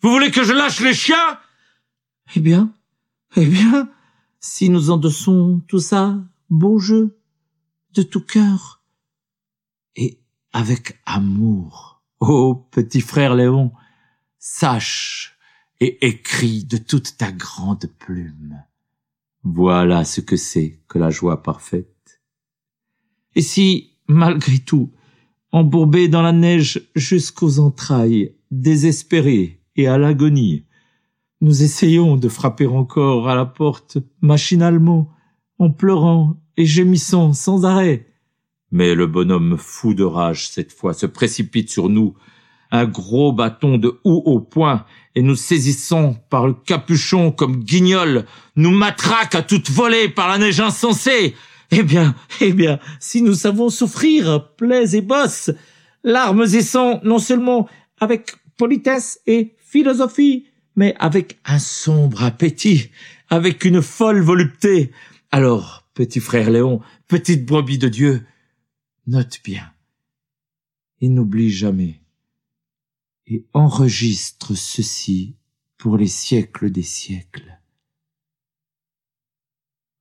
Vous 0.00 0.10
voulez 0.10 0.30
que 0.30 0.44
je 0.44 0.52
lâche 0.52 0.80
les 0.80 0.94
chiens? 0.94 1.38
Eh 2.34 2.40
bien, 2.40 2.72
eh 3.36 3.46
bien, 3.46 3.88
si 4.42 4.68
nous 4.68 4.90
endossons 4.90 5.62
tout 5.68 5.78
ça, 5.78 6.20
beau 6.50 6.78
jeu, 6.78 7.18
de 7.94 8.02
tout 8.02 8.20
cœur, 8.20 8.82
et 9.96 10.20
avec 10.52 11.00
amour. 11.06 12.02
Ô 12.20 12.54
petit 12.54 13.00
frère 13.00 13.34
Léon, 13.34 13.72
sache 14.38 15.38
et 15.80 16.06
écris 16.06 16.64
de 16.64 16.76
toute 16.76 17.16
ta 17.16 17.32
grande 17.32 17.86
plume. 17.98 18.62
Voilà 19.44 20.04
ce 20.04 20.20
que 20.20 20.36
c'est 20.36 20.80
que 20.88 20.98
la 20.98 21.10
joie 21.10 21.42
parfaite. 21.42 22.20
Et 23.34 23.42
si, 23.42 23.96
malgré 24.06 24.58
tout, 24.58 24.92
embourbé 25.52 26.08
dans 26.08 26.22
la 26.22 26.32
neige 26.32 26.88
jusqu'aux 26.94 27.58
entrailles, 27.58 28.34
désespéré 28.50 29.62
et 29.76 29.88
à 29.88 29.98
l'agonie, 29.98 30.64
nous 31.42 31.64
essayons 31.64 32.16
de 32.16 32.28
frapper 32.28 32.68
encore 32.68 33.28
à 33.28 33.34
la 33.34 33.44
porte 33.44 33.98
machinalement, 34.20 35.10
en 35.58 35.70
pleurant 35.70 36.36
et 36.56 36.64
gémissant 36.64 37.32
sans 37.32 37.64
arrêt. 37.64 38.06
Mais 38.70 38.94
le 38.94 39.08
bonhomme 39.08 39.56
fou 39.58 39.92
de 39.92 40.04
rage 40.04 40.48
cette 40.48 40.72
fois 40.72 40.94
se 40.94 41.04
précipite 41.04 41.68
sur 41.68 41.88
nous, 41.88 42.14
un 42.70 42.86
gros 42.86 43.32
bâton 43.32 43.76
de 43.76 44.00
houx 44.04 44.22
au 44.24 44.40
poing, 44.40 44.86
et 45.16 45.22
nous 45.22 45.34
saisissant 45.34 46.14
par 46.30 46.46
le 46.46 46.54
capuchon 46.54 47.32
comme 47.32 47.64
guignol, 47.64 48.24
nous 48.54 48.70
matraque 48.70 49.34
à 49.34 49.42
toute 49.42 49.68
volée 49.68 50.08
par 50.08 50.28
la 50.28 50.38
neige 50.38 50.60
insensée. 50.60 51.34
Eh 51.72 51.82
bien, 51.82 52.14
eh 52.40 52.52
bien, 52.52 52.78
si 53.00 53.20
nous 53.20 53.34
savons 53.34 53.68
souffrir, 53.68 54.54
plaies 54.56 54.94
et 54.94 55.00
bosses, 55.00 55.50
larmes 56.04 56.44
et 56.44 56.62
sang, 56.62 57.00
non 57.02 57.18
seulement 57.18 57.68
avec 57.98 58.36
politesse 58.56 59.20
et 59.26 59.56
philosophie, 59.58 60.46
mais 60.76 60.94
avec 60.98 61.40
un 61.44 61.58
sombre 61.58 62.22
appétit, 62.22 62.90
avec 63.28 63.64
une 63.64 63.82
folle 63.82 64.20
volupté. 64.20 64.92
Alors, 65.30 65.86
petit 65.94 66.20
frère 66.20 66.50
Léon, 66.50 66.80
petite 67.08 67.46
brebis 67.46 67.78
de 67.78 67.88
Dieu, 67.88 68.26
note 69.06 69.40
bien 69.44 69.72
et 71.00 71.08
n'oublie 71.08 71.50
jamais 71.50 72.00
et 73.26 73.46
enregistre 73.52 74.54
ceci 74.54 75.36
pour 75.78 75.96
les 75.96 76.06
siècles 76.06 76.70
des 76.70 76.82
siècles. 76.82 77.58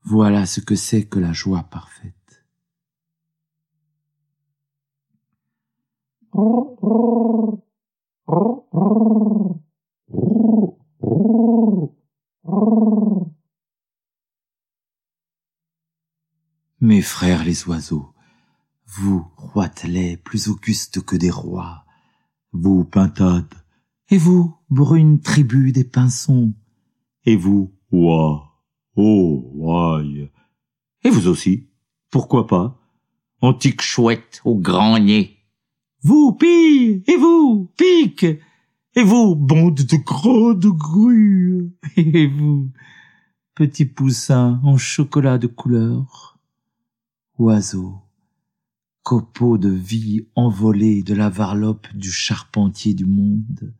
Voilà 0.04 0.46
ce 0.46 0.60
que 0.60 0.76
c'est 0.76 1.06
que 1.06 1.20
la 1.20 1.34
joie 1.34 1.64
parfaite. 1.64 2.14
Mes 16.80 17.02
frères 17.02 17.44
les 17.44 17.68
oiseaux, 17.68 18.14
vous, 18.88 19.26
roitelets 19.38 20.18
plus 20.18 20.48
augustes 20.50 21.02
que 21.02 21.16
des 21.16 21.30
rois, 21.30 21.86
vous, 22.54 22.84
pintades, 22.84 23.54
et 24.10 24.18
vous, 24.18 24.56
brune 24.70 25.22
tribu 25.22 25.72
des 25.72 25.84
pinsons, 25.84 26.54
et 27.26 27.36
vous, 27.36 27.74
oie, 27.92 28.64
oh, 28.96 29.52
ouaille, 29.54 30.32
et 31.04 31.10
vous 31.10 31.28
aussi, 31.28 31.70
pourquoi 32.10 32.48
pas, 32.48 32.80
antique 33.42 33.82
chouette 33.82 34.42
au 34.44 34.56
grand 34.56 35.00
nez, 35.00 35.38
vous, 36.02 36.34
pire, 36.34 37.02
et 37.06 37.18
vous, 37.18 37.72
magnifiques. 37.80 38.26
Et 38.96 39.04
vous, 39.04 39.36
bande 39.36 39.76
de 39.76 39.96
grandes 39.96 40.66
grues. 40.66 41.72
Et 41.96 42.28
vous, 42.28 42.70
petits 43.56 43.86
poussins 43.86 44.60
en 44.64 44.78
chocolat 44.78 45.38
de 45.38 45.48
couleur. 45.48 46.38
Oiseaux, 47.38 48.02
copeaux 49.04 49.58
de 49.58 49.70
vie 49.70 50.28
envolés 50.36 51.04
de 51.04 51.14
la 51.14 51.30
varlope 51.30 51.88
du 51.96 52.12
charpentier 52.12 52.94
du 52.94 53.06
monde, 53.06 53.74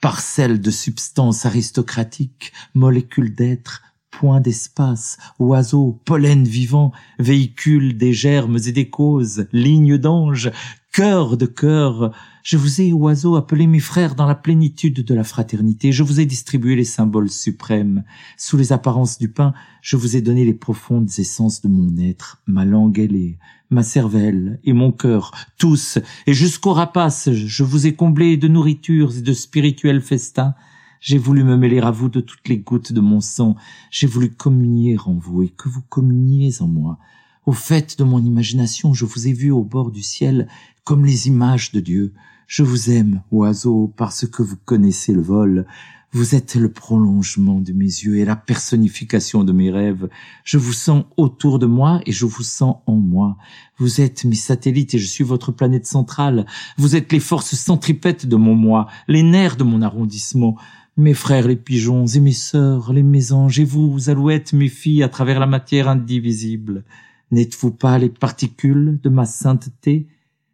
parcelles 0.00 0.60
de 0.60 0.70
substances 0.70 1.46
aristocratiques, 1.46 2.52
molécules 2.74 3.34
d'être, 3.34 3.82
point 4.10 4.40
d'espace, 4.40 5.16
oiseaux, 5.38 6.00
pollen 6.04 6.44
vivant, 6.44 6.92
véhicules 7.20 7.96
des 7.96 8.12
germes 8.12 8.58
et 8.66 8.72
des 8.72 8.90
causes, 8.90 9.46
lignes 9.52 9.96
d'anges, 9.96 10.50
cœur 10.92 11.36
de 11.36 11.46
cœur. 11.46 12.12
Je 12.42 12.56
vous 12.56 12.80
ai, 12.80 12.92
oiseaux, 12.92 13.36
appelé 13.36 13.66
mes 13.66 13.80
frères 13.80 14.14
dans 14.14 14.26
la 14.26 14.34
plénitude 14.34 15.04
de 15.04 15.14
la 15.14 15.24
fraternité. 15.24 15.92
Je 15.92 16.02
vous 16.02 16.20
ai 16.20 16.26
distribué 16.26 16.74
les 16.74 16.84
symboles 16.84 17.30
suprêmes. 17.30 18.04
Sous 18.36 18.56
les 18.56 18.72
apparences 18.72 19.18
du 19.18 19.28
pain, 19.28 19.52
je 19.82 19.96
vous 19.96 20.16
ai 20.16 20.22
donné 20.22 20.44
les 20.44 20.54
profondes 20.54 21.10
essences 21.18 21.62
de 21.62 21.68
mon 21.68 21.96
être, 21.98 22.42
ma 22.46 22.64
langue 22.64 22.98
ailée, 22.98 23.38
ma 23.70 23.82
cervelle 23.82 24.58
et 24.64 24.72
mon 24.72 24.90
cœur, 24.90 25.32
tous, 25.58 25.98
et 26.26 26.34
jusqu'au 26.34 26.72
rapace, 26.72 27.30
je 27.32 27.62
vous 27.62 27.86
ai 27.86 27.94
comblé 27.94 28.36
de 28.36 28.48
nourritures 28.48 29.16
et 29.16 29.22
de 29.22 29.32
spirituels 29.32 30.00
festins. 30.00 30.54
J'ai 31.00 31.18
voulu 31.18 31.44
me 31.44 31.56
mêler 31.56 31.80
à 31.80 31.90
vous 31.90 32.08
de 32.08 32.20
toutes 32.20 32.48
les 32.48 32.58
gouttes 32.58 32.92
de 32.92 33.00
mon 33.00 33.20
sang. 33.20 33.54
J'ai 33.90 34.06
voulu 34.06 34.30
communier 34.30 34.98
en 35.06 35.14
vous 35.14 35.42
et 35.42 35.48
que 35.48 35.68
vous 35.68 35.82
communiez 35.82 36.60
en 36.60 36.66
moi. 36.66 36.98
Au 37.46 37.52
fait 37.52 37.98
de 37.98 38.04
mon 38.04 38.22
imagination, 38.22 38.92
je 38.92 39.06
vous 39.06 39.26
ai 39.26 39.32
vu 39.32 39.50
au 39.50 39.64
bord 39.64 39.90
du 39.90 40.02
ciel 40.02 40.46
comme 40.84 41.04
les 41.04 41.28
images 41.28 41.72
de 41.72 41.80
Dieu. 41.80 42.12
Je 42.46 42.62
vous 42.62 42.90
aime, 42.90 43.22
oiseau, 43.30 43.92
parce 43.96 44.26
que 44.26 44.42
vous 44.42 44.56
connaissez 44.64 45.12
le 45.12 45.22
vol. 45.22 45.66
Vous 46.12 46.34
êtes 46.34 46.56
le 46.56 46.72
prolongement 46.72 47.60
de 47.60 47.72
mes 47.72 47.84
yeux 47.84 48.16
et 48.16 48.24
la 48.24 48.34
personnification 48.34 49.44
de 49.44 49.52
mes 49.52 49.70
rêves. 49.70 50.08
Je 50.42 50.58
vous 50.58 50.72
sens 50.72 51.04
autour 51.16 51.60
de 51.60 51.66
moi 51.66 52.00
et 52.04 52.10
je 52.10 52.26
vous 52.26 52.42
sens 52.42 52.78
en 52.86 52.96
moi. 52.96 53.36
Vous 53.78 54.00
êtes 54.00 54.24
mes 54.24 54.34
satellites 54.34 54.94
et 54.94 54.98
je 54.98 55.06
suis 55.06 55.22
votre 55.22 55.52
planète 55.52 55.86
centrale. 55.86 56.46
Vous 56.76 56.96
êtes 56.96 57.12
les 57.12 57.20
forces 57.20 57.54
centripètes 57.54 58.26
de 58.26 58.34
mon 58.34 58.56
moi, 58.56 58.88
les 59.06 59.22
nerfs 59.22 59.56
de 59.56 59.64
mon 59.64 59.82
arrondissement 59.82 60.56
mes 60.96 61.14
frères 61.14 61.48
les 61.48 61.56
pigeons 61.56 62.06
et 62.06 62.20
mes 62.20 62.32
sœurs 62.32 62.92
les 62.92 63.02
mésanges 63.02 63.58
et 63.58 63.64
vous, 63.64 64.10
alouettes, 64.10 64.52
mes 64.52 64.68
filles, 64.68 65.02
à 65.02 65.08
travers 65.08 65.40
la 65.40 65.46
matière 65.46 65.88
indivisible. 65.88 66.84
N'êtes-vous 67.30 67.70
pas 67.70 67.98
les 67.98 68.10
particules 68.10 68.98
de 69.02 69.08
ma 69.08 69.24
sainteté? 69.24 70.08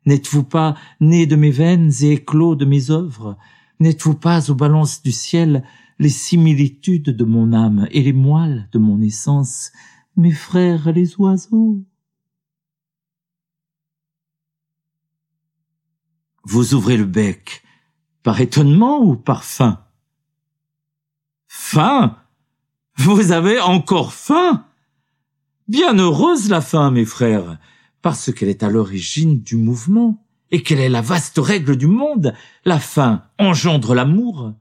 N'êtes-vous 0.07 0.45
pas 0.45 0.77
nés 1.01 1.27
de 1.27 1.37
mes 1.37 1.51
veines 1.51 1.91
et 2.01 2.13
éclos 2.13 2.55
de 2.55 2.65
mes 2.65 2.91
œuvres? 2.91 3.37
N'êtes-vous 3.81 4.15
pas 4.15 4.51
aux 4.51 4.55
balances 4.55 5.03
du 5.03 5.13
ciel 5.13 5.65
les 5.99 6.09
similitudes 6.09 7.11
de 7.11 7.25
mon 7.25 7.53
âme 7.53 7.89
et 7.91 8.03
les 8.03 8.13
moelles 8.13 8.69
de 8.73 8.79
mon 8.79 9.01
essence 9.03 9.73
Mes 10.17 10.33
frères 10.33 10.93
les 10.93 11.17
oiseaux? 11.17 11.83
Vous 16.45 16.75
ouvrez 16.75 16.97
le 16.97 17.05
bec, 17.05 17.65
par 18.23 18.41
étonnement 18.41 19.01
ou 19.03 19.17
par 19.17 19.43
faim? 19.43 19.85
Faim! 21.49 22.17
Vous 22.97 23.33
avez 23.33 23.61
encore 23.61 24.13
faim! 24.13 24.65
Bien 25.67 25.99
heureuse 25.99 26.49
la 26.49 26.61
faim, 26.61 26.93
mes 26.93 27.05
frères, 27.05 27.59
parce 28.07 28.33
qu'elle 28.33 28.51
est 28.51 28.63
à 28.63 28.71
l'origine 28.71 29.43
du 29.43 29.57
mouvement, 29.57 30.25
et 30.53 30.63
qu'elle 30.63 30.79
est 30.79 30.89
la 30.89 31.01
vaste 31.01 31.39
règle 31.39 31.75
du 31.75 31.89
monde. 31.89 32.35
La 32.65 32.79
faim 32.79 33.25
engendre 33.37 33.97
l'amour. 33.97 34.53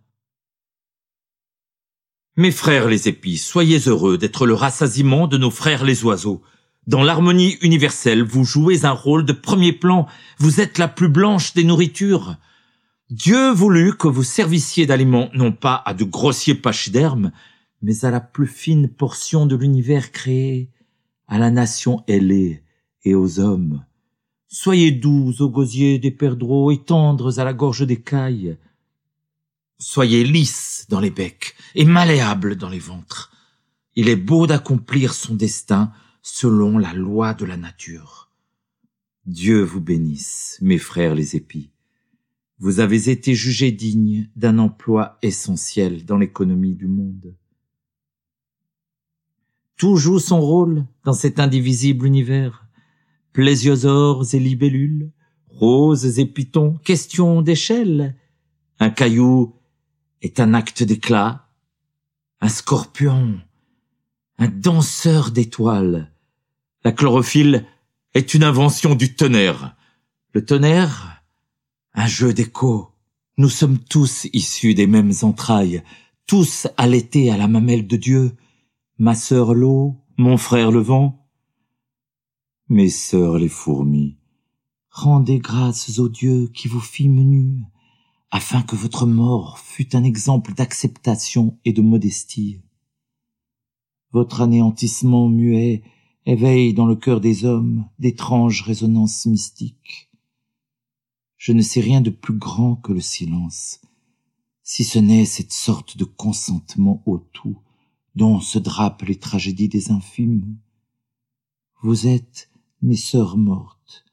Mes 2.38 2.50
frères 2.50 2.88
les 2.88 3.08
épis, 3.08 3.38
soyez 3.38 3.78
heureux 3.86 4.18
d'être 4.18 4.48
le 4.48 4.56
rassasiement 4.56 5.28
de 5.28 5.38
nos 5.38 5.52
frères 5.52 5.86
les 5.86 6.04
oiseaux. 6.04 6.42
Dans 6.88 7.04
l'harmonie 7.04 7.60
universelle, 7.62 8.24
vous 8.24 8.46
jouez 8.46 8.84
un 8.84 8.94
rôle 8.94 9.26
de 9.26 9.34
premier 9.34 9.74
plan, 9.74 10.08
vous 10.40 10.60
êtes 10.60 10.80
la 10.80 10.88
plus 10.88 11.10
blanche 11.10 11.54
des 11.54 11.66
nourritures. 11.66 12.38
Dieu 13.12 13.52
voulut 13.52 13.96
que 13.96 14.08
vous 14.08 14.24
servissiez 14.24 14.88
d'aliments 14.88 15.30
non 15.36 15.52
pas 15.52 15.84
à 15.86 15.94
de 15.94 16.04
grossiers 16.04 16.56
pachydermes, 16.56 17.32
mais 17.84 18.06
à 18.06 18.10
la 18.10 18.22
plus 18.22 18.48
fine 18.48 18.90
portion 18.90 19.46
de 19.46 19.56
l'univers 19.56 20.12
créé, 20.12 20.72
à 21.28 21.38
la 21.38 21.52
nation 21.52 22.04
ailée 22.08 22.64
et 23.06 23.16
aux 23.16 23.40
hommes. 23.40 23.86
Soyez 24.48 24.92
doux 24.92 25.34
aux 25.40 25.50
gosiers 25.50 26.00
des 26.00 26.12
perdreaux 26.12 26.72
et 26.72 26.84
tendres 26.84 27.40
à 27.40 27.44
la 27.44 27.54
gorge 27.54 27.86
des 27.86 28.02
cailles. 28.02 28.58
Soyez 29.78 30.24
lisses 30.24 30.88
dans 30.90 31.00
les 31.00 31.10
becs 31.10 31.56
et 31.76 31.86
malléables 31.86 32.56
dans 32.56 32.70
les 32.70 32.80
ventres. 32.80 33.32
Il 33.96 34.10
est 34.10 34.16
beau 34.16 34.48
d'accomplir 34.48 35.14
son 35.14 35.36
destin 35.36 35.92
selon 36.22 36.78
la 36.78 36.94
loi 36.94 37.34
de 37.34 37.46
la 37.46 37.58
nature. 37.58 38.30
Dieu 39.26 39.62
vous 39.62 39.82
bénisse, 39.82 40.58
mes 40.62 40.78
frères 40.78 41.16
les 41.16 41.36
épis. 41.36 41.72
Vous 42.60 42.80
avez 42.80 43.10
été 43.10 43.36
jugé 43.36 43.72
digne 43.72 44.30
d'un 44.36 44.60
emploi 44.60 45.18
essentiel 45.22 46.06
dans 46.06 46.18
l'économie 46.18 46.76
du 46.76 46.88
monde. 46.88 47.36
Tout 49.78 49.98
joue 49.98 50.20
son 50.20 50.40
rôle 50.40 50.86
dans 51.04 51.14
cet 51.14 51.40
indivisible 51.40 52.06
univers. 52.06 52.65
Plésiosaures 53.36 54.34
et 54.34 54.40
libellules, 54.40 55.12
roses 55.50 56.20
et 56.20 56.26
pitons, 56.26 56.80
question 56.86 57.42
d'échelle. 57.42 58.16
Un 58.80 58.90
caillou 58.90 59.56
est 60.22 60.40
un 60.40 60.54
acte 60.54 60.84
d'éclat. 60.84 61.50
Un 62.40 62.48
scorpion, 62.48 63.38
un 64.38 64.48
danseur 64.48 65.32
d'étoiles. 65.32 66.14
La 66.86 66.94
chlorophylle 66.94 67.66
est 68.14 68.36
une 68.36 68.46
invention 68.46 68.96
du 68.96 69.18
tonnerre. 69.18 69.76
Le 70.32 70.46
tonnerre 70.46 71.22
un 71.94 72.08
jeu 72.08 72.34
d'écho. 72.34 72.88
Nous 73.38 73.50
sommes 73.50 73.80
tous 73.80 74.30
issus 74.32 74.76
des 74.76 74.88
mêmes 74.88 75.12
entrailles, 75.24 75.84
tous 76.26 76.68
allaités 76.78 77.32
à 77.32 77.36
la 77.36 77.50
mamelle 77.50 77.86
de 77.86 77.98
Dieu, 77.98 78.32
ma 78.98 79.14
sœur 79.14 79.54
l'eau, 79.54 79.98
mon 80.16 80.38
frère 80.38 80.72
le 80.72 80.80
vent. 80.80 81.25
Mes 82.70 82.90
sœurs 82.90 83.38
les 83.38 83.50
fourmis, 83.50 84.18
rendez 84.90 85.40
grâces 85.40 86.00
au 86.00 86.10
Dieu 86.10 86.48
qui 86.48 86.68
vous 86.68 86.80
fit 86.80 87.10
menu, 87.10 87.64
afin 88.32 88.62
que 88.62 88.76
votre 88.76 89.06
mort 89.06 89.60
fût 89.60 89.96
un 89.96 90.04
exemple 90.04 90.54
d'acceptation 90.54 91.58
et 91.66 91.74
de 91.74 91.82
modestie. 91.82 92.62
Votre 94.12 94.42
anéantissement 94.42 95.30
muet 95.30 95.84
éveille 96.26 96.74
dans 96.74 96.88
le 96.88 96.96
cœur 96.96 97.22
des 97.22 97.46
hommes 97.46 97.88
d'étranges 98.00 98.64
résonances 98.64 99.26
mystiques 99.26 100.10
je 101.46 101.52
ne 101.52 101.62
sais 101.62 101.80
rien 101.80 102.02
de 102.02 102.10
plus 102.10 102.34
grand 102.34 102.76
que 102.76 102.92
le 102.92 103.02
silence, 103.02 103.80
si 104.64 104.84
ce 104.84 104.98
n'est 104.98 105.26
cette 105.26 105.54
sorte 105.54 105.96
de 105.96 106.04
consentement 106.04 107.04
au 107.06 107.20
tout 107.20 107.60
dont 108.16 108.40
se 108.40 108.58
drapent 108.58 109.04
les 109.04 109.20
tragédies 109.20 109.68
des 109.68 109.92
infimes. 109.92 110.58
Vous 111.84 112.08
êtes, 112.08 112.50
mes 112.86 112.96
sœurs 112.96 113.36
mortes, 113.36 114.06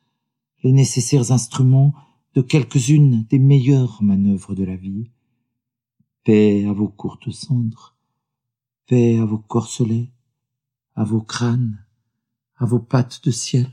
les 0.63 0.73
nécessaires 0.73 1.31
instruments 1.31 1.95
de 2.35 2.41
quelques-unes 2.41 3.25
des 3.29 3.39
meilleures 3.39 4.03
manœuvres 4.03 4.55
de 4.55 4.65
la 4.65 4.77
vie. 4.77 5.11
Paix 6.25 6.65
à 6.67 6.73
vos 6.73 6.89
courtes 6.89 7.31
cendres, 7.31 7.97
paix 8.87 9.19
à 9.19 9.27
vos 9.27 9.39
corselets, 9.39 10.11
à 10.95 11.05
vos 11.05 11.21
crânes, 11.21 11.85
à 12.57 12.65
vos 12.65 12.79
pattes 12.79 13.23
de 13.25 13.31
ciel. 13.31 13.71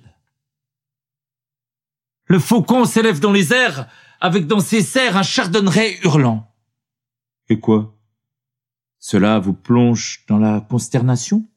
Le 2.25 2.39
faucon 2.39 2.85
s'élève 2.85 3.19
dans 3.19 3.31
les 3.31 3.53
airs, 3.53 3.87
avec 4.19 4.47
dans 4.47 4.59
ses 4.59 4.81
serres 4.81 5.15
un 5.15 5.23
chardonneret 5.23 5.99
hurlant. 6.03 6.51
Et 7.47 7.59
quoi? 7.59 7.95
Cela 8.99 9.39
vous 9.39 9.53
plonge 9.53 10.25
dans 10.27 10.39
la 10.39 10.59
consternation? 10.59 11.47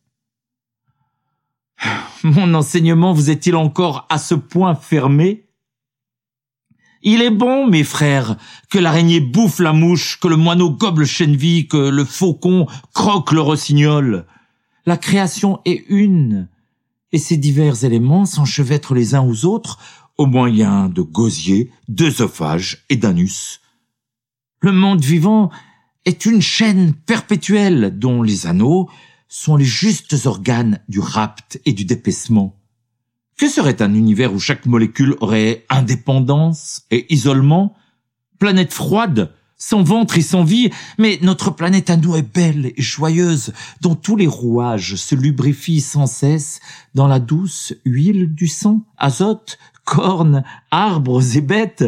Mon 2.24 2.54
enseignement 2.54 3.12
vous 3.12 3.30
est-il 3.30 3.56
encore 3.56 4.06
à 4.08 4.18
ce 4.18 4.34
point 4.34 4.74
fermé? 4.74 5.48
Il 7.02 7.20
est 7.20 7.30
bon, 7.30 7.66
mes 7.66 7.82
frères, 7.82 8.36
que 8.70 8.78
l'araignée 8.78 9.18
bouffe 9.18 9.58
la 9.58 9.72
mouche, 9.72 10.20
que 10.20 10.28
le 10.28 10.36
moineau 10.36 10.70
gobe 10.70 11.00
le 11.00 11.04
chènevis, 11.04 11.66
que 11.66 11.88
le 11.88 12.04
faucon 12.04 12.68
croque 12.94 13.32
le 13.32 13.40
rossignol. 13.40 14.26
La 14.86 14.96
création 14.96 15.60
est 15.64 15.84
une, 15.88 16.48
et 17.10 17.18
ces 17.18 17.36
divers 17.36 17.84
éléments 17.84 18.24
s'enchevêtrent 18.24 18.94
les 18.94 19.16
uns 19.16 19.26
aux 19.26 19.46
autres 19.46 19.80
au 20.16 20.26
moyen 20.26 20.88
de 20.88 21.02
gosiers, 21.02 21.72
d'œsophages 21.88 22.84
et 22.88 22.96
d'anus. 22.96 23.60
Le 24.60 24.70
monde 24.70 25.02
vivant 25.02 25.50
est 26.04 26.24
une 26.24 26.40
chaîne 26.40 26.94
perpétuelle 26.94 27.98
dont 27.98 28.22
les 28.22 28.46
anneaux 28.46 28.88
sont 29.32 29.56
les 29.56 29.64
justes 29.64 30.26
organes 30.26 30.78
du 30.90 31.00
rapt 31.00 31.58
et 31.64 31.72
du 31.72 31.86
dépaissement. 31.86 32.54
Que 33.38 33.48
serait 33.48 33.80
un 33.80 33.94
univers 33.94 34.34
où 34.34 34.38
chaque 34.38 34.66
molécule 34.66 35.16
aurait 35.22 35.64
indépendance 35.70 36.82
et 36.90 37.10
isolement? 37.10 37.74
Planète 38.38 38.74
froide, 38.74 39.32
sans 39.56 39.82
ventre 39.82 40.18
et 40.18 40.22
sans 40.22 40.44
vie, 40.44 40.68
mais 40.98 41.18
notre 41.22 41.50
planète 41.50 41.88
à 41.88 41.96
nous 41.96 42.14
est 42.14 42.30
belle 42.30 42.72
et 42.76 42.82
joyeuse, 42.82 43.54
dont 43.80 43.94
tous 43.94 44.16
les 44.16 44.26
rouages 44.26 44.96
se 44.96 45.14
lubrifient 45.14 45.80
sans 45.80 46.06
cesse 46.06 46.60
dans 46.94 47.06
la 47.06 47.18
douce 47.18 47.72
huile 47.86 48.34
du 48.34 48.48
sang, 48.48 48.84
azote, 48.98 49.58
cornes, 49.84 50.44
arbres 50.70 51.36
et 51.38 51.40
bêtes, 51.40 51.84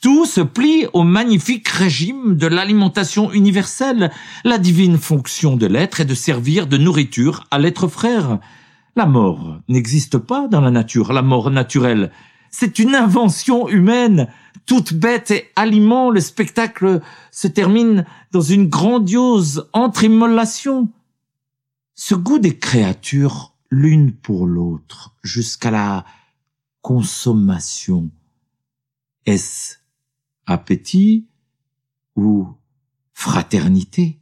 tout 0.00 0.26
se 0.26 0.40
plie 0.40 0.86
au 0.92 1.02
magnifique 1.02 1.68
régime 1.68 2.36
de 2.36 2.46
l'alimentation 2.46 3.32
universelle. 3.32 4.12
La 4.44 4.58
divine 4.58 4.96
fonction 4.96 5.56
de 5.56 5.66
l'être 5.66 6.00
est 6.00 6.04
de 6.04 6.14
servir 6.14 6.68
de 6.68 6.76
nourriture 6.76 7.44
à 7.50 7.58
l'être 7.58 7.88
frère. 7.88 8.38
La 8.94 9.06
mort 9.06 9.60
n'existe 9.68 10.18
pas 10.18 10.46
dans 10.46 10.60
la 10.60 10.70
nature, 10.70 11.12
la 11.12 11.22
mort 11.22 11.50
naturelle. 11.50 12.12
C'est 12.50 12.78
une 12.78 12.94
invention 12.94 13.68
humaine. 13.68 14.28
Toute 14.66 14.94
bête 14.94 15.32
et 15.32 15.50
aliment, 15.56 16.10
le 16.10 16.20
spectacle 16.20 17.00
se 17.32 17.48
termine 17.48 18.04
dans 18.30 18.40
une 18.40 18.68
grandiose 18.68 19.68
entrémolation. 19.72 20.88
Ce 21.94 22.14
goût 22.14 22.38
des 22.38 22.56
créatures 22.56 23.52
l'une 23.70 24.12
pour 24.12 24.46
l'autre 24.46 25.16
jusqu'à 25.22 25.70
la 25.70 26.04
consommation. 26.82 28.10
Est-ce 29.26 29.78
appétit 30.48 31.28
ou 32.16 32.48
fraternité 33.12 34.20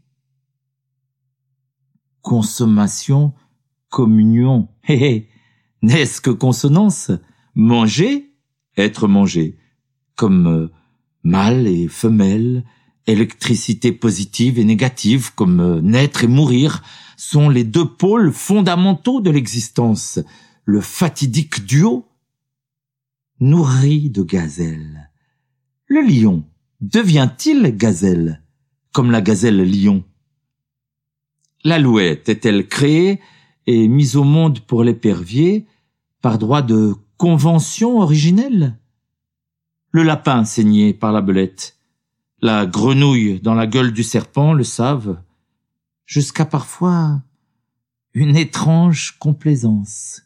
Consommation, 2.21 3.33
communion. 3.89 4.69
N'est-ce 5.83 6.21
que 6.21 6.31
consonance? 6.31 7.13
Manger, 7.55 8.35
être 8.77 9.07
mangé, 9.07 9.57
comme 10.17 10.47
euh, 10.49 10.73
mâle 11.23 11.69
et 11.69 11.87
femelle, 11.87 12.65
électricité 13.07 13.93
positive 13.93 14.59
et 14.59 14.65
négative, 14.65 15.33
comme 15.37 15.61
euh, 15.61 15.81
naître 15.81 16.25
et 16.25 16.27
mourir, 16.27 16.83
sont 17.17 17.49
les 17.49 17.63
deux 17.63 17.89
pôles 17.89 18.33
fondamentaux 18.33 19.21
de 19.21 19.31
l'existence. 19.31 20.19
Le 20.65 20.81
fatidique 20.81 21.65
duo, 21.65 22.09
nourri 23.39 24.11
de 24.11 24.25
gazelle. 24.25 25.11
Le 25.89 26.01
lion 26.01 26.43
devient-il 26.81 27.77
gazelle, 27.77 28.43
comme 28.93 29.13
la 29.13 29.21
gazelle 29.21 29.63
lion? 29.63 30.03
L'alouette 31.63 32.29
est-elle 32.29 32.67
créée 32.67 33.21
et 33.69 33.87
mise 33.87 34.17
au 34.17 34.25
monde 34.25 34.59
pour 34.61 34.83
l'épervier 34.83 35.65
par 36.23 36.39
droit 36.39 36.63
de 36.63 36.95
convention 37.19 38.01
originelle? 38.01 38.77
Le 39.93 40.03
lapin 40.03 40.45
saigné 40.45 40.93
par 40.93 41.13
la 41.13 41.23
belette, 41.23 41.79
la 42.41 42.67
grenouille 42.67 43.41
dans 43.41 43.55
la 43.55 43.69
gueule 43.69 43.93
du 43.93 44.03
serpent 44.03 44.55
le 44.55 44.65
savent, 44.65 45.23
jusqu'à 46.05 46.47
parfois 46.47 47.23
une 48.13 48.37
étrange 48.37 49.17
complaisance. 49.21 50.25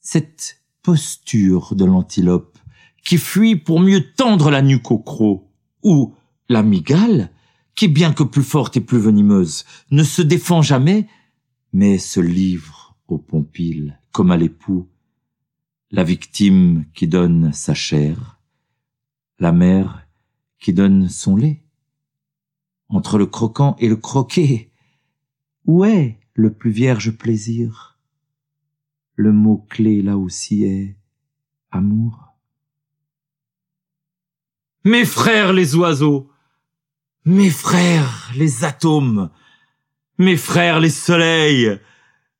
Cette 0.00 0.60
posture 0.82 1.74
de 1.74 1.86
l'antilope 1.86 2.49
qui 3.04 3.18
fuit 3.18 3.56
pour 3.56 3.80
mieux 3.80 4.12
tendre 4.12 4.50
la 4.50 4.62
nuque 4.62 4.90
au 4.90 4.98
croc, 4.98 5.48
ou 5.82 6.14
la 6.48 6.62
migale, 6.62 7.30
qui 7.74 7.88
bien 7.88 8.12
que 8.12 8.22
plus 8.22 8.42
forte 8.42 8.76
et 8.76 8.80
plus 8.80 8.98
venimeuse, 8.98 9.64
ne 9.90 10.02
se 10.02 10.22
défend 10.22 10.62
jamais, 10.62 11.08
mais 11.72 11.98
se 11.98 12.20
livre 12.20 12.96
au 13.08 13.18
pompile 13.18 13.98
comme 14.12 14.30
à 14.30 14.36
l'époux, 14.36 14.88
la 15.90 16.04
victime 16.04 16.84
qui 16.94 17.08
donne 17.08 17.52
sa 17.52 17.74
chair, 17.74 18.40
la 19.38 19.52
mère 19.52 20.06
qui 20.58 20.72
donne 20.72 21.08
son 21.08 21.36
lait. 21.36 21.64
Entre 22.88 23.18
le 23.18 23.26
croquant 23.26 23.76
et 23.78 23.88
le 23.88 23.96
croqué, 23.96 24.72
où 25.64 25.84
est 25.84 26.18
le 26.34 26.52
plus 26.52 26.70
vierge 26.70 27.16
plaisir? 27.16 27.98
Le 29.14 29.32
mot-clé 29.32 30.02
là 30.02 30.16
aussi 30.16 30.64
est 30.64 30.96
amour. 31.70 32.29
Mes 34.84 35.04
frères 35.04 35.52
les 35.52 35.74
oiseaux, 35.76 36.30
mes 37.26 37.50
frères 37.50 38.30
les 38.34 38.64
atomes, 38.64 39.28
mes 40.16 40.38
frères 40.38 40.80
les 40.80 40.88
soleils, 40.88 41.78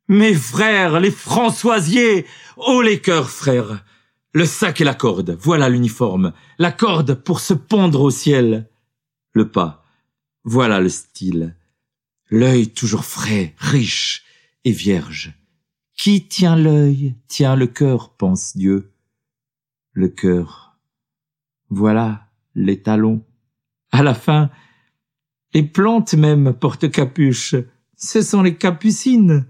mes 0.09 0.33
frères 0.33 1.01
les 1.01 1.11
françoisiers, 1.11 2.25
oh 2.57 2.81
les 2.81 3.03
cœurs 3.03 3.29
frères, 3.29 3.85
le 4.33 4.47
sac 4.47 4.81
et 4.81 4.85
la 4.85 4.95
corde, 4.95 5.37
voilà 5.39 5.69
l'uniforme, 5.69 6.33
la 6.57 6.73
corde 6.73 7.13
pour 7.13 7.41
se 7.41 7.53
pendre 7.53 8.01
au 8.01 8.11
ciel, 8.11 8.71
le 9.33 9.51
pas, 9.51 9.85
voilà 10.43 10.81
le 10.81 10.89
style, 10.89 11.57
l'œil 12.31 12.69
toujours 12.69 13.05
frais, 13.05 13.55
riche 13.59 14.25
et 14.65 14.73
vierge. 14.73 15.35
Qui 15.95 16.27
tient 16.27 16.57
l'œil, 16.57 17.17
tient 17.29 17.55
le 17.55 17.67
cœur, 17.67 18.15
pense 18.17 18.57
Dieu. 18.57 18.95
Le 19.93 20.09
cœur. 20.09 20.79
Voilà 21.69 22.30
les 22.55 22.81
talons. 22.83 23.23
À 23.93 24.03
la 24.03 24.15
fin, 24.15 24.51
les 25.55 25.63
plantes 25.63 26.15
même 26.15 26.53
portent 26.53 26.91
capuche. 26.91 27.57
Ce 27.97 28.23
sont 28.23 28.43
les 28.43 28.57
capucines. 28.57 29.47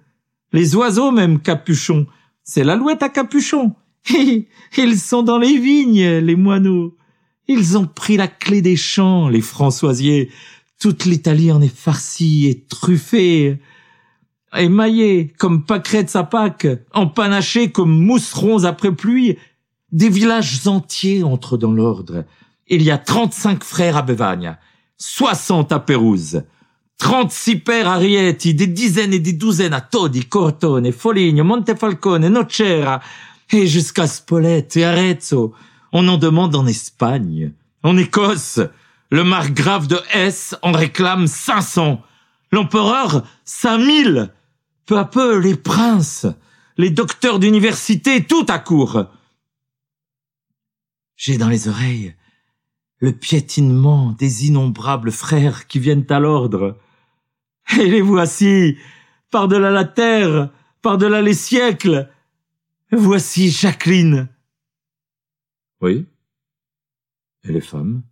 Les 0.52 0.74
oiseaux 0.74 1.10
même 1.10 1.40
capuchons. 1.40 2.06
C'est 2.42 2.64
l'alouette 2.64 3.02
à 3.02 3.08
capuchon. 3.08 3.74
Ils 4.76 4.98
sont 4.98 5.22
dans 5.22 5.38
les 5.38 5.58
vignes, 5.58 6.18
les 6.18 6.36
moineaux. 6.36 6.96
Ils 7.48 7.76
ont 7.76 7.86
pris 7.86 8.16
la 8.16 8.28
clé 8.28 8.62
des 8.62 8.76
champs, 8.76 9.28
les 9.28 9.40
Françoisiers. 9.40 10.30
Toute 10.80 11.04
l'Italie 11.04 11.52
en 11.52 11.60
est 11.60 11.74
farcie 11.74 12.46
et 12.46 12.64
truffée, 12.64 13.60
émaillée 14.56 15.32
comme 15.38 15.66
pâquerettes 15.66 16.16
à 16.16 16.24
Pâques, 16.24 16.68
empanachée 16.94 17.70
comme 17.70 18.04
mousserons 18.04 18.64
après 18.64 18.94
pluie. 18.94 19.36
Des 19.92 20.08
villages 20.08 20.66
entiers 20.66 21.22
entrent 21.22 21.58
dans 21.58 21.72
l'ordre 21.72 22.24
il 22.70 22.82
y 22.82 22.90
a 22.90 22.98
35 22.98 23.64
frères 23.64 23.96
à 23.96 24.02
Bevagne, 24.02 24.56
60 24.96 25.72
à 25.72 25.80
Pérouse, 25.80 26.44
36 26.98 27.56
pères 27.56 27.88
à 27.88 27.96
Rieti, 27.96 28.54
des 28.54 28.66
dizaines 28.66 29.12
et 29.12 29.18
des 29.18 29.32
douzaines 29.32 29.72
à 29.74 29.80
Todi, 29.80 30.26
Cortone, 30.26 30.92
Foligno, 30.92 31.44
Montefalcone, 31.44 32.28
Nocera, 32.28 33.00
et 33.52 33.66
jusqu'à 33.66 34.06
Spolette 34.06 34.76
et 34.76 34.84
Arezzo. 34.84 35.54
On 35.92 36.06
en 36.08 36.18
demande 36.18 36.54
en 36.54 36.66
Espagne, 36.66 37.52
en 37.82 37.96
Écosse. 37.96 38.60
Le 39.10 39.24
margrave 39.24 39.88
de 39.88 39.98
Hesse 40.12 40.54
en 40.62 40.70
réclame 40.70 41.26
500. 41.26 42.00
L'empereur 42.52 43.24
5000. 43.44 44.32
Peu 44.86 44.98
à 44.98 45.04
peu, 45.04 45.38
les 45.38 45.56
princes, 45.56 46.26
les 46.76 46.90
docteurs 46.90 47.40
d'université, 47.40 48.24
tout 48.24 48.46
à 48.48 48.58
court. 48.58 49.06
J'ai 51.16 51.38
dans 51.38 51.48
les 51.48 51.66
oreilles 51.66 52.14
le 53.00 53.12
piétinement 53.12 54.12
des 54.12 54.46
innombrables 54.46 55.10
frères 55.10 55.66
qui 55.66 55.78
viennent 55.78 56.06
à 56.10 56.20
l'ordre. 56.20 56.78
Et 57.78 57.88
les 57.88 58.02
voici, 58.02 58.76
par-delà 59.30 59.70
la 59.70 59.84
terre, 59.84 60.50
par-delà 60.82 61.22
les 61.22 61.34
siècles. 61.34 62.10
Voici 62.92 63.50
Jacqueline. 63.50 64.28
Oui. 65.80 66.06
Et 67.44 67.52
les 67.52 67.60
femmes? 67.60 68.02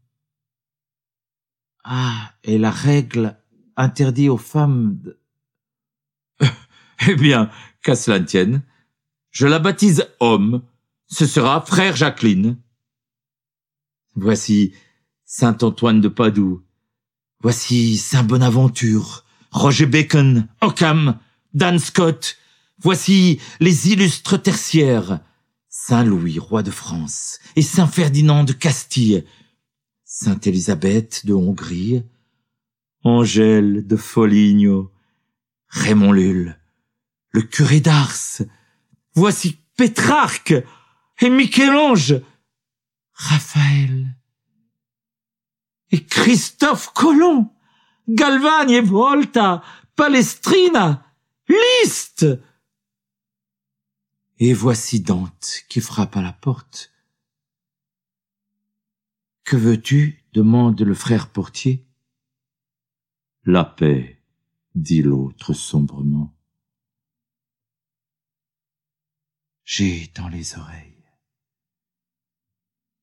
Ah, 1.85 2.33
et 2.43 2.59
la 2.59 2.71
règle 2.71 3.37
interdit 3.77 4.29
aux 4.29 4.39
femmes 4.39 4.99
de... 5.03 5.21
eh 7.09 7.15
bien, 7.15 7.51
qu'à 7.83 7.95
cela 7.95 8.21
tienne, 8.21 8.63
je 9.31 9.47
la 9.47 9.59
baptise 9.59 10.09
homme, 10.21 10.63
ce 11.07 11.27
sera 11.27 11.61
frère 11.61 11.97
Jacqueline. 11.97 12.59
Voici 14.21 14.73
Saint 15.25 15.57
Antoine 15.63 16.01
de 16.01 16.09
Padoue. 16.09 16.63
Voici 17.41 17.97
Saint 17.97 18.25
Bonaventure, 18.25 19.25
Roger 19.53 19.87
Bacon, 19.87 20.49
Ockham, 20.61 21.19
Dan 21.55 21.79
Scott. 21.79 22.37
Voici 22.81 23.41
les 23.61 23.91
illustres 23.91 24.43
tertiaires. 24.43 25.21
Saint 25.69 26.03
Louis, 26.03 26.39
roi 26.39 26.63
de 26.63 26.71
France, 26.71 27.39
et 27.55 27.63
Saint 27.63 27.87
Ferdinand 27.87 28.43
de 28.43 28.53
Castille. 28.53 29.25
Sainte 30.05 30.47
Élisabeth 30.47 31.25
de 31.25 31.35
Hongrie. 31.35 32.03
Angèle 33.05 33.87
de 33.87 33.97
Foligno. 33.97 34.91
Raymond 35.69 36.13
Lulle. 36.13 36.59
Le 37.31 37.43
curé 37.43 37.81
d'Ars. 37.81 38.43
Voici 39.15 39.59
Pétrarque 39.77 40.55
et 41.21 41.31
Michel-Ange. 41.31 42.21
Raphaël 43.19 44.17
et 45.91 46.05
Christophe 46.05 46.93
Colomb, 46.95 47.53
Galvani 48.09 48.75
et 48.75 48.81
Volta, 48.81 49.63
Palestrina, 49.97 51.05
Liszt. 51.49 52.27
Et 54.39 54.55
voici 54.55 55.01
Dante 55.01 55.65
qui 55.69 55.81
frappe 55.81 56.17
à 56.17 56.23
la 56.23 56.33
porte. 56.33 56.93
Que 59.45 59.57
veux-tu? 59.57 60.25
demande 60.33 60.81
le 60.81 60.95
frère 60.95 61.33
portier. 61.33 61.85
La 63.45 63.65
paix, 63.65 64.23
dit 64.77 65.03
l'autre 65.03 65.55
sombrement. 65.55 66.37
J'ai 69.65 70.13
dans 70.15 70.29
les 70.29 70.57
oreilles. 70.57 70.98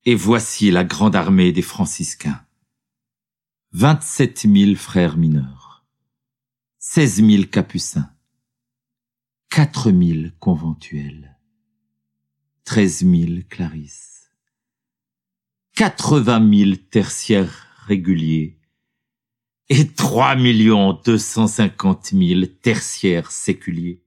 Et 0.08 0.14
voici 0.14 0.70
la 0.70 0.84
grande 0.84 1.16
armée 1.16 1.52
des 1.52 1.64
franciscains. 1.64 2.46
Vingt-sept 3.72 4.46
mille 4.46 4.78
frères 4.78 5.18
mineurs, 5.18 5.84
seize 6.78 7.24
mille 7.24 7.50
capucins, 7.50 8.14
quatre 9.50 9.90
mille 9.90 10.36
conventuels, 10.40 11.40
treize 12.66 13.02
mille 13.02 13.48
clarisses, 13.48 14.30
quatre-vingt 15.74 16.40
mille 16.40 16.86
tertiaires 16.86 17.66
réguliers. 17.88 18.62
Et 19.70 19.88
trois 19.88 20.36
millions 20.36 20.94
deux 20.94 21.18
cent 21.18 21.48
cinquante 21.48 22.14
mille 22.14 22.60
tertiaires 22.60 23.32
séculiers. 23.32 24.05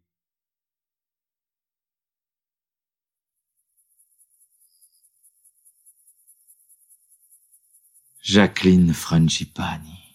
Jacqueline 8.29 8.93
Frangipani. 8.93 10.15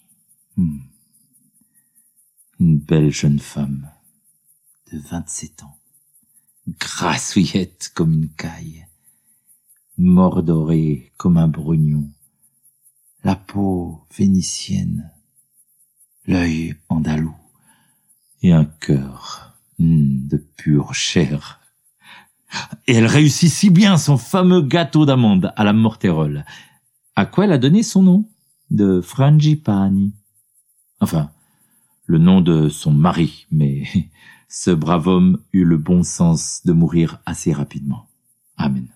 Hmm. 0.55 0.81
Une 2.59 2.77
belle 2.77 3.09
jeune 3.09 3.39
femme 3.39 3.89
de 4.91 4.99
27 4.99 5.63
ans, 5.63 5.79
grassouillette 6.79 7.91
comme 7.95 8.13
une 8.13 8.29
caille, 8.29 8.85
mordorée 9.97 11.11
comme 11.17 11.37
un 11.37 11.47
brugnon, 11.47 12.07
la 13.23 13.35
peau 13.35 14.05
vénitienne, 14.15 15.11
l'œil 16.27 16.75
andalou 16.89 17.35
et 18.43 18.51
un 18.53 18.65
cœur 18.65 19.57
hmm, 19.79 20.27
de 20.27 20.37
pure 20.37 20.93
chair. 20.93 21.61
Et 22.85 22.93
elle 22.93 23.07
réussit 23.07 23.49
si 23.49 23.71
bien 23.71 23.97
son 23.97 24.19
fameux 24.19 24.61
gâteau 24.61 25.07
d'amande 25.07 25.51
à 25.55 25.63
la 25.63 25.73
morterole 25.73 26.45
à 27.15 27.25
quoi 27.25 27.45
elle 27.45 27.51
a 27.51 27.57
donné 27.57 27.83
son 27.83 28.03
nom? 28.03 28.29
De 28.71 29.01
Frangipani. 29.01 30.13
Enfin, 30.99 31.31
le 32.05 32.17
nom 32.17 32.41
de 32.41 32.69
son 32.69 32.91
mari, 32.91 33.45
mais 33.51 33.83
ce 34.49 34.71
brave 34.71 35.07
homme 35.07 35.43
eut 35.53 35.65
le 35.65 35.77
bon 35.77 36.03
sens 36.03 36.61
de 36.65 36.73
mourir 36.73 37.21
assez 37.25 37.53
rapidement. 37.53 38.09
Amen. 38.57 38.87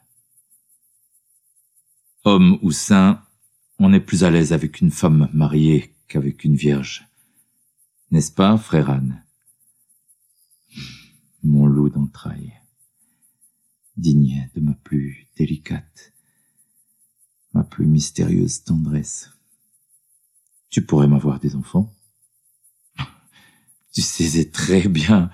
Homme 2.24 2.58
ou 2.62 2.72
saint, 2.72 3.24
on 3.80 3.94
est 3.94 4.00
plus 4.00 4.24
à 4.24 4.32
l'aise 4.32 4.52
avec 4.52 4.82
une 4.82 4.92
femme 4.92 5.30
mariée 5.34 5.96
qu'avec 6.08 6.44
une 6.44 6.56
vierge. 6.56 7.08
N'est-ce 8.12 8.32
pas, 8.32 8.58
frère 8.58 8.90
Anne? 8.90 9.24
Mon 11.44 11.68
loup 11.68 11.90
d'entrailles, 11.90 12.54
digne 13.96 14.50
de 14.56 14.62
ma 14.62 14.74
plus 14.74 15.28
délicate 15.38 16.14
ma 17.58 17.64
plus 17.64 17.88
mystérieuse 17.88 18.64
tendresse. 18.64 19.32
Tu 20.70 20.86
pourrais 20.86 21.08
m'avoir 21.08 21.40
des 21.40 21.56
enfants 21.56 21.92
Tu 23.92 24.02
sais 24.02 24.52
très 24.52 24.88
bien 24.88 25.32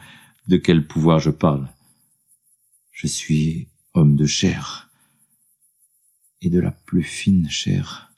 de 0.48 0.56
quel 0.56 0.88
pouvoir 0.88 1.20
je 1.20 1.32
parle. 1.32 1.68
Je 2.92 3.08
suis 3.08 3.68
homme 3.94 4.16
de 4.16 4.26
chair, 4.26 4.90
et 6.42 6.50
de 6.50 6.62
la 6.62 6.72
plus 6.72 7.04
fine 7.04 7.50
chair, 7.50 8.14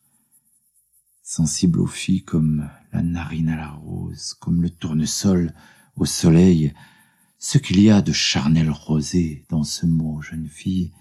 sensible 1.24 1.80
aux 1.80 1.88
filles 1.88 2.24
comme 2.24 2.70
la 2.94 3.02
narine 3.02 3.50
à 3.50 3.58
la 3.58 3.72
rose, 3.72 4.36
comme 4.36 4.62
le 4.62 4.70
tournesol 4.70 5.52
au 5.96 6.06
soleil, 6.06 6.76
ce 7.40 7.58
qu'il 7.58 7.82
y 7.82 7.90
a 7.90 8.04
de 8.04 8.12
charnel 8.12 8.70
rosé 8.70 9.46
dans 9.50 9.64
ce 9.64 9.88
mot, 9.88 10.22
jeune 10.22 10.48
fille, 10.48 10.94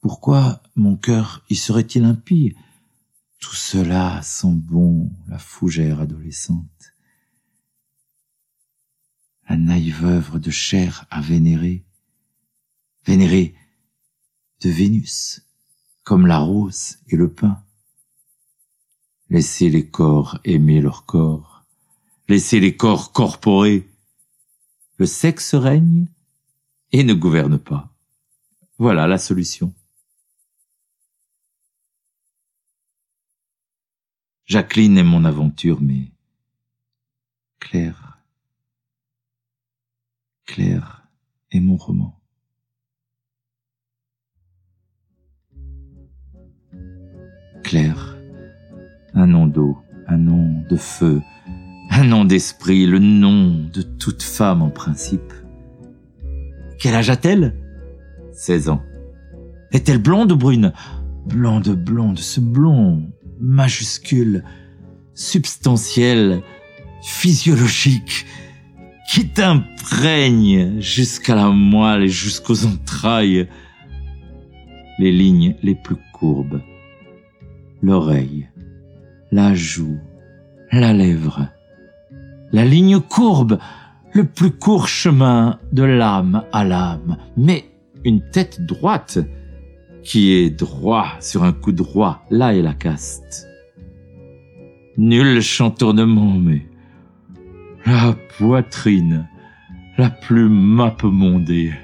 pourquoi 0.00 0.62
mon 0.76 0.96
cœur 0.96 1.44
y 1.48 1.56
serait-il 1.56 2.04
impie? 2.04 2.54
Tout 3.40 3.54
cela 3.54 4.20
sent 4.22 4.54
bon 4.54 5.10
la 5.28 5.38
fougère 5.38 6.00
adolescente. 6.00 6.94
La 9.48 9.56
naïve 9.56 10.04
œuvre 10.04 10.38
de 10.38 10.50
chair 10.50 11.06
à 11.10 11.20
vénérer, 11.20 11.84
vénérer 13.06 13.54
de 14.60 14.70
Vénus, 14.70 15.42
comme 16.04 16.26
la 16.26 16.38
rose 16.38 16.98
et 17.08 17.16
le 17.16 17.32
pain. 17.32 17.62
Laissez 19.30 19.68
les 19.68 19.88
corps 19.88 20.38
aimer 20.44 20.80
leur 20.80 21.06
corps, 21.06 21.64
laissez 22.28 22.60
les 22.60 22.76
corps 22.76 23.12
corporer. 23.12 23.88
Le 24.96 25.06
sexe 25.06 25.54
règne 25.54 26.08
et 26.92 27.04
ne 27.04 27.14
gouverne 27.14 27.58
pas. 27.58 27.94
Voilà 28.78 29.06
la 29.06 29.18
solution. 29.18 29.72
Jacqueline 34.48 34.96
est 34.96 35.02
mon 35.02 35.26
aventure, 35.26 35.78
mais 35.82 36.10
Claire, 37.60 38.18
Claire 40.46 41.06
est 41.50 41.60
mon 41.60 41.76
roman. 41.76 42.18
Claire, 47.62 48.16
un 49.12 49.26
nom 49.26 49.46
d'eau, 49.46 49.76
un 50.06 50.16
nom 50.16 50.64
de 50.66 50.76
feu, 50.76 51.20
un 51.90 52.04
nom 52.04 52.24
d'esprit, 52.24 52.86
le 52.86 53.00
nom 53.00 53.68
de 53.70 53.82
toute 53.82 54.22
femme 54.22 54.62
en 54.62 54.70
principe. 54.70 55.30
Quel 56.78 56.94
âge 56.94 57.10
a-t-elle? 57.10 57.54
16 58.32 58.70
ans. 58.70 58.82
Est-elle 59.72 60.00
blonde 60.00 60.32
ou 60.32 60.36
brune? 60.36 60.72
Blonde, 61.26 61.68
blonde, 61.68 62.18
ce 62.18 62.40
blond, 62.40 63.12
majuscule, 63.40 64.44
substantiel, 65.14 66.42
physiologique, 67.02 68.26
qui 69.08 69.28
t'imprègne 69.28 70.80
jusqu'à 70.80 71.34
la 71.34 71.48
moelle 71.48 72.04
et 72.04 72.08
jusqu'aux 72.08 72.66
entrailles, 72.66 73.48
les 74.98 75.12
lignes 75.12 75.56
les 75.62 75.74
plus 75.74 75.96
courbes, 76.12 76.60
l'oreille, 77.80 78.48
la 79.30 79.54
joue, 79.54 79.98
la 80.72 80.92
lèvre, 80.92 81.48
la 82.52 82.64
ligne 82.64 83.00
courbe, 83.00 83.58
le 84.12 84.24
plus 84.24 84.50
court 84.50 84.88
chemin 84.88 85.58
de 85.72 85.84
l'âme 85.84 86.44
à 86.52 86.64
l'âme, 86.64 87.16
mais 87.36 87.64
une 88.04 88.28
tête 88.30 88.60
droite, 88.60 89.18
qui 90.08 90.32
est 90.32 90.48
droit 90.48 91.16
sur 91.20 91.44
un 91.44 91.52
coup 91.52 91.70
droit, 91.70 92.24
là 92.30 92.54
est 92.54 92.62
la 92.62 92.72
caste. 92.72 93.46
Nul 94.96 95.42
chantournement, 95.42 96.32
mais 96.32 96.66
la 97.84 98.16
poitrine 98.38 99.28
la 99.98 100.08
plus 100.08 100.48
mondée 100.48 101.74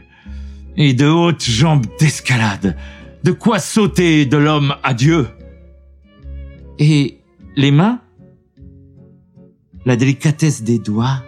et 0.78 0.94
de 0.94 1.06
hautes 1.06 1.44
jambes 1.44 1.84
d'escalade, 2.00 2.78
de 3.24 3.30
quoi 3.30 3.58
sauter 3.58 4.24
de 4.24 4.38
l'homme 4.38 4.74
à 4.82 4.94
Dieu? 4.94 5.28
Et 6.78 7.20
les 7.56 7.72
mains, 7.72 8.00
la 9.84 9.96
délicatesse 9.96 10.62
des 10.62 10.78
doigts 10.78 11.22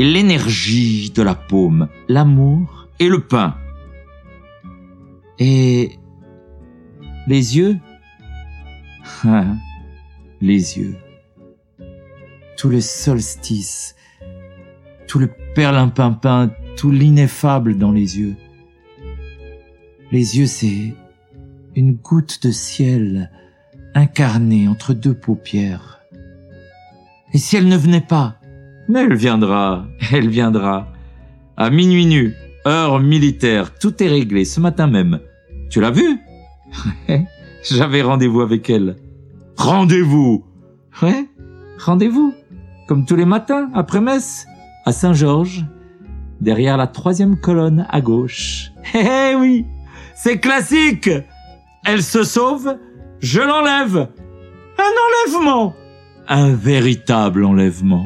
et 0.00 0.04
l'énergie 0.04 1.12
de 1.14 1.22
la 1.22 1.36
paume, 1.36 1.86
l'amour 2.08 2.88
et 2.98 3.08
le 3.08 3.20
pain 3.20 3.54
et 5.44 5.98
les 7.26 7.56
yeux? 7.56 7.76
Ah, 9.24 9.44
Les 10.40 10.78
yeux. 10.78 10.94
Tout 12.56 12.68
le 12.68 12.80
solstice, 12.80 13.96
tout 15.08 15.18
le 15.18 15.28
perlimpinpin, 15.56 16.52
tout 16.76 16.92
l'ineffable 16.92 17.76
dans 17.76 17.90
les 17.90 18.20
yeux. 18.20 18.36
Les 20.12 20.38
yeux, 20.38 20.46
c'est 20.46 20.94
une 21.74 21.94
goutte 21.94 22.46
de 22.46 22.52
ciel 22.52 23.28
incarnée 23.94 24.68
entre 24.68 24.94
deux 24.94 25.14
paupières. 25.14 26.00
Et 27.32 27.38
si 27.38 27.56
elle 27.56 27.66
ne 27.68 27.76
venait 27.76 28.00
pas? 28.00 28.36
Mais 28.88 29.00
elle 29.00 29.16
viendra, 29.16 29.88
elle 30.12 30.28
viendra. 30.28 30.92
À 31.56 31.70
minuit 31.70 32.06
nu, 32.06 32.34
heure 32.64 33.00
militaire, 33.00 33.76
tout 33.76 34.00
est 34.02 34.08
réglé 34.08 34.44
ce 34.44 34.60
matin 34.60 34.86
même. 34.86 35.18
Tu 35.72 35.80
l'as 35.80 35.90
vu? 35.90 36.20
J'avais 37.62 38.02
rendez-vous 38.02 38.42
avec 38.42 38.68
elle. 38.68 38.96
Rendez-vous 39.56 40.44
Ouais, 41.00 41.26
rendez-vous. 41.78 42.34
Comme 42.86 43.06
tous 43.06 43.16
les 43.16 43.24
matins, 43.24 43.70
après 43.72 44.02
messe, 44.02 44.46
à 44.84 44.92
Saint-Georges, 44.92 45.64
derrière 46.42 46.76
la 46.76 46.86
troisième 46.88 47.40
colonne 47.40 47.86
à 47.88 48.02
gauche. 48.02 48.70
Eh 48.94 49.34
oui, 49.34 49.64
c'est 50.14 50.40
classique 50.40 51.08
Elle 51.86 52.02
se 52.02 52.22
sauve 52.22 52.76
Je 53.20 53.40
l'enlève. 53.40 54.08
Un 54.76 55.32
enlèvement. 55.32 55.72
Un 56.28 56.52
véritable 56.52 57.46
enlèvement. 57.46 58.04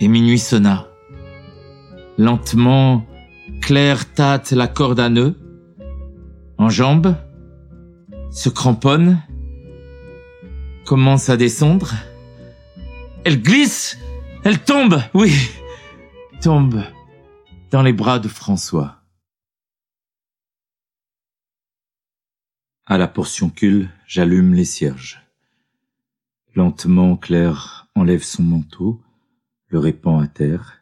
Et 0.00 0.08
minuit 0.08 0.40
sonna. 0.40 0.89
Lentement, 2.20 3.06
Claire 3.62 4.12
tâte 4.12 4.52
la 4.52 4.68
corde 4.68 5.00
à 5.00 5.08
nœud. 5.08 5.34
En 6.58 6.68
jambes, 6.68 7.16
se 8.30 8.50
cramponne, 8.50 9.22
commence 10.84 11.30
à 11.30 11.38
descendre. 11.38 11.94
Elle 13.24 13.40
glisse, 13.40 13.98
elle 14.44 14.62
tombe, 14.62 15.00
oui, 15.14 15.32
tombe 16.42 16.82
dans 17.70 17.80
les 17.80 17.94
bras 17.94 18.18
de 18.18 18.28
François. 18.28 19.00
À 22.84 22.98
la 22.98 23.08
portioncule, 23.08 23.88
j'allume 24.06 24.52
les 24.52 24.66
cierges. 24.66 25.22
Lentement, 26.54 27.16
Claire 27.16 27.88
enlève 27.94 28.24
son 28.24 28.42
manteau, 28.42 29.00
le 29.68 29.78
répand 29.78 30.22
à 30.22 30.26
terre. 30.26 30.79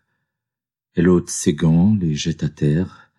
Elle 0.99 1.11
ôte 1.11 1.31
ses 1.31 1.55
gants, 1.55 1.95
les 1.95 2.17
jette 2.17 2.43
à 2.43 2.49
terre. 2.49 3.13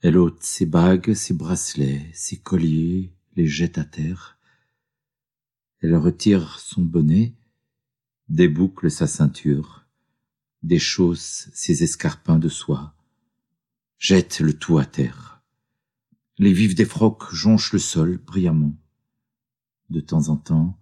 Elle 0.00 0.16
ôte 0.16 0.42
ses 0.42 0.64
bagues, 0.64 1.12
ses 1.12 1.34
bracelets, 1.34 2.10
ses 2.14 2.38
colliers, 2.38 3.12
les 3.36 3.46
jette 3.46 3.76
à 3.76 3.84
terre. 3.84 4.38
Elle 5.80 5.96
retire 5.96 6.58
son 6.58 6.80
bonnet, 6.80 7.34
déboucle 8.30 8.90
sa 8.90 9.06
ceinture, 9.06 9.84
déchausse 10.62 11.50
ses 11.52 11.82
escarpins 11.82 12.38
de 12.38 12.48
soie, 12.48 12.94
jette 13.98 14.40
le 14.40 14.54
tout 14.54 14.78
à 14.78 14.86
terre. 14.86 15.42
Les 16.38 16.54
vifs 16.54 16.74
des 16.74 16.86
frocs 16.86 17.34
jonchent 17.34 17.74
le 17.74 17.80
sol 17.80 18.16
brillamment. 18.16 18.78
De 19.90 20.00
temps 20.00 20.30
en 20.30 20.38
temps, 20.38 20.80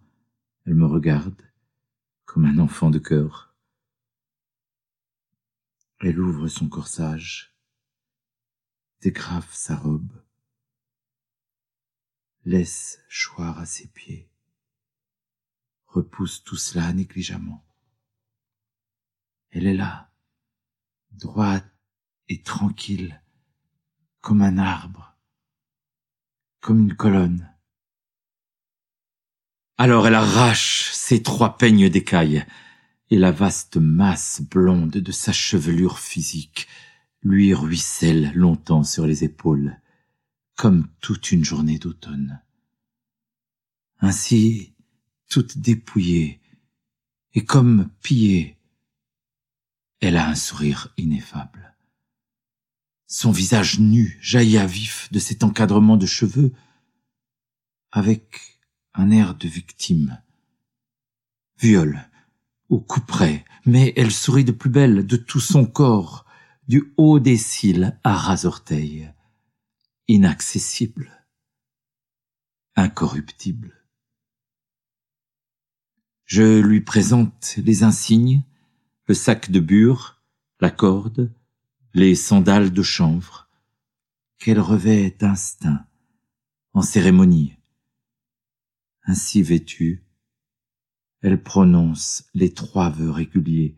elle 0.66 0.76
me 0.76 0.86
regarde 0.86 1.42
comme 2.26 2.44
un 2.44 2.58
enfant 2.58 2.90
de 2.90 3.00
cœur. 3.00 3.51
Elle 6.04 6.18
ouvre 6.18 6.48
son 6.48 6.68
corsage, 6.68 7.54
dégrafe 9.02 9.54
sa 9.54 9.76
robe, 9.76 10.20
laisse 12.44 12.98
choir 13.08 13.60
à 13.60 13.66
ses 13.66 13.86
pieds, 13.86 14.28
repousse 15.86 16.42
tout 16.42 16.56
cela 16.56 16.92
négligemment. 16.92 17.64
Elle 19.50 19.68
est 19.68 19.76
là, 19.76 20.10
droite 21.12 21.70
et 22.28 22.42
tranquille, 22.42 23.22
comme 24.20 24.42
un 24.42 24.58
arbre, 24.58 25.16
comme 26.58 26.80
une 26.80 26.96
colonne. 26.96 27.48
Alors 29.78 30.08
elle 30.08 30.16
arrache 30.16 30.90
ses 30.90 31.22
trois 31.22 31.56
peignes 31.58 31.88
d'écailles, 31.88 32.44
et 33.12 33.18
la 33.18 33.30
vaste 33.30 33.76
masse 33.76 34.40
blonde 34.40 34.92
de 34.92 35.12
sa 35.12 35.32
chevelure 35.32 35.98
physique 35.98 36.66
lui 37.20 37.52
ruisselle 37.52 38.32
longtemps 38.34 38.84
sur 38.84 39.06
les 39.06 39.22
épaules, 39.22 39.78
comme 40.56 40.88
toute 41.02 41.30
une 41.30 41.44
journée 41.44 41.78
d'automne. 41.78 42.40
Ainsi, 44.00 44.72
toute 45.28 45.58
dépouillée, 45.58 46.40
et 47.34 47.44
comme 47.44 47.90
pillée, 48.00 48.56
elle 50.00 50.16
a 50.16 50.26
un 50.26 50.34
sourire 50.34 50.94
ineffable. 50.96 51.76
Son 53.08 53.30
visage 53.30 53.78
nu 53.78 54.16
jaillit 54.22 54.56
à 54.56 54.66
vif 54.66 55.12
de 55.12 55.18
cet 55.18 55.44
encadrement 55.44 55.98
de 55.98 56.06
cheveux, 56.06 56.54
avec 57.90 58.58
un 58.94 59.10
air 59.10 59.34
de 59.34 59.48
victime. 59.48 60.18
Viole, 61.58 62.08
au 62.72 62.80
couperet, 62.80 63.44
mais 63.66 63.92
elle 63.96 64.10
sourit 64.10 64.46
de 64.46 64.50
plus 64.50 64.70
belle 64.70 65.06
de 65.06 65.16
tout 65.16 65.40
son 65.40 65.66
corps, 65.66 66.24
du 66.68 66.94
haut 66.96 67.20
des 67.20 67.36
cils 67.36 68.00
à 68.02 68.14
ras 68.16 68.46
orteils, 68.46 69.12
inaccessible, 70.08 71.26
incorruptible. 72.74 73.74
Je 76.24 76.60
lui 76.60 76.80
présente 76.80 77.56
les 77.58 77.82
insignes, 77.82 78.42
le 79.04 79.12
sac 79.12 79.50
de 79.50 79.60
bure, 79.60 80.22
la 80.58 80.70
corde, 80.70 81.30
les 81.92 82.14
sandales 82.14 82.72
de 82.72 82.82
chanvre, 82.82 83.50
qu'elle 84.38 84.60
revêt 84.60 85.10
d'instinct, 85.10 85.84
en 86.72 86.80
cérémonie. 86.80 87.54
Ainsi 89.04 89.42
vêtue, 89.42 90.06
elle 91.22 91.40
prononce 91.40 92.28
les 92.34 92.52
trois 92.52 92.90
vœux 92.90 93.10
réguliers, 93.10 93.76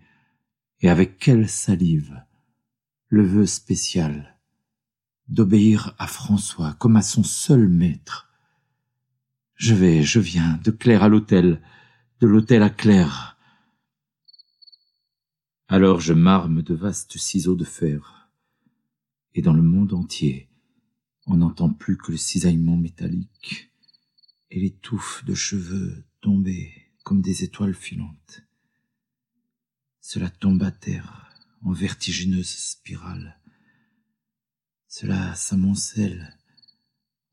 et 0.80 0.88
avec 0.88 1.18
quelle 1.18 1.48
salive? 1.48 2.22
Le 3.08 3.24
vœu 3.24 3.46
spécial. 3.46 4.38
D'obéir 5.28 5.94
à 5.98 6.06
François 6.06 6.74
comme 6.74 6.96
à 6.96 7.02
son 7.02 7.22
seul 7.22 7.68
maître. 7.68 8.30
Je 9.56 9.74
vais, 9.74 10.02
je 10.02 10.20
viens, 10.20 10.58
de 10.64 10.70
Claire 10.70 11.02
à 11.02 11.08
l'hôtel, 11.08 11.62
de 12.20 12.26
l'hôtel 12.26 12.62
à 12.62 12.70
Claire. 12.70 13.38
Alors 15.68 16.00
je 16.00 16.12
marme 16.12 16.62
de 16.62 16.74
vastes 16.74 17.18
ciseaux 17.18 17.56
de 17.56 17.64
fer, 17.64 18.30
et 19.34 19.42
dans 19.42 19.54
le 19.54 19.62
monde 19.62 19.92
entier, 19.92 20.48
on 21.26 21.38
n'entend 21.38 21.70
plus 21.70 21.96
que 21.96 22.12
le 22.12 22.18
cisaillement 22.18 22.76
métallique 22.76 23.70
et 24.50 24.60
les 24.60 24.72
touffes 24.72 25.24
de 25.24 25.34
cheveux 25.34 26.04
tombés 26.20 26.83
comme 27.04 27.22
des 27.22 27.44
étoiles 27.44 27.74
filantes. 27.74 28.42
Cela 30.00 30.28
tombe 30.30 30.62
à 30.62 30.72
terre 30.72 31.32
en 31.62 31.72
vertigineuse 31.72 32.48
spirale. 32.48 33.40
Cela 34.88 35.34
s'amoncelle 35.34 36.36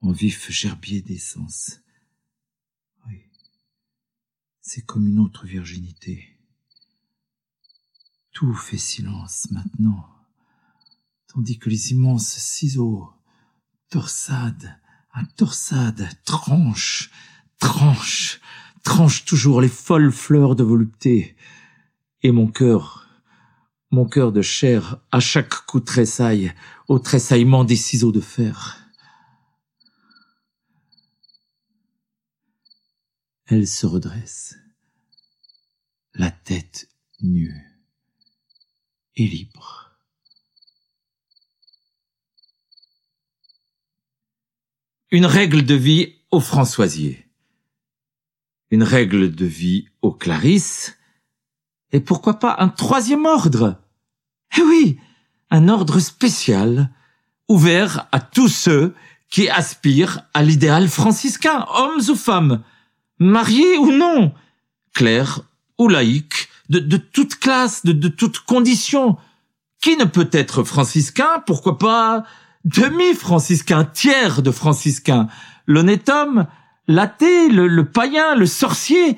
en 0.02 0.12
vif 0.12 0.52
gerbier 0.52 1.02
d'essence. 1.02 1.80
Oui, 3.08 3.24
c'est 4.62 4.86
comme 4.86 5.08
une 5.08 5.20
autre 5.20 5.46
virginité. 5.46 6.38
Tout 8.32 8.54
fait 8.54 8.78
silence 8.78 9.50
maintenant, 9.52 10.08
tandis 11.28 11.60
que 11.60 11.70
les 11.70 11.92
immenses 11.92 12.38
ciseaux, 12.38 13.12
torsades 13.90 14.78
à 15.14 15.26
torsade, 15.26 16.10
tranchent, 16.24 17.12
tranchent, 17.60 18.40
tranche 18.84 19.26
toujours 19.26 19.62
les 19.62 19.70
folles 19.70 20.12
fleurs 20.12 20.56
de 20.56 20.64
volupté, 20.64 21.36
et 22.24 22.32
mon 22.32 22.48
cœur, 22.48 23.08
mon 23.90 24.06
cœur 24.06 24.32
de 24.32 24.42
chair, 24.42 25.00
à 25.12 25.20
chaque 25.20 25.54
coup 25.66 25.80
tressaille, 25.80 26.54
au 26.88 27.00
tressaillement 27.00 27.64
des 27.64 27.76
ciseaux 27.76 28.12
de 28.12 28.22
fer. 28.22 28.78
Elle 33.46 33.68
se 33.68 33.86
redresse, 33.86 34.56
la 36.14 36.32
tête 36.32 36.90
nue 37.22 37.54
et 39.16 39.28
libre. 39.28 39.92
Une 45.12 45.26
règle 45.26 45.66
de 45.66 45.76
vie 45.76 46.16
au 46.32 46.40
Françoisier 46.40 47.31
une 48.72 48.84
règle 48.84 49.36
de 49.36 49.46
vie 49.46 49.86
aux 50.02 50.12
Clarisse, 50.12 50.98
et 51.92 52.00
pourquoi 52.00 52.40
pas 52.40 52.56
un 52.60 52.70
troisième 52.70 53.26
ordre? 53.26 53.82
Eh 54.58 54.62
oui, 54.62 55.00
un 55.50 55.68
ordre 55.68 56.00
spécial, 56.00 56.90
ouvert 57.48 58.08
à 58.12 58.20
tous 58.20 58.48
ceux 58.48 58.96
qui 59.30 59.50
aspirent 59.50 60.22
à 60.34 60.42
l'idéal 60.42 60.88
franciscain, 60.88 61.66
hommes 61.76 62.02
ou 62.10 62.16
femmes, 62.16 62.64
mariés 63.20 63.78
ou 63.78 63.92
non, 63.92 64.34
clercs 64.94 65.42
ou 65.78 65.88
laïcs, 65.88 66.50
de, 66.70 66.98
toute 66.98 67.36
classe, 67.36 67.86
de, 67.86 67.92
de 67.92 68.08
toute 68.08 68.40
condition. 68.40 69.18
Qui 69.82 69.98
ne 69.98 70.06
peut 70.06 70.30
être 70.32 70.64
franciscain? 70.64 71.44
Pourquoi 71.46 71.78
pas 71.78 72.24
demi-franciscain, 72.66 73.86
tiers 73.86 74.42
de 74.42 74.52
franciscain. 74.52 75.28
L'honnête 75.66 76.10
homme 76.10 76.48
l'athée, 76.92 77.50
le, 77.50 77.84
païen, 77.86 78.36
le 78.36 78.46
sorcier, 78.46 79.18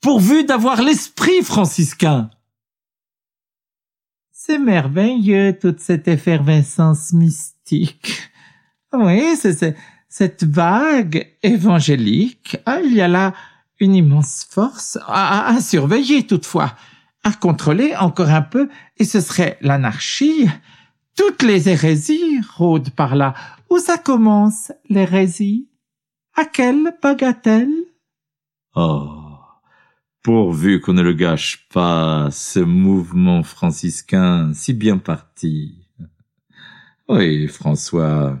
pourvu 0.00 0.44
d'avoir 0.44 0.82
l'esprit 0.82 1.42
franciscain. 1.42 2.30
C'est 4.32 4.58
merveilleux, 4.58 5.58
toute 5.60 5.80
cette 5.80 6.06
effervescence 6.06 7.12
mystique. 7.12 8.30
Oui, 8.92 9.36
c'est 9.36 9.76
cette 10.08 10.44
vague 10.44 11.28
évangélique. 11.42 12.56
Ah, 12.66 12.78
il 12.84 12.94
y 12.94 13.00
a 13.00 13.08
là 13.08 13.34
une 13.80 13.94
immense 13.94 14.46
force 14.48 14.98
à, 15.06 15.48
à, 15.48 15.60
surveiller 15.60 16.26
toutefois, 16.26 16.74
à 17.24 17.32
contrôler 17.32 17.94
encore 17.96 18.30
un 18.30 18.42
peu, 18.42 18.68
et 18.96 19.04
ce 19.04 19.20
serait 19.20 19.58
l'anarchie 19.60 20.48
toutes 21.16 21.42
les 21.42 21.68
hérésies 21.68 22.40
rôdent 22.56 22.90
par 22.90 23.16
là. 23.16 23.34
Où 23.70 23.78
ça 23.78 23.98
commence, 23.98 24.70
l'hérésie? 24.88 25.68
À 26.38 26.44
quelle 26.44 26.94
bagatelle? 27.02 27.72
Oh, 28.74 29.38
pourvu 30.22 30.82
qu'on 30.82 30.92
ne 30.92 31.00
le 31.00 31.14
gâche 31.14 31.66
pas, 31.72 32.28
ce 32.30 32.60
mouvement 32.60 33.42
franciscain 33.42 34.52
si 34.52 34.74
bien 34.74 34.98
parti. 34.98 35.88
Oui, 37.08 37.48
François, 37.48 38.38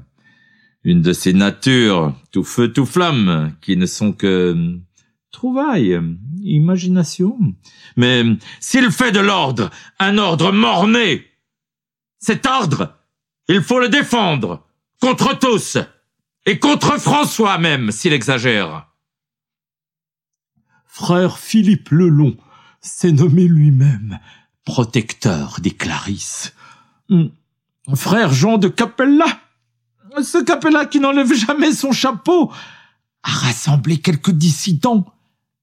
une 0.84 1.00
de 1.00 1.14
ces 1.14 1.32
natures, 1.32 2.14
tout 2.32 2.44
feu, 2.44 2.70
tout 2.70 2.84
flamme, 2.84 3.56
qui 3.62 3.78
ne 3.78 3.86
sont 3.86 4.12
que 4.12 4.78
trouvailles, 5.30 5.98
imagination. 6.42 7.38
Mais 7.96 8.24
s'il 8.60 8.90
fait 8.90 9.12
de 9.12 9.20
l'ordre 9.20 9.70
un 9.98 10.18
ordre 10.18 10.52
mort-né, 10.52 11.24
cet 12.18 12.44
ordre, 12.44 12.94
il 13.48 13.62
faut 13.62 13.80
le 13.80 13.88
défendre, 13.88 14.66
contre 15.00 15.38
tous, 15.38 15.78
et 16.46 16.58
contre 16.58 16.98
François 16.98 17.58
même, 17.58 17.90
s'il 17.90 18.12
exagère. 18.12 18.86
Frère 20.86 21.38
Philippe 21.38 21.90
Lelon 21.90 22.36
s'est 22.80 23.12
nommé 23.12 23.46
lui-même 23.48 24.18
protecteur 24.64 25.58
des 25.60 25.72
Clarisses. 25.72 26.54
Hmm. 27.08 27.26
Frère 27.94 28.32
Jean 28.32 28.58
de 28.58 28.68
Capella, 28.68 29.26
ce 30.22 30.42
Capella 30.42 30.86
qui 30.86 31.00
n'enlève 31.00 31.32
jamais 31.32 31.72
son 31.72 31.92
chapeau, 31.92 32.50
a 33.22 33.30
rassemblé 33.30 33.98
quelques 33.98 34.30
dissidents 34.32 35.04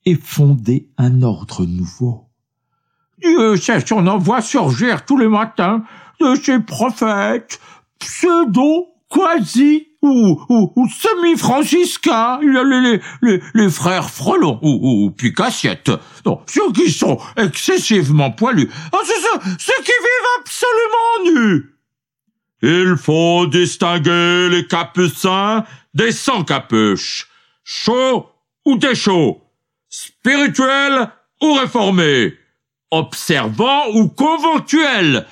et 0.06 0.16
fondé 0.16 0.90
un 0.98 1.22
ordre 1.22 1.66
nouveau. 1.66 2.30
Dieu 3.22 3.58
sait 3.58 3.86
si 3.86 3.94
on 3.94 4.06
en 4.08 4.18
voit 4.18 4.42
surgir 4.42 5.06
tous 5.06 5.18
les 5.18 5.28
matins 5.28 5.84
de 6.20 6.36
ces 6.36 6.60
prophètes, 6.60 7.60
pseudo, 8.00 8.93
quasi 9.14 9.88
ou, 10.02 10.44
ou, 10.50 10.74
ou 10.76 10.88
semi-franciscains, 10.90 12.40
les, 12.42 13.00
les, 13.22 13.42
les, 13.54 13.70
frères 13.70 14.10
Frelon 14.10 14.60
ou, 14.62 15.06
ou 15.06 15.12
Picassiette, 15.12 15.92
ceux 16.48 16.72
qui 16.74 16.92
sont 16.92 17.18
excessivement 17.38 18.32
poilus, 18.32 18.70
ah, 18.92 18.98
ça, 19.06 19.40
ceux 19.60 19.84
qui 19.84 19.92
vivent 19.92 20.40
absolument 20.40 21.40
nus. 21.40 21.70
Il 22.62 22.96
faut 22.98 23.46
distinguer 23.48 24.50
les 24.50 24.68
capucins 24.68 25.64
des 25.94 26.12
sans-capuches, 26.12 27.30
chauds 27.64 28.30
ou 28.66 28.78
déchauds, 28.78 29.42
spirituels 29.90 31.10
ou 31.42 31.54
réformés, 31.54 32.34
observants 32.92 33.90
ou 33.94 34.10
conventuels, 34.10 35.26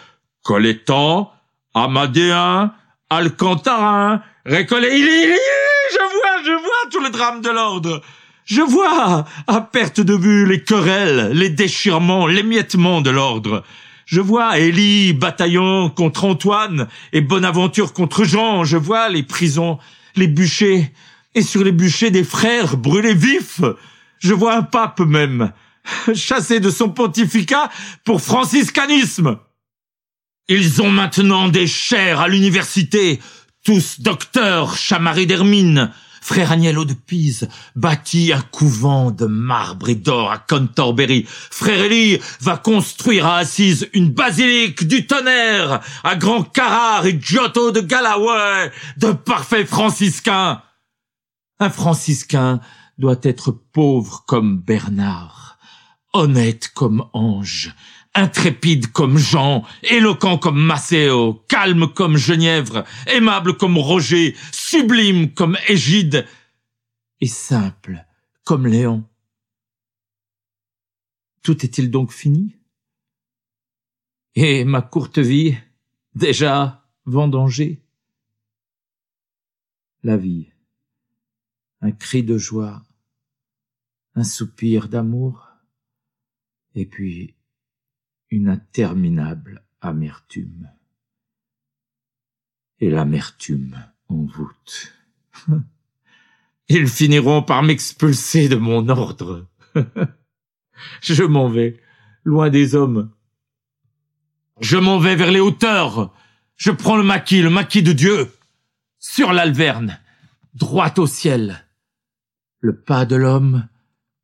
collétants, 0.44 1.32
amadéens, 1.74 2.74
alcantarins, 3.12 4.22
récollets. 4.46 4.98
Il, 4.98 5.06
il, 5.06 5.38
je 5.92 5.98
vois, 5.98 6.44
je 6.46 6.52
vois 6.52 6.90
tout 6.90 7.04
le 7.04 7.10
drame 7.10 7.42
de 7.42 7.50
l'ordre. 7.50 8.02
Je 8.46 8.62
vois, 8.62 9.26
à 9.48 9.62
perte 9.62 10.00
de 10.00 10.16
vue, 10.16 10.48
les 10.48 10.64
querelles, 10.64 11.32
les 11.34 11.50
déchirements, 11.50 12.26
l'émiettement 12.26 13.02
de 13.02 13.12
l'ordre. 13.12 13.64
Je 14.06 14.20
vois 14.20 14.58
Élie 14.58 15.14
bataillon 15.14 15.90
contre 15.90 16.26
Antoine 16.26 16.88
et 17.14 17.22
Bonaventure 17.22 17.94
contre 17.94 18.24
Jean. 18.24 18.64
Je 18.64 18.78
vois 18.78 19.10
les 19.10 19.24
prisons, 19.24 19.78
les 20.16 20.28
bûchers, 20.28 20.92
et 21.36 21.42
sur 21.44 21.64
les 21.64 21.72
bûchers 21.72 22.12
des 22.12 22.24
frères 22.24 22.78
brûlés 22.78 23.14
vifs. 23.14 23.62
Je 24.20 24.34
vois 24.34 24.56
un 24.56 24.64
pape 24.64 25.02
même, 25.02 25.52
chassé 26.14 26.60
de 26.60 26.70
son 26.70 26.90
pontificat 26.90 27.70
pour 28.04 28.22
franciscanisme. 28.22 29.38
Ils 30.48 30.82
ont 30.82 30.90
maintenant 30.90 31.48
des 31.48 31.68
chaires 31.68 32.20
à 32.20 32.28
l'université, 32.28 33.20
tous 33.64 34.02
docteurs, 34.02 34.76
Chamari 34.76 35.28
d'Hermine, 35.28 35.92
frère 36.22 36.52
Agnello 36.52 36.84
de 36.84 36.94
Pise 36.94 37.48
bâtit 37.76 38.34
un 38.34 38.42
couvent 38.42 39.12
de 39.12 39.26
marbre 39.26 39.90
et 39.90 39.96
d'or 39.96 40.32
à 40.32 40.40
Canterbury. 40.40 41.26
Frère 41.28 41.84
Élie 41.84 42.20
va 42.40 42.58
construire 42.58 43.28
à 43.28 43.38
Assise 43.38 43.88
une 43.94 44.10
basilique 44.10 44.88
du 44.88 45.06
tonnerre 45.08 45.82
à 46.04 46.16
Grand 46.16 46.44
Carrare 46.44 47.06
et 47.06 47.20
Giotto 47.22 47.72
de 47.72 47.82
Galloway, 47.82 48.72
de 48.98 49.12
parfaits 49.12 49.68
franciscains. 49.68 50.62
Un 51.60 51.70
franciscain 51.70 52.62
doit 52.98 53.20
être 53.24 53.52
pauvre 53.52 54.24
comme 54.28 54.60
Bernard, 54.60 55.58
honnête 56.14 56.72
comme 56.74 57.06
Ange, 57.14 57.76
intrépide 58.14 58.92
comme 58.92 59.18
Jean, 59.18 59.66
éloquent 59.84 60.38
comme 60.38 60.62
Maceo, 60.62 61.36
calme 61.48 61.92
comme 61.94 62.18
Genièvre, 62.18 62.84
aimable 63.08 63.58
comme 63.58 63.78
Roger, 63.78 64.36
sublime 64.52 65.34
comme 65.34 65.58
Égide, 65.68 66.28
et 67.20 67.28
simple 67.28 68.06
comme 68.44 68.68
Léon. 68.68 69.08
Tout 71.44 71.66
est-il 71.66 71.90
donc 71.90 72.12
fini? 72.12 72.58
Et 74.36 74.64
ma 74.64 74.82
courte 74.82 75.20
vie, 75.20 75.58
déjà 76.16 76.86
vendangée? 77.06 77.82
La 80.04 80.18
vie, 80.18 80.52
un 81.82 81.92
cri 81.92 82.24
de 82.24 82.38
joie, 82.38 82.84
un 84.16 84.24
soupir 84.24 84.90
d'amour, 84.90 85.48
et 86.74 86.86
puis 86.86 87.36
une 88.32 88.48
interminable 88.48 89.64
amertume. 89.82 90.72
Et 92.80 92.90
l'amertume 92.90 93.78
envoûte. 94.08 94.94
Ils 96.70 96.88
finiront 96.88 97.44
par 97.44 97.62
m'expulser 97.62 98.48
de 98.48 98.56
mon 98.56 98.88
ordre. 98.90 99.48
Je 101.02 101.24
m'en 101.24 101.50
vais, 101.50 101.80
loin 102.24 102.50
des 102.50 102.74
hommes. 102.74 103.12
Je 104.62 104.78
m'en 104.78 104.98
vais 104.98 105.16
vers 105.16 105.32
les 105.32 105.40
hauteurs. 105.40 106.14
Je 106.56 106.72
prends 106.72 106.96
le 106.96 107.04
maquis, 107.04 107.42
le 107.42 107.50
maquis 107.50 107.84
de 107.84 107.92
Dieu, 107.92 108.32
sur 109.00 109.34
l'alverne, 109.34 110.00
droit 110.54 110.94
au 110.98 111.08
ciel. 111.08 111.66
Le 112.60 112.80
pas 112.80 113.06
de 113.06 113.16
l'homme, 113.16 113.68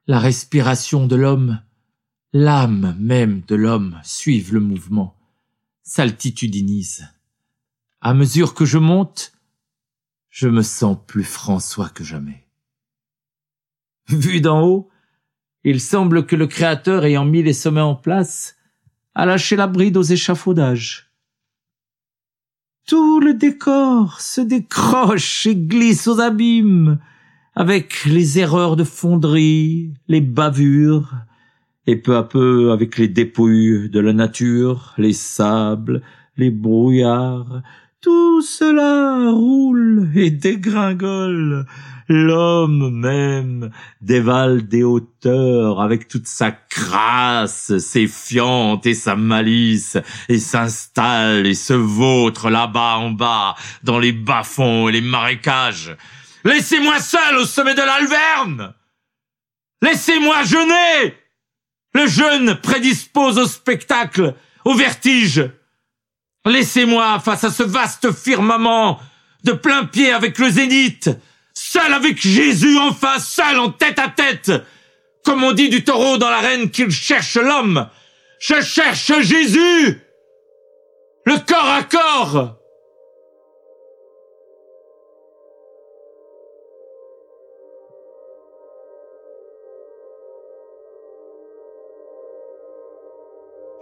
la 0.05 0.19
respiration 0.19 1.07
de 1.07 1.15
l'homme, 1.15 1.59
L'âme 2.39 2.95
même 2.99 3.41
de 3.47 3.55
l'homme 3.55 3.99
suive 4.03 4.53
le 4.53 4.59
mouvement, 4.59 5.17
s'altitudinise. 5.81 7.07
À 7.99 8.13
mesure 8.13 8.53
que 8.53 8.63
je 8.63 8.77
monte, 8.77 9.33
je 10.29 10.47
me 10.47 10.61
sens 10.61 10.99
plus 11.07 11.23
François 11.23 11.89
que 11.89 12.03
jamais. 12.03 12.45
Vu 14.09 14.39
d'en 14.39 14.61
haut, 14.61 14.87
il 15.63 15.81
semble 15.81 16.27
que 16.27 16.35
le 16.35 16.45
Créateur 16.45 17.05
ayant 17.05 17.25
mis 17.25 17.41
les 17.41 17.53
sommets 17.53 17.81
en 17.81 17.95
place, 17.95 18.55
a 19.15 19.25
lâché 19.25 19.55
la 19.55 19.65
bride 19.65 19.97
aux 19.97 20.03
échafaudages. 20.03 21.09
Tout 22.85 23.19
le 23.19 23.33
décor 23.33 24.21
se 24.21 24.41
décroche 24.41 25.47
et 25.47 25.55
glisse 25.55 26.05
aux 26.05 26.19
abîmes, 26.19 26.99
avec 27.55 28.05
les 28.05 28.37
erreurs 28.37 28.75
de 28.75 28.83
fonderie, 28.83 29.95
les 30.07 30.21
bavures, 30.21 31.15
et 31.87 31.95
peu 31.95 32.17
à 32.17 32.23
peu, 32.23 32.71
avec 32.71 32.97
les 32.97 33.07
dépouilles 33.07 33.89
de 33.89 33.99
la 33.99 34.13
nature, 34.13 34.93
les 34.97 35.13
sables, 35.13 36.01
les 36.35 36.51
brouillards, 36.51 37.63
tout 38.01 38.41
cela 38.41 39.31
roule 39.31 40.09
et 40.13 40.29
dégringole. 40.29 41.65
L'homme 42.09 42.89
même 42.91 43.69
dévale 43.99 44.67
des 44.67 44.83
hauteurs 44.83 45.81
avec 45.81 46.07
toute 46.07 46.27
sa 46.27 46.51
crasse, 46.51 47.77
ses 47.79 48.07
fientes 48.07 48.85
et 48.85 48.93
sa 48.93 49.15
malice, 49.15 49.97
et 50.29 50.39
s'installe 50.39 51.45
et 51.47 51.53
se 51.53 51.73
vautre 51.73 52.49
là-bas 52.49 52.97
en 52.97 53.11
bas, 53.11 53.55
dans 53.83 53.99
les 53.99 54.13
bas-fonds 54.13 54.87
et 54.87 54.93
les 54.93 55.01
marécages. 55.01 55.97
Laissez-moi 56.45 56.99
seul 56.99 57.37
au 57.39 57.45
sommet 57.45 57.75
de 57.75 57.81
l'Alverne! 57.81 58.73
Laissez-moi 59.81 60.43
jeûner! 60.43 61.26
Le 61.97 62.05
jeune 62.05 62.53
prédispose 62.61 63.39
au 63.39 63.47
spectacle, 63.47 64.35
au 64.65 64.75
vertige. 64.75 65.49
Laissez-moi 66.45 67.19
face 67.19 67.43
à 67.43 67.49
ce 67.49 67.63
vaste 67.63 68.11
firmament, 68.11 68.99
de 69.43 69.53
plein 69.53 69.83
pied 69.83 70.11
avec 70.11 70.37
le 70.37 70.47
zénith, 70.47 71.09
seul 71.55 71.91
avec 71.91 72.21
Jésus 72.21 72.77
enfin, 72.77 73.17
seul 73.17 73.57
en 73.57 73.71
tête 73.71 73.97
à 73.97 74.09
tête. 74.09 74.51
Comme 75.25 75.43
on 75.43 75.53
dit 75.53 75.69
du 75.69 75.83
taureau 75.83 76.19
dans 76.19 76.29
l'arène 76.29 76.69
qu'il 76.69 76.91
cherche 76.91 77.35
l'homme. 77.35 77.89
Je 78.39 78.61
cherche 78.61 79.19
Jésus! 79.21 79.99
Le 81.25 81.39
corps 81.47 81.71
à 81.71 81.81
corps! 81.81 82.56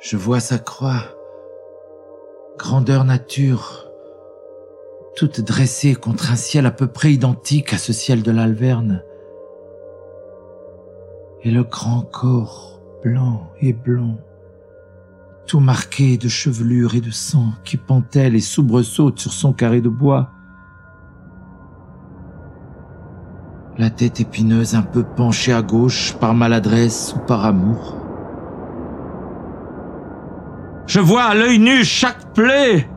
Je 0.07 0.18
vois 0.18 0.40
sa 0.40 0.60
croix, 0.60 1.02
grandeur 2.60 3.06
nature, 3.06 3.88
toute 5.15 5.41
dressée 5.41 5.95
contre 5.95 6.32
un 6.32 6.36
ciel 6.36 6.68
à 6.68 6.72
peu 6.72 6.86
près 6.86 7.11
identique 7.11 7.73
à 7.73 7.80
ce 7.80 7.91
ciel 7.91 8.22
de 8.22 8.30
l'Alverne, 8.30 9.02
et 11.41 11.49
le 11.49 11.64
grand 11.64 12.03
corps 12.03 12.80
blanc 13.02 13.49
et 13.61 13.73
blond, 13.73 14.19
tout 15.48 15.60
marqué 15.60 16.19
de 16.19 16.27
chevelure 16.27 16.94
et 16.94 17.02
de 17.02 17.10
sang 17.10 17.53
qui 17.64 17.77
pantelle 17.77 18.36
et 18.36 18.41
soubresaute 18.41 19.18
sur 19.18 19.34
son 19.34 19.53
carré 19.53 19.82
de 19.82 19.90
bois, 19.90 20.30
la 23.80 23.90
tête 23.90 24.19
épineuse 24.19 24.76
un 24.76 24.84
peu 24.84 25.03
penchée 25.03 25.52
à 25.52 25.64
gauche 25.64 26.14
par 26.19 26.36
maladresse 26.36 27.15
ou 27.15 27.26
par 27.26 27.44
amour. 27.44 28.05
Je 30.95 31.01
vois 31.01 31.23
à 31.23 31.35
l'œil 31.35 31.59
nu 31.59 31.84
chaque 31.84 32.34
plaie, 32.34 32.88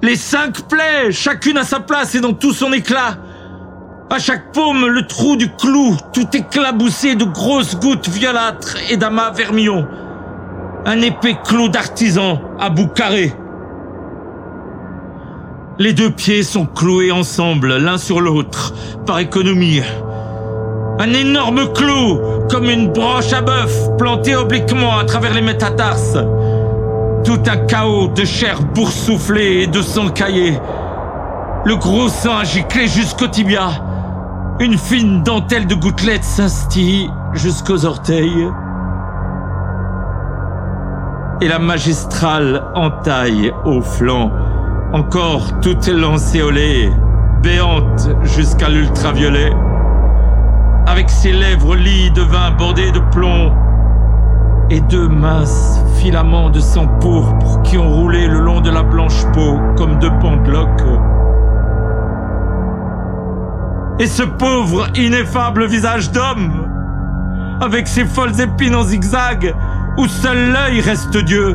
les 0.00 0.16
cinq 0.16 0.66
plaies, 0.66 1.12
chacune 1.12 1.58
à 1.58 1.62
sa 1.62 1.78
place 1.78 2.14
et 2.14 2.20
dans 2.20 2.32
tout 2.32 2.54
son 2.54 2.72
éclat. 2.72 3.18
À 4.08 4.18
chaque 4.18 4.50
paume, 4.52 4.86
le 4.86 5.06
trou 5.06 5.36
du 5.36 5.50
clou, 5.54 5.94
tout 6.14 6.26
éclaboussé 6.32 7.14
de 7.14 7.26
grosses 7.26 7.78
gouttes 7.78 8.08
violâtres 8.08 8.78
et 8.90 8.96
d'amas 8.96 9.30
vermillon. 9.30 9.86
Un 10.86 11.02
épais 11.02 11.36
clou 11.44 11.68
d'artisan 11.68 12.40
à 12.58 12.70
bout 12.70 12.88
carré. 12.88 13.34
Les 15.78 15.92
deux 15.92 16.12
pieds 16.12 16.42
sont 16.42 16.64
cloués 16.64 17.12
ensemble, 17.12 17.76
l'un 17.76 17.98
sur 17.98 18.22
l'autre, 18.22 18.72
par 19.04 19.18
économie. 19.18 19.82
Un 20.98 21.12
énorme 21.12 21.74
clou, 21.74 22.18
comme 22.50 22.70
une 22.70 22.90
broche 22.90 23.34
à 23.34 23.42
bœuf, 23.42 23.90
planté 23.98 24.34
obliquement 24.34 24.96
à 24.96 25.04
travers 25.04 25.34
les 25.34 25.42
métatarses. 25.42 26.16
Tout 27.24 27.40
un 27.46 27.56
chaos 27.66 28.08
de 28.08 28.24
chair 28.24 28.60
boursouflée 28.74 29.62
et 29.62 29.66
de 29.66 29.80
sang 29.80 30.08
caillé. 30.08 30.58
Le 31.64 31.76
gros 31.76 32.08
sang 32.08 32.38
a 32.38 32.44
giclé 32.44 32.86
jusqu'au 32.88 33.28
tibia. 33.28 33.68
Une 34.60 34.76
fine 34.76 35.22
dentelle 35.22 35.66
de 35.66 35.74
gouttelettes 35.74 36.24
s'instille 36.24 37.10
jusqu'aux 37.32 37.84
orteils. 37.84 38.48
Et 41.40 41.48
la 41.48 41.58
magistrale 41.58 42.64
entaille 42.74 43.52
au 43.64 43.80
flanc 43.80 44.30
encore 44.92 45.58
toute 45.60 45.88
lancéolée, 45.88 46.90
béante 47.42 48.10
jusqu'à 48.24 48.68
l'ultraviolet, 48.68 49.50
avec 50.86 51.08
ses 51.08 51.32
lèvres 51.32 51.76
lits 51.76 52.10
de 52.10 52.20
vin 52.20 52.50
bordées 52.50 52.92
de 52.92 53.00
plomb, 53.10 53.52
et 54.72 54.80
deux 54.80 55.06
minces 55.06 55.84
filaments 55.98 56.48
de 56.48 56.58
sang 56.58 56.86
pourpre 56.98 57.60
qui 57.62 57.76
ont 57.76 57.90
roulé 57.90 58.26
le 58.26 58.40
long 58.40 58.62
de 58.62 58.70
la 58.70 58.82
blanche 58.82 59.22
peau 59.34 59.58
comme 59.76 59.98
deux 59.98 60.10
pendeloques. 60.18 60.82
Et 63.98 64.06
ce 64.06 64.22
pauvre, 64.22 64.86
ineffable 64.96 65.66
visage 65.66 66.10
d'homme, 66.10 66.66
avec 67.60 67.86
ses 67.86 68.06
folles 68.06 68.40
épines 68.40 68.74
en 68.74 68.82
zigzag, 68.82 69.54
où 69.98 70.06
seul 70.06 70.52
l'œil 70.52 70.80
reste 70.80 71.18
Dieu, 71.18 71.54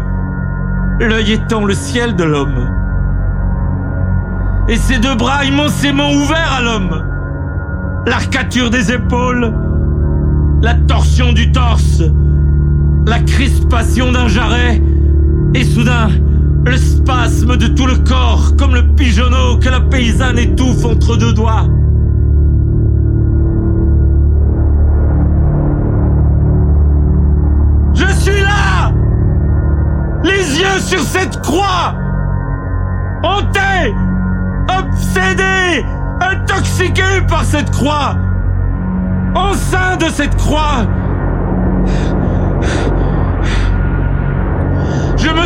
l'œil 0.99 1.31
étant 1.31 1.65
le 1.65 1.73
ciel 1.73 2.15
de 2.15 2.23
l'homme 2.23 2.69
et 4.69 4.75
ses 4.75 4.99
deux 4.99 5.15
bras 5.15 5.43
immensément 5.45 6.11
ouverts 6.11 6.53
à 6.57 6.61
l'homme. 6.61 7.03
L'arcature 8.05 8.69
des 8.69 8.91
épaules, 8.91 9.53
la 10.61 10.73
torsion 10.73 11.31
du 11.33 11.51
torse, 11.51 12.03
la 13.07 13.19
crispation 13.19 14.11
d'un 14.11 14.27
jarret, 14.27 14.81
et 15.55 15.63
soudain, 15.63 16.09
le 16.65 16.75
spasme 16.75 17.55
de 17.55 17.67
tout 17.67 17.87
le 17.87 17.95
corps, 17.99 18.51
comme 18.57 18.75
le 18.75 18.83
pigeonneau 18.95 19.57
que 19.59 19.69
la 19.69 19.79
paysanne 19.79 20.37
étouffe 20.37 20.83
entre 20.83 21.15
deux 21.15 21.31
doigts. 21.31 21.65
Je 27.95 28.11
suis 28.19 28.41
là! 28.41 28.91
Les 30.23 30.59
yeux 30.59 30.79
sur 30.79 30.99
cette 30.99 31.41
croix! 31.41 31.95
Hanté! 33.23 33.95
Obsédé, 34.67 35.85
intoxiqué 36.19 37.21
par 37.29 37.45
cette 37.45 37.71
croix, 37.71 38.17
sein 39.55 39.97
de 39.97 40.11
cette 40.11 40.35
croix. 40.35 40.85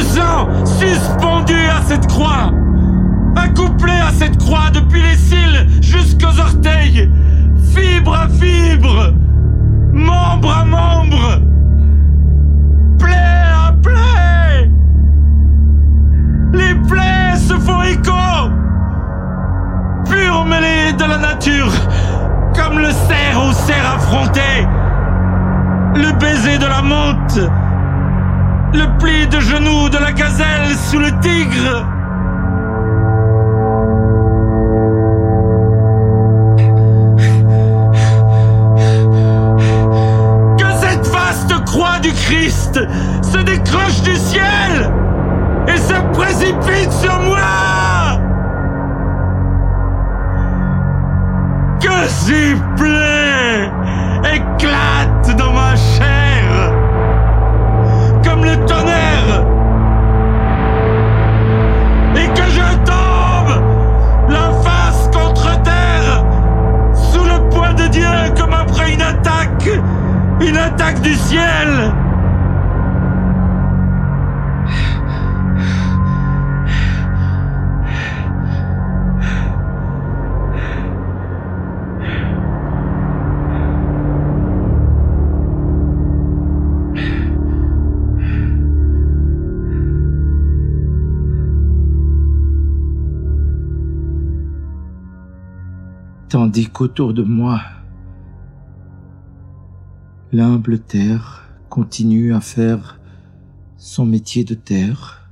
Sens 0.02 0.80
suspendu 0.80 1.56
à 1.70 1.82
cette 1.86 2.08
croix, 2.08 2.52
accouplé 3.36 3.94
à 3.94 4.12
cette 4.12 4.38
croix 4.38 4.70
depuis 4.74 5.02
les 5.02 5.16
cils 5.16 5.68
jusqu'aux 5.82 6.40
orteils, 6.40 7.10
fibre 7.74 8.16
à 8.16 8.28
fibre, 8.28 9.14
membre 9.94 10.52
à 10.54 10.66
membre, 10.66 11.42
plaie 13.00 13.14
à 13.14 13.72
plaie. 13.82 14.70
Les 16.54 16.76
plaies 16.90 17.38
se 17.38 17.54
font 17.54 17.82
écho 17.84 18.12
pur 20.10 20.46
mêlé 20.46 20.94
de 20.94 21.06
la 21.06 21.18
nature, 21.18 21.72
comme 22.56 22.80
le 22.80 22.92
cerf 22.92 23.46
au 23.48 23.54
cerf 23.54 23.96
affronté, 23.96 24.68
le 25.96 26.12
baiser 26.20 26.58
de 26.58 26.66
la 26.66 26.82
monte, 26.82 27.40
le 28.74 28.98
pli 29.00 29.28
de 29.28 29.40
genoux 29.40 29.90
de 29.90 29.98
la 29.98 30.12
gazelle 30.12 30.76
sous 30.90 31.00
le 31.00 31.12
tigre. 31.20 31.86
Que 40.58 40.72
cette 40.80 41.08
vaste 41.08 41.66
croix 41.66 42.00
du 42.00 42.12
Christ 42.14 42.80
se 43.22 43.38
décroche 43.40 44.02
du 44.04 44.16
ciel 44.16 44.92
et 45.68 45.78
se 45.78 45.94
précipite 46.14 46.92
sur 46.92 47.20
moi 47.22 48.20
que 51.82 52.08
ces 52.08 52.56
plaies 52.78 53.21
une 70.42 70.58
attaque 70.58 71.02
du 71.02 71.14
ciel. 71.14 71.94
tandis 96.32 96.70
qu'autour 96.70 97.14
de 97.14 97.24
moi, 97.24 97.60
l'humble 100.32 100.80
terre 100.80 101.50
continue 101.70 102.34
à 102.34 102.40
faire 102.40 103.02
son 103.78 104.06
métier 104.06 104.46
de 104.46 104.56
terre. 104.56 105.30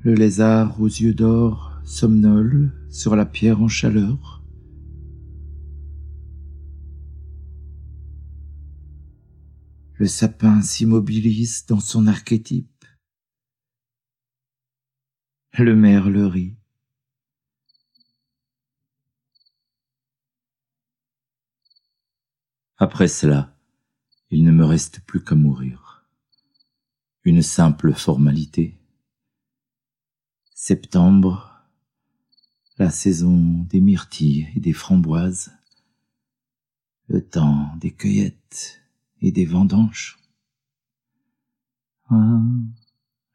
Le 0.00 0.14
lézard 0.14 0.80
aux 0.80 0.86
yeux 0.86 1.14
d'or 1.14 1.72
somnole 1.84 2.72
sur 2.90 3.16
la 3.16 3.26
pierre 3.26 3.60
en 3.60 3.68
chaleur. 3.68 4.42
Le 9.94 10.06
sapin 10.06 10.60
s'immobilise 10.60 11.66
dans 11.66 11.80
son 11.80 12.06
archétype. 12.06 12.84
Le 15.58 15.74
merle 15.74 16.18
rit. 16.18 16.56
Après 22.86 23.08
cela, 23.08 23.56
il 24.28 24.44
ne 24.44 24.50
me 24.50 24.62
reste 24.62 25.00
plus 25.06 25.24
qu'à 25.24 25.34
mourir. 25.34 26.06
Une 27.24 27.40
simple 27.40 27.94
formalité. 27.94 28.78
Septembre, 30.54 31.64
la 32.76 32.90
saison 32.90 33.64
des 33.70 33.80
myrtilles 33.80 34.50
et 34.54 34.60
des 34.60 34.74
framboises, 34.74 35.50
le 37.06 37.26
temps 37.26 37.74
des 37.78 37.90
cueillettes 37.90 38.82
et 39.22 39.32
des 39.32 39.46
vendanges. 39.46 40.18
Ah, 42.10 42.42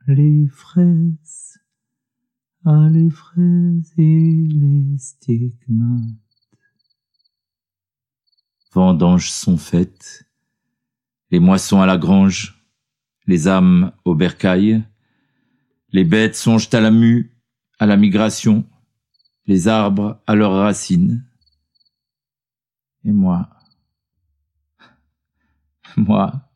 les 0.05 0.47
fraises, 0.49 1.59
ah 2.65 2.87
les 2.91 3.09
fraises 3.09 3.93
et 3.97 4.43
les 4.47 4.95
stigmates. 4.99 6.28
Vendanges 8.71 9.31
sont 9.31 9.57
faites, 9.57 10.29
les 11.31 11.39
moissons 11.39 11.81
à 11.81 11.87
la 11.87 11.97
grange, 11.97 12.63
les 13.25 13.47
âmes 13.47 13.91
au 14.05 14.13
bercail, 14.13 14.83
les 15.91 16.03
bêtes 16.03 16.35
songent 16.35 16.69
à 16.73 16.79
la 16.79 16.91
mue, 16.91 17.35
à 17.79 17.87
la 17.87 17.97
migration, 17.97 18.63
les 19.47 19.67
arbres 19.67 20.21
à 20.27 20.35
leurs 20.35 20.53
racines. 20.53 21.25
Et 23.03 23.11
moi, 23.11 23.49
moi, 25.97 26.47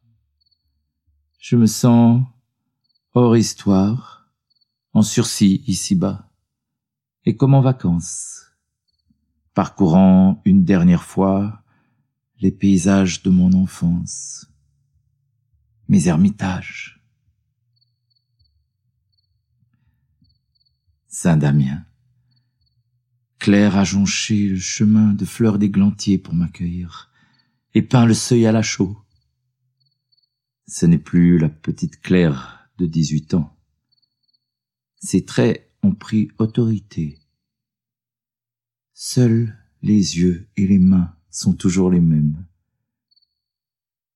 je 1.40 1.56
me 1.56 1.66
sens 1.66 2.24
hors 3.16 3.36
histoire, 3.36 4.30
en 4.94 5.02
sursis 5.02 5.64
ici-bas, 5.66 6.30
et 7.26 7.36
comme 7.36 7.56
en 7.56 7.62
vacances, 7.62 8.52
parcourant 9.56 10.42
une 10.46 10.64
dernière 10.64 11.04
fois 11.04 11.63
les 12.44 12.52
paysages 12.52 13.24
de 13.24 13.30
mon 13.30 13.54
enfance, 13.54 14.52
mes 15.88 16.10
ermitages. 16.10 17.02
Saint-Damien. 21.08 21.86
Claire 23.40 23.78
a 23.78 23.86
jonché 23.86 24.50
le 24.50 24.60
chemin 24.60 25.14
de 25.14 25.24
fleurs 25.24 25.58
d'églantier 25.58 26.18
pour 26.18 26.34
m'accueillir 26.34 27.10
et 27.76 27.82
peint 27.82 28.06
le 28.06 28.14
seuil 28.14 28.46
à 28.46 28.52
la 28.52 28.62
chaux. 28.62 28.98
Ce 30.68 30.86
n'est 30.86 30.98
plus 30.98 31.38
la 31.38 31.48
petite 31.48 32.02
Claire 32.02 32.68
de 32.78 32.86
dix-huit 32.86 33.36
ans. 33.36 33.58
Ses 35.00 35.24
traits 35.24 35.74
ont 35.82 35.96
pris 35.96 36.28
autorité. 36.40 37.20
Seuls 38.94 39.58
les 39.82 40.18
yeux 40.18 40.50
et 40.58 40.68
les 40.68 40.80
mains 40.80 41.16
sont 41.34 41.54
toujours 41.54 41.90
les 41.90 42.00
mêmes. 42.00 42.46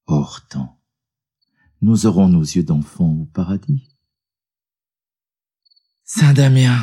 Hors 0.05 0.47
temps, 0.47 0.79
nous 1.81 2.05
aurons 2.05 2.29
nos 2.29 2.41
yeux 2.41 2.63
d'enfant 2.63 3.11
au 3.11 3.25
paradis. 3.25 3.89
Saint-Damien. 6.03 6.77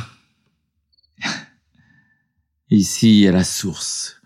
Ici 2.71 3.23
est 3.23 3.33
la 3.33 3.45
source, 3.45 4.21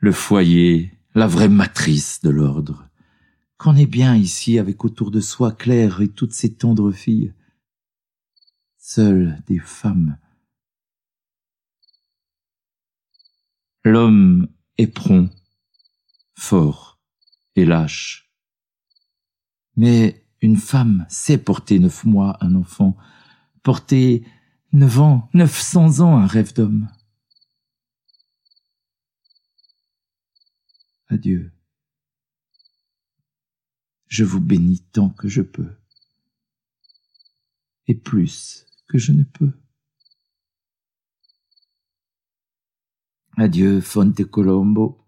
le 0.00 0.12
foyer, 0.12 0.96
la 1.14 1.26
vraie 1.26 1.48
matrice 1.48 2.20
de 2.20 2.30
l'ordre. 2.30 2.88
Qu'on 3.56 3.74
est 3.74 3.86
bien 3.86 4.14
ici 4.14 4.60
avec 4.60 4.84
autour 4.84 5.10
de 5.10 5.20
soi 5.20 5.50
Claire 5.50 6.00
et 6.00 6.08
toutes 6.08 6.32
ces 6.32 6.54
tendres 6.54 6.92
filles. 6.92 7.34
Seules 8.76 9.42
des 9.48 9.58
femmes. 9.58 10.16
L'homme 13.82 14.48
est 14.76 14.86
prompt, 14.86 15.28
fort 16.38 17.00
et 17.56 17.64
lâche. 17.64 18.32
Mais 19.76 20.24
une 20.40 20.56
femme 20.56 21.04
sait 21.08 21.36
porter 21.36 21.78
neuf 21.80 22.04
mois 22.04 22.38
un 22.40 22.54
enfant, 22.54 22.96
porter 23.62 24.24
neuf 24.72 25.00
ans, 25.00 25.28
neuf 25.34 25.60
cents 25.60 26.00
ans 26.00 26.16
un 26.16 26.26
rêve 26.26 26.54
d'homme. 26.54 26.88
Adieu. 31.08 31.52
Je 34.06 34.24
vous 34.24 34.40
bénis 34.40 34.84
tant 34.92 35.10
que 35.10 35.28
je 35.28 35.42
peux, 35.42 35.76
et 37.88 37.94
plus 37.94 38.64
que 38.88 38.96
je 38.96 39.12
ne 39.12 39.24
peux. 39.24 39.52
Adieu, 43.36 43.80
Fonte 43.80 44.24
Colombo, 44.24 45.07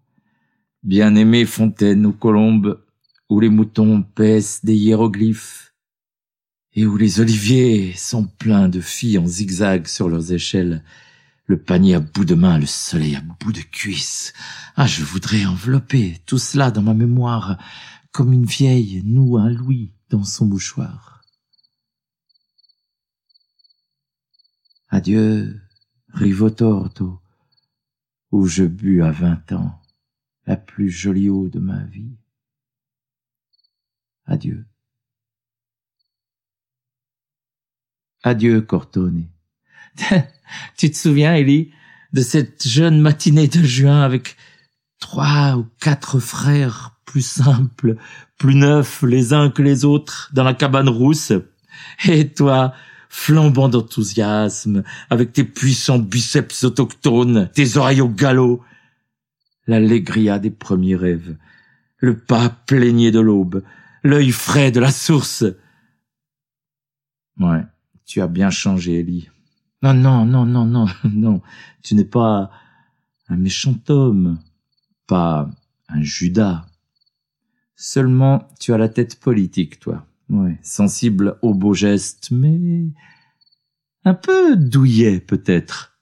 bien-aimée 0.83 1.45
fontaine 1.45 2.05
aux 2.05 2.13
colombes, 2.13 2.83
où 3.29 3.39
les 3.39 3.49
moutons 3.49 4.03
pèsent 4.03 4.61
des 4.63 4.75
hiéroglyphes, 4.75 5.73
et 6.73 6.85
où 6.85 6.97
les 6.97 7.19
oliviers 7.19 7.93
sont 7.93 8.25
pleins 8.25 8.69
de 8.69 8.81
filles 8.81 9.17
en 9.17 9.25
zigzag 9.25 9.87
sur 9.87 10.09
leurs 10.09 10.31
échelles, 10.31 10.83
le 11.45 11.61
panier 11.61 11.95
à 11.95 11.99
bout 11.99 12.25
de 12.25 12.35
main, 12.35 12.57
le 12.57 12.65
soleil 12.65 13.15
à 13.15 13.21
bout 13.21 13.51
de 13.51 13.61
cuisse. 13.61 14.33
Ah, 14.75 14.87
je 14.87 15.03
voudrais 15.03 15.45
envelopper 15.45 16.21
tout 16.25 16.37
cela 16.37 16.71
dans 16.71 16.81
ma 16.81 16.93
mémoire, 16.93 17.57
comme 18.11 18.31
une 18.31 18.45
vieille 18.45 19.01
noue 19.03 19.37
un 19.37 19.49
louis 19.49 19.93
dans 20.09 20.23
son 20.23 20.45
mouchoir. 20.45 21.21
Adieu, 24.89 25.61
Rivotorto, 26.13 27.19
où 28.31 28.45
je 28.45 28.63
bus 28.63 29.01
à 29.03 29.11
vingt 29.11 29.51
ans 29.51 29.80
la 30.47 30.57
plus 30.57 30.89
jolie 30.89 31.29
eau 31.29 31.49
de 31.49 31.59
ma 31.59 31.83
vie. 31.85 32.15
Adieu. 34.25 34.65
Adieu, 38.23 38.61
Cortone. 38.61 39.27
tu 40.77 40.91
te 40.91 40.97
souviens, 40.97 41.35
Ellie, 41.35 41.71
de 42.13 42.21
cette 42.21 42.67
jeune 42.67 43.01
matinée 43.01 43.47
de 43.47 43.63
juin 43.63 44.01
avec 44.01 44.37
trois 44.99 45.57
ou 45.57 45.67
quatre 45.79 46.19
frères 46.19 46.99
plus 47.05 47.25
simples, 47.25 47.97
plus 48.37 48.55
neufs 48.55 49.03
les 49.03 49.33
uns 49.33 49.49
que 49.49 49.61
les 49.61 49.85
autres 49.85 50.29
dans 50.33 50.43
la 50.43 50.53
cabane 50.53 50.89
rousse, 50.89 51.33
et 52.05 52.29
toi, 52.29 52.73
flambant 53.09 53.67
d'enthousiasme, 53.67 54.83
avec 55.09 55.33
tes 55.33 55.43
puissants 55.43 55.99
biceps 55.99 56.63
autochtones, 56.63 57.49
tes 57.53 57.75
oreilles 57.75 58.01
au 58.01 58.07
galop, 58.07 58.63
l'allégria 59.79 60.39
des 60.39 60.51
premiers 60.51 60.95
rêves, 60.95 61.35
le 61.97 62.17
pas 62.17 62.49
plaigné 62.49 63.11
de 63.11 63.19
l'aube, 63.19 63.63
l'œil 64.03 64.31
frais 64.31 64.71
de 64.71 64.79
la 64.79 64.91
source. 64.91 65.45
Ouais, 67.39 67.63
tu 68.05 68.21
as 68.21 68.27
bien 68.27 68.49
changé, 68.49 68.99
Ellie. 68.99 69.29
Non, 69.81 69.93
non, 69.93 70.25
non, 70.25 70.45
non, 70.45 70.65
non, 70.65 70.85
non, 71.03 71.41
tu 71.81 71.95
n'es 71.95 72.05
pas 72.05 72.51
un 73.29 73.37
méchant 73.37 73.75
homme, 73.87 74.39
pas 75.07 75.49
un 75.87 76.01
Judas. 76.01 76.65
Seulement, 77.75 78.47
tu 78.59 78.73
as 78.73 78.77
la 78.77 78.89
tête 78.89 79.19
politique, 79.19 79.79
toi. 79.79 80.05
Ouais, 80.29 80.59
sensible 80.61 81.37
aux 81.41 81.53
beaux 81.53 81.73
gestes, 81.73 82.29
mais 82.31 82.85
un 84.05 84.13
peu 84.13 84.55
douillet, 84.55 85.19
peut-être. 85.19 85.97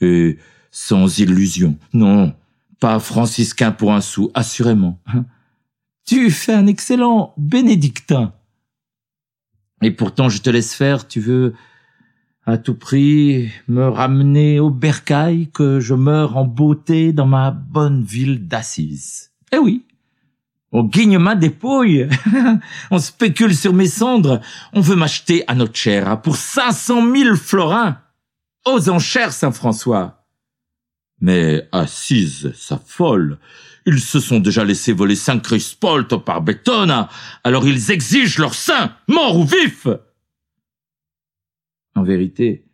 Et 0.00 0.38
sans 0.70 1.18
illusion. 1.18 1.78
Non, 1.92 2.34
pas 2.80 2.98
franciscain 2.98 3.72
pour 3.72 3.92
un 3.92 4.00
sou, 4.00 4.30
assurément. 4.34 5.00
Tu 6.06 6.30
fais 6.30 6.52
un 6.52 6.66
excellent 6.66 7.34
bénédictin. 7.36 8.32
Et 9.82 9.90
pourtant, 9.90 10.28
je 10.28 10.40
te 10.40 10.50
laisse 10.50 10.74
faire, 10.74 11.08
tu 11.08 11.20
veux 11.20 11.54
à 12.46 12.58
tout 12.58 12.74
prix 12.74 13.50
me 13.68 13.88
ramener 13.88 14.60
au 14.60 14.70
bercail, 14.70 15.48
que 15.52 15.80
je 15.80 15.94
meure 15.94 16.36
en 16.36 16.44
beauté 16.44 17.12
dans 17.12 17.26
ma 17.26 17.50
bonne 17.50 18.02
ville 18.02 18.46
d'Assise. 18.46 19.30
Eh 19.52 19.58
oui, 19.58 19.84
au 20.70 20.82
guignement 20.84 21.36
dépouille, 21.36 22.08
on 22.90 22.98
spécule 22.98 23.56
sur 23.56 23.72
mes 23.72 23.86
cendres, 23.86 24.40
on 24.72 24.80
veut 24.80 24.96
m'acheter 24.96 25.44
à 25.46 25.54
notre 25.54 25.76
chair 25.76 26.20
pour 26.20 26.36
cinq 26.36 26.72
cent 26.72 27.00
mille 27.00 27.36
florins. 27.36 27.98
Aux 28.66 28.88
enchères, 28.88 29.32
Saint-François. 29.32 30.23
Mais 31.24 31.66
Assise, 31.72 32.52
sa 32.52 32.76
folle, 32.76 33.38
ils 33.86 34.00
se 34.00 34.20
sont 34.20 34.40
déjà 34.40 34.62
laissé 34.62 34.92
voler 34.92 35.16
cinq 35.16 35.40
Crispolto 35.40 36.20
par 36.20 36.42
Betona, 36.42 37.08
alors 37.44 37.66
ils 37.66 37.90
exigent 37.90 38.38
leur 38.42 38.54
sein, 38.54 38.94
mort 39.08 39.38
ou 39.38 39.46
vif. 39.46 39.86
En 41.94 42.02
vérité, 42.02 42.66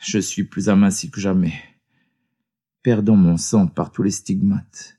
je 0.00 0.20
suis 0.20 0.44
plus 0.44 0.68
aminci 0.68 1.10
que 1.10 1.20
jamais, 1.20 1.60
perdant 2.84 3.16
mon 3.16 3.36
sang 3.36 3.66
par 3.66 3.90
tous 3.90 4.04
les 4.04 4.12
stigmates 4.12 4.96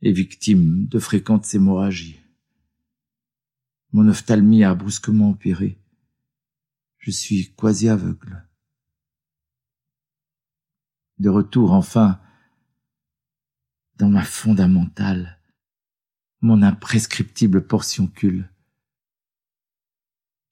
et 0.00 0.10
victime 0.10 0.86
de 0.86 0.98
fréquentes 0.98 1.54
hémorragies. 1.54 2.18
Mon 3.92 4.08
ophtalmie 4.08 4.64
a 4.64 4.74
brusquement 4.74 5.28
empiré. 5.28 5.76
Je 6.96 7.10
suis 7.10 7.52
quasi 7.54 7.90
aveugle. 7.90 8.47
De 11.18 11.28
retour 11.28 11.72
enfin 11.72 12.20
dans 13.96 14.08
ma 14.08 14.24
fondamentale, 14.24 15.38
mon 16.40 16.62
imprescriptible 16.62 17.66
portioncule. 17.66 18.48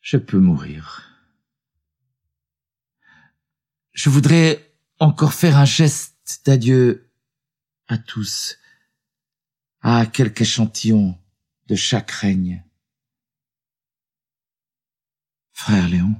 Je 0.00 0.16
peux 0.16 0.40
mourir. 0.40 1.12
Je 3.92 4.10
voudrais 4.10 4.74
encore 4.98 5.32
faire 5.32 5.56
un 5.56 5.64
geste 5.64 6.42
d'adieu 6.44 7.08
à 7.88 7.98
tous, 7.98 8.58
à 9.80 10.06
quelque 10.06 10.42
échantillon 10.42 11.18
de 11.66 11.74
chaque 11.76 12.10
règne. 12.10 12.64
Frère 15.52 15.88
Léon, 15.88 16.14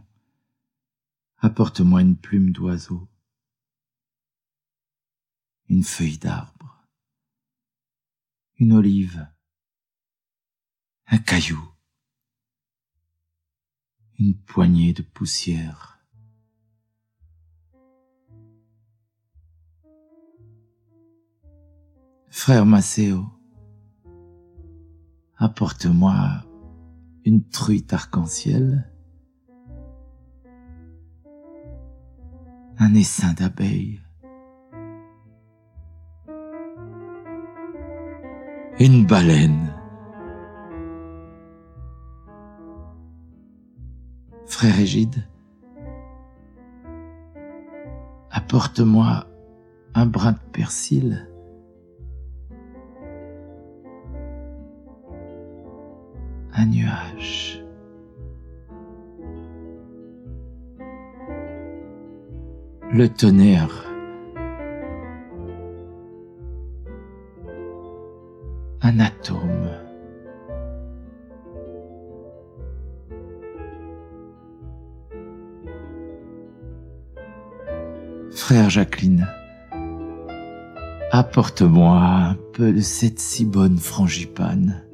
apporte-moi 1.38 2.00
une 2.00 2.16
plume 2.16 2.52
d'oiseau, 2.52 3.08
une 5.68 5.82
feuille 5.82 6.18
d'arbre, 6.18 6.84
une 8.58 8.72
olive, 8.72 9.26
un 11.08 11.18
caillou, 11.18 11.60
une 14.18 14.36
poignée 14.36 14.92
de 14.92 15.02
poussière. 15.02 15.98
Frère 22.30 22.66
Maceo, 22.66 23.26
apporte-moi 25.36 26.44
une 27.24 27.48
truite 27.48 27.92
arc-en-ciel, 27.92 28.92
un 32.78 32.94
essaim 32.94 33.32
d'abeilles, 33.32 34.05
une 38.78 39.06
baleine. 39.06 39.72
Frère 44.46 44.78
Égide, 44.78 45.26
apporte-moi 48.30 49.26
un 49.94 50.06
brin 50.06 50.32
de 50.32 50.38
persil, 50.52 51.28
un 56.54 56.66
nuage. 56.66 57.62
Le 62.92 63.08
tonnerre. 63.08 63.85
Jacqueline, 78.76 79.26
apporte-moi 81.10 81.98
un 81.98 82.36
peu 82.52 82.74
de 82.74 82.82
cette 82.82 83.18
si 83.18 83.46
bonne 83.46 83.78
frangipane. 83.78 84.85